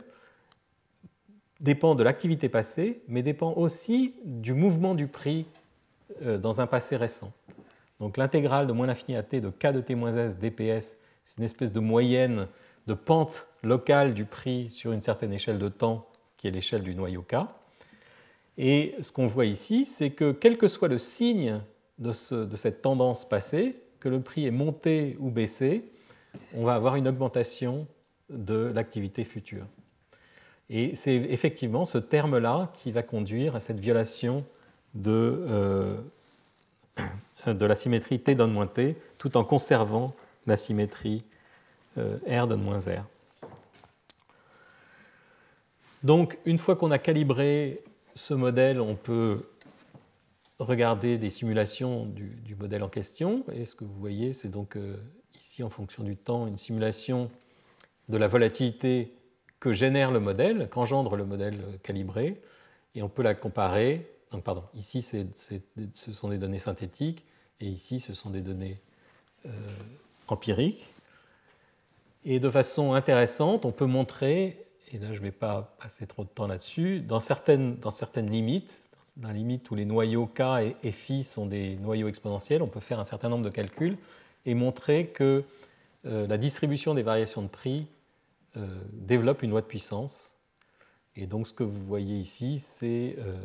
[1.61, 5.47] dépend de l'activité passée, mais dépend aussi du mouvement du prix
[6.23, 7.33] euh, dans un passé récent.
[8.01, 11.45] Donc l'intégrale de moins l'infini à t de k de t s dps, c'est une
[11.45, 12.49] espèce de moyenne
[12.87, 16.09] de pente locale du prix sur une certaine échelle de temps,
[16.39, 17.37] qui est l'échelle du noyau k.
[18.57, 21.61] Et ce qu'on voit ici, c'est que quel que soit le signe
[21.99, 25.85] de, de, cette tendance passée, que le prix est monté ou baissé,
[26.55, 27.87] on va avoir une augmentation
[28.31, 29.67] de l'activité future.
[30.71, 34.45] Et c'est effectivement ce terme-là qui va conduire à cette violation
[34.95, 35.97] de, euh,
[37.47, 40.15] de la symétrie T donne moins T, tout en conservant
[40.47, 41.25] la symétrie
[41.99, 43.05] euh, R donne moins R.
[46.05, 47.83] Donc, une fois qu'on a calibré
[48.15, 49.51] ce modèle, on peut
[50.59, 53.45] regarder des simulations du, modèle en question.
[53.53, 54.97] Et ce que vous voyez, c'est donc euh,
[55.41, 57.29] ici, en fonction du temps, une simulation
[58.09, 59.13] de la volatilité
[59.61, 62.41] que génère le modèle, qu'engendre le modèle calibré,
[62.95, 64.11] et on peut la comparer.
[64.33, 67.25] Donc, pardon, ici, ce sont des données synthétiques,
[67.61, 68.81] et ici, ce sont des données
[69.47, 69.51] euh,
[70.29, 70.87] empiriques.
[72.25, 76.25] Et de façon intéressante, on peut montrer, et là je ne vais pas passer trop
[76.25, 77.79] de temps là-dessus, dans certaines,
[78.31, 78.83] limites,
[79.17, 82.81] dans la limite où les noyaux K et Phi sont des noyaux exponentiels, on peut
[82.81, 83.97] faire un certain nombre de calculs
[84.45, 85.45] et montrer que
[86.07, 87.87] euh, la distribution des variations de prix
[88.57, 90.37] euh, développe une loi de puissance.
[91.17, 93.37] Et donc ce que vous voyez ici, c'est euh,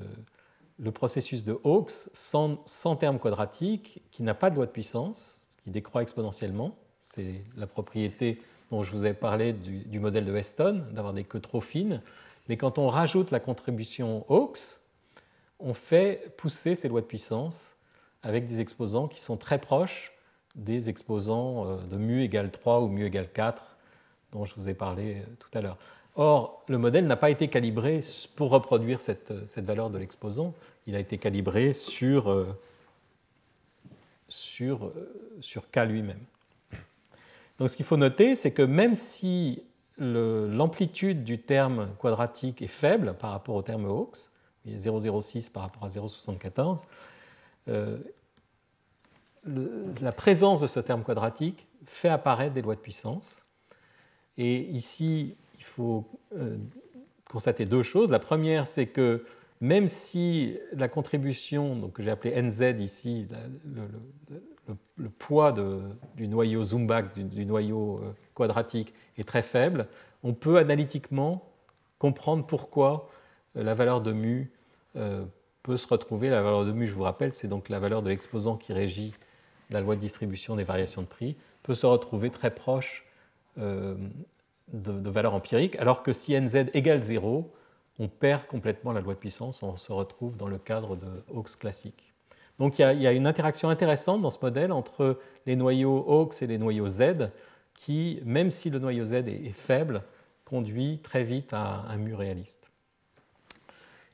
[0.77, 5.41] le processus de Hawkes sans, sans terme quadratique qui n'a pas de loi de puissance,
[5.63, 6.77] qui décroît exponentiellement.
[7.01, 8.41] C'est la propriété
[8.71, 12.01] dont je vous ai parlé du, modèle de Weston, d'avoir des queues trop fines.
[12.49, 14.79] Mais quand on rajoute la contribution Hawkes,
[15.59, 17.77] on fait pousser ces lois de puissance
[18.23, 20.11] avec des exposants qui sont très proches
[20.55, 23.74] des exposants euh, de mu égale 3 ou mu égale 4
[24.31, 25.77] dont je vous ai parlé euh, tout à l'heure.
[26.15, 27.99] Or, le modèle n'a pas été calibré
[28.35, 30.53] pour reproduire cette, euh, cette valeur de l'exposant,
[30.87, 32.47] il a été calibré sur, euh,
[34.27, 34.91] sur,
[35.41, 36.19] sur K lui-même.
[37.57, 39.63] Donc ce qu'il faut noter, c'est que même si
[39.97, 44.29] l'amplitude du terme quadratique est faible par rapport au terme a
[44.67, 46.79] 0,06 par rapport à 0,74,
[49.45, 53.44] la présence de ce terme quadratique fait apparaître des lois de puissance
[54.37, 56.05] et ici, il faut
[56.35, 56.57] euh,
[57.29, 58.09] constater deux choses.
[58.09, 59.25] La première, c'est que
[59.61, 63.27] même si la contribution donc, que j'ai appelée NZ ici,
[64.97, 65.53] le, poids
[66.15, 69.87] du noyau Zumbach, du, noyau euh, quadratique, est très faible,
[70.23, 71.49] on peut analytiquement
[71.99, 73.09] comprendre pourquoi
[73.55, 74.51] euh, la valeur de mu
[75.61, 76.29] peut se retrouver.
[76.29, 79.13] La valeur de mu, je vous rappelle, c'est donc la valeur de l'exposant qui régit
[79.69, 83.04] la loi de distribution des variations de prix, peut se retrouver très proche
[83.59, 83.95] euh,
[84.73, 87.51] de, valeur empirique, alors que si nz égale 0,
[87.99, 91.57] on perd complètement la loi de puissance, on se retrouve dans le cadre de Hawkes
[91.57, 92.13] classique.
[92.57, 96.47] Donc il y, a, une interaction intéressante dans ce modèle entre les noyaux Hawkes et
[96.47, 97.29] les noyaux Z,
[97.73, 100.03] qui, même si le noyau Z est, faible,
[100.45, 102.71] conduit très vite à un mu réaliste.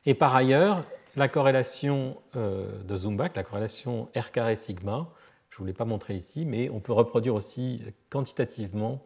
[0.06, 0.84] Et par ailleurs,
[1.16, 5.10] la corrélation euh, de Zumbach, la corrélation R carré sigma,
[5.50, 9.04] je ne vous l'ai pas montré ici, mais on peut reproduire aussi quantitativement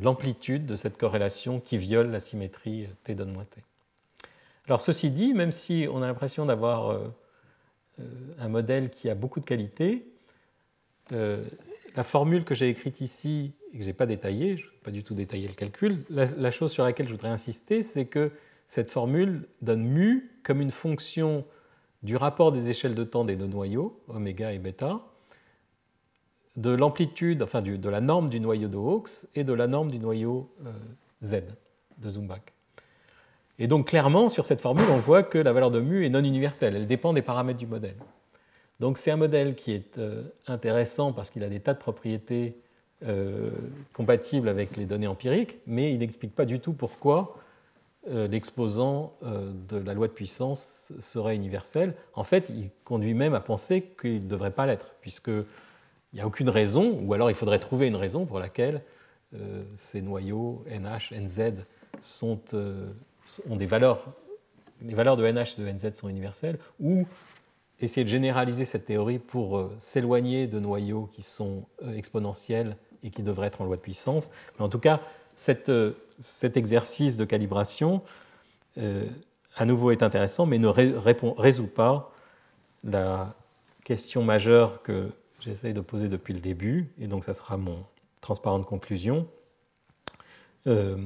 [0.00, 3.62] l'amplitude de cette corrélation qui viole la symétrie T donne moins T.
[4.66, 7.08] Alors ceci dit, même si on a l'impression d'avoir euh,
[8.00, 8.04] euh,
[8.38, 10.06] un modèle qui a beaucoup de qualité,
[11.96, 14.90] la formule que j'ai écrite ici et que je n'ai pas détaillée, je n'ai pas
[14.90, 18.30] du tout détaillé le calcul, la, chose sur laquelle je voudrais insister, c'est que
[18.66, 21.44] cette formule donne mu comme une fonction
[22.02, 25.00] du rapport des échelles de temps des deux noyaux, oméga et bêta,
[26.56, 29.98] de l'amplitude, enfin de la norme du noyau de Hawkes et de la norme du
[29.98, 30.72] noyau euh,
[31.22, 31.42] Z
[31.98, 32.42] de Zumbach.
[33.58, 36.24] Et donc clairement, sur cette formule, on voit que la valeur de mu est non
[36.24, 37.96] universelle, elle dépend des paramètres du modèle.
[38.80, 42.56] Donc c'est un modèle qui est euh, intéressant parce qu'il a des tas de propriétés
[43.06, 43.50] euh,
[43.92, 47.38] compatibles avec les données empiriques, mais il n'explique pas du tout pourquoi
[48.08, 51.96] l'exposant de la loi de puissance serait universel.
[52.14, 55.32] En fait, il conduit même à penser qu'il ne devrait pas l'être, puisque
[56.16, 58.80] il n'y a aucune raison, ou alors il faudrait trouver une raison pour laquelle
[59.34, 61.52] euh, ces noyaux NH, NZ
[62.00, 62.86] sont, euh,
[63.50, 64.02] ont des valeurs,
[64.80, 67.06] les valeurs de NH et de NZ sont universelles, ou
[67.80, 73.22] essayer de généraliser cette théorie pour euh, s'éloigner de noyaux qui sont exponentiels et qui
[73.22, 74.30] devrait être en loi de puissance.
[74.58, 75.02] Mais en tout cas,
[75.34, 75.68] cet
[76.56, 78.00] exercice de calibration,
[79.54, 82.10] à nouveau, est intéressant, mais ne résout pas
[82.84, 83.34] la
[83.84, 85.10] question majeure que
[85.40, 87.84] j'essaye de poser depuis le début, et donc ça sera mon
[88.20, 89.28] transparente conclusion.
[90.66, 90.96] je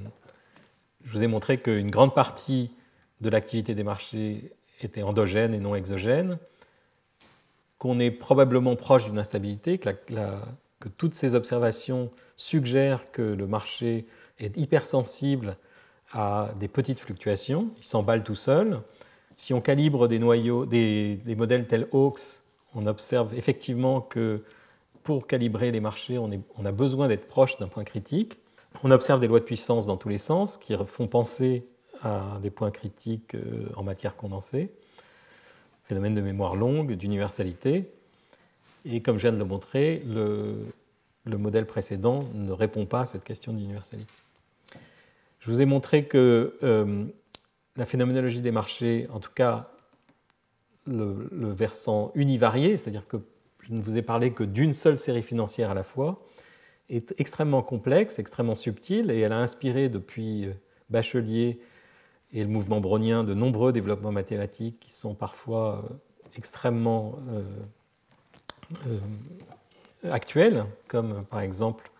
[1.04, 2.70] vous ai montré qu'une grande partie
[3.20, 6.38] de l'activité des marchés était endogène et non exogène,
[7.78, 9.90] qu'on est probablement proche d'une instabilité, que,
[10.80, 14.06] que, toutes ces observations suggèrent que le marché
[14.38, 15.56] est hypersensible
[16.12, 18.80] à des petites fluctuations, il s'emballe tout seul.
[19.36, 22.39] Si on calibre des noyaux, des, des modèles tels Hawks,
[22.74, 24.42] on observe effectivement que
[25.02, 28.38] pour calibrer les marchés, on, a besoin d'être proche d'un point critique.
[28.84, 31.66] On observe des lois de puissance dans tous les sens qui font penser
[32.02, 34.72] à des points critiques euh, en matière condensée,
[35.84, 37.90] phénomène de mémoire longue, d'universalité.
[38.84, 40.64] Et comme je viens de le montrer, le,
[41.24, 44.12] le modèle précédent ne répond pas à cette question d'universalité.
[45.40, 47.04] Je vous ai montré que euh,
[47.76, 49.70] la phénoménologie des marchés, en tout cas
[50.90, 53.18] le, versant univarié, c'est-à-dire que
[53.60, 56.22] je ne vous ai parlé que d'une seule série financière à la fois,
[56.88, 60.52] est extrêmement complexe, extrêmement subtile, et elle a inspiré depuis euh,
[60.90, 61.60] Bachelier
[62.32, 65.94] et le mouvement brownien de nombreux développements mathématiques qui sont parfois euh,
[66.36, 67.18] extrêmement
[68.86, 68.98] euh,
[70.10, 71.90] actuels, comme par exemple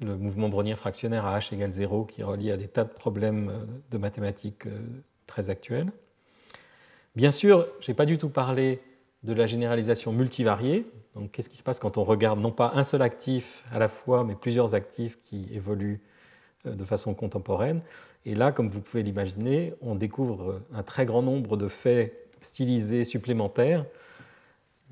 [0.00, 3.52] le mouvement brownien fractionnaire à h égale 0 qui relie à des tas de problèmes
[3.90, 4.66] de mathématiques
[5.26, 5.92] très actuels.
[7.16, 8.80] Bien sûr, je n'ai pas du tout parlé
[9.22, 10.86] de la généralisation multivariée.
[11.14, 13.88] Donc, qu'est-ce qui se passe quand on regarde non pas un seul actif à la
[13.88, 16.00] fois, mais plusieurs actifs qui évoluent
[16.64, 17.82] de façon contemporaine?
[18.26, 23.04] Et là, comme vous pouvez l'imaginer, on découvre un très grand nombre de faits stylisés
[23.04, 23.84] supplémentaires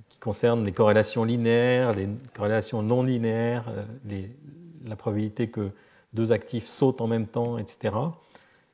[0.08, 4.26] qui concernent les corrélations linéaires, les corrélations non linéaires, euh,
[4.84, 5.70] la probabilité que
[6.12, 7.94] deux actifs sautent en même temps, etc.,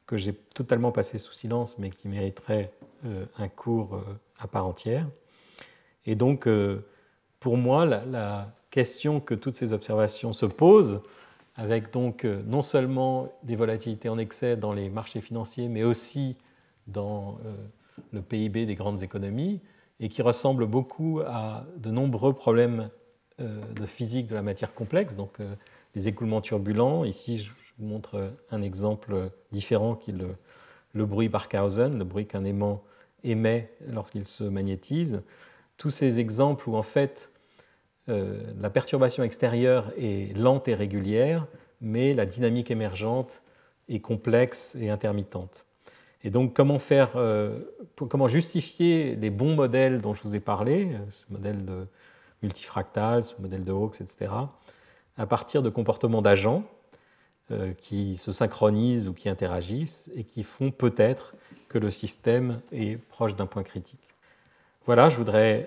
[0.07, 4.03] que j'ai totalement passé sous silence, mais qui mériteraient euh, un cours euh,
[4.39, 5.07] à part entière.
[6.07, 6.49] Et donc,
[7.41, 11.01] pour moi, la question que toutes ces observations se posent,
[11.59, 16.37] avec donc euh, non seulement des volatilités en excès dans les marchés financiers, mais aussi
[16.87, 17.55] dans euh,
[18.13, 19.61] le PIB des grandes économies,
[20.01, 22.91] et qui ressemble beaucoup à de nombreux problèmes
[23.41, 25.39] euh, de physique de la matière complexe, donc
[25.97, 27.05] les écoulements turbulents.
[27.05, 30.37] Ici, je vous montre un exemple différent qui le,
[30.99, 32.83] le bruit Barkhausen, le bruit qu'un aimant
[33.25, 35.23] émet lorsqu'il se magnétise.
[35.77, 37.31] Tous ces exemples où en fait
[38.09, 41.47] euh, la perturbation extérieure est lente et régulière,
[41.81, 43.43] mais la dynamique émergente
[43.89, 45.65] est complexe et intermittente.
[46.25, 47.61] Et donc, comment, faire, euh,
[48.09, 51.87] comment justifier les bons modèles dont je vous ai parlé, ce modèle de
[52.43, 54.33] multifractal, ce modèle de Hawkes, etc.,
[55.17, 56.65] à partir de comportements d'agents
[57.81, 61.35] qui se synchronisent ou qui interagissent et qui font peut-être
[61.69, 64.01] que le système est proche d'un point critique.
[64.85, 65.67] Voilà, je voudrais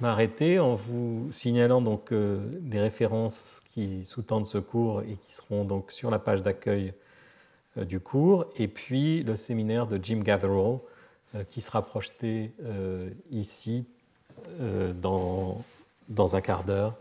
[0.00, 5.64] m'arrêter en vous signalant donc euh, les références qui sous-tendent ce cours et qui seront
[5.64, 6.92] donc sur la page d'accueil
[7.78, 10.78] euh, du cours, et puis le séminaire de Jim Gatherall
[11.34, 12.52] euh, qui sera projeté
[13.30, 13.86] ici
[15.00, 15.64] dans,
[16.10, 16.94] dans un quart d'heure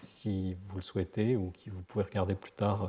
[0.00, 2.88] si vous le souhaitez ou qui vous pouvez regarder plus tard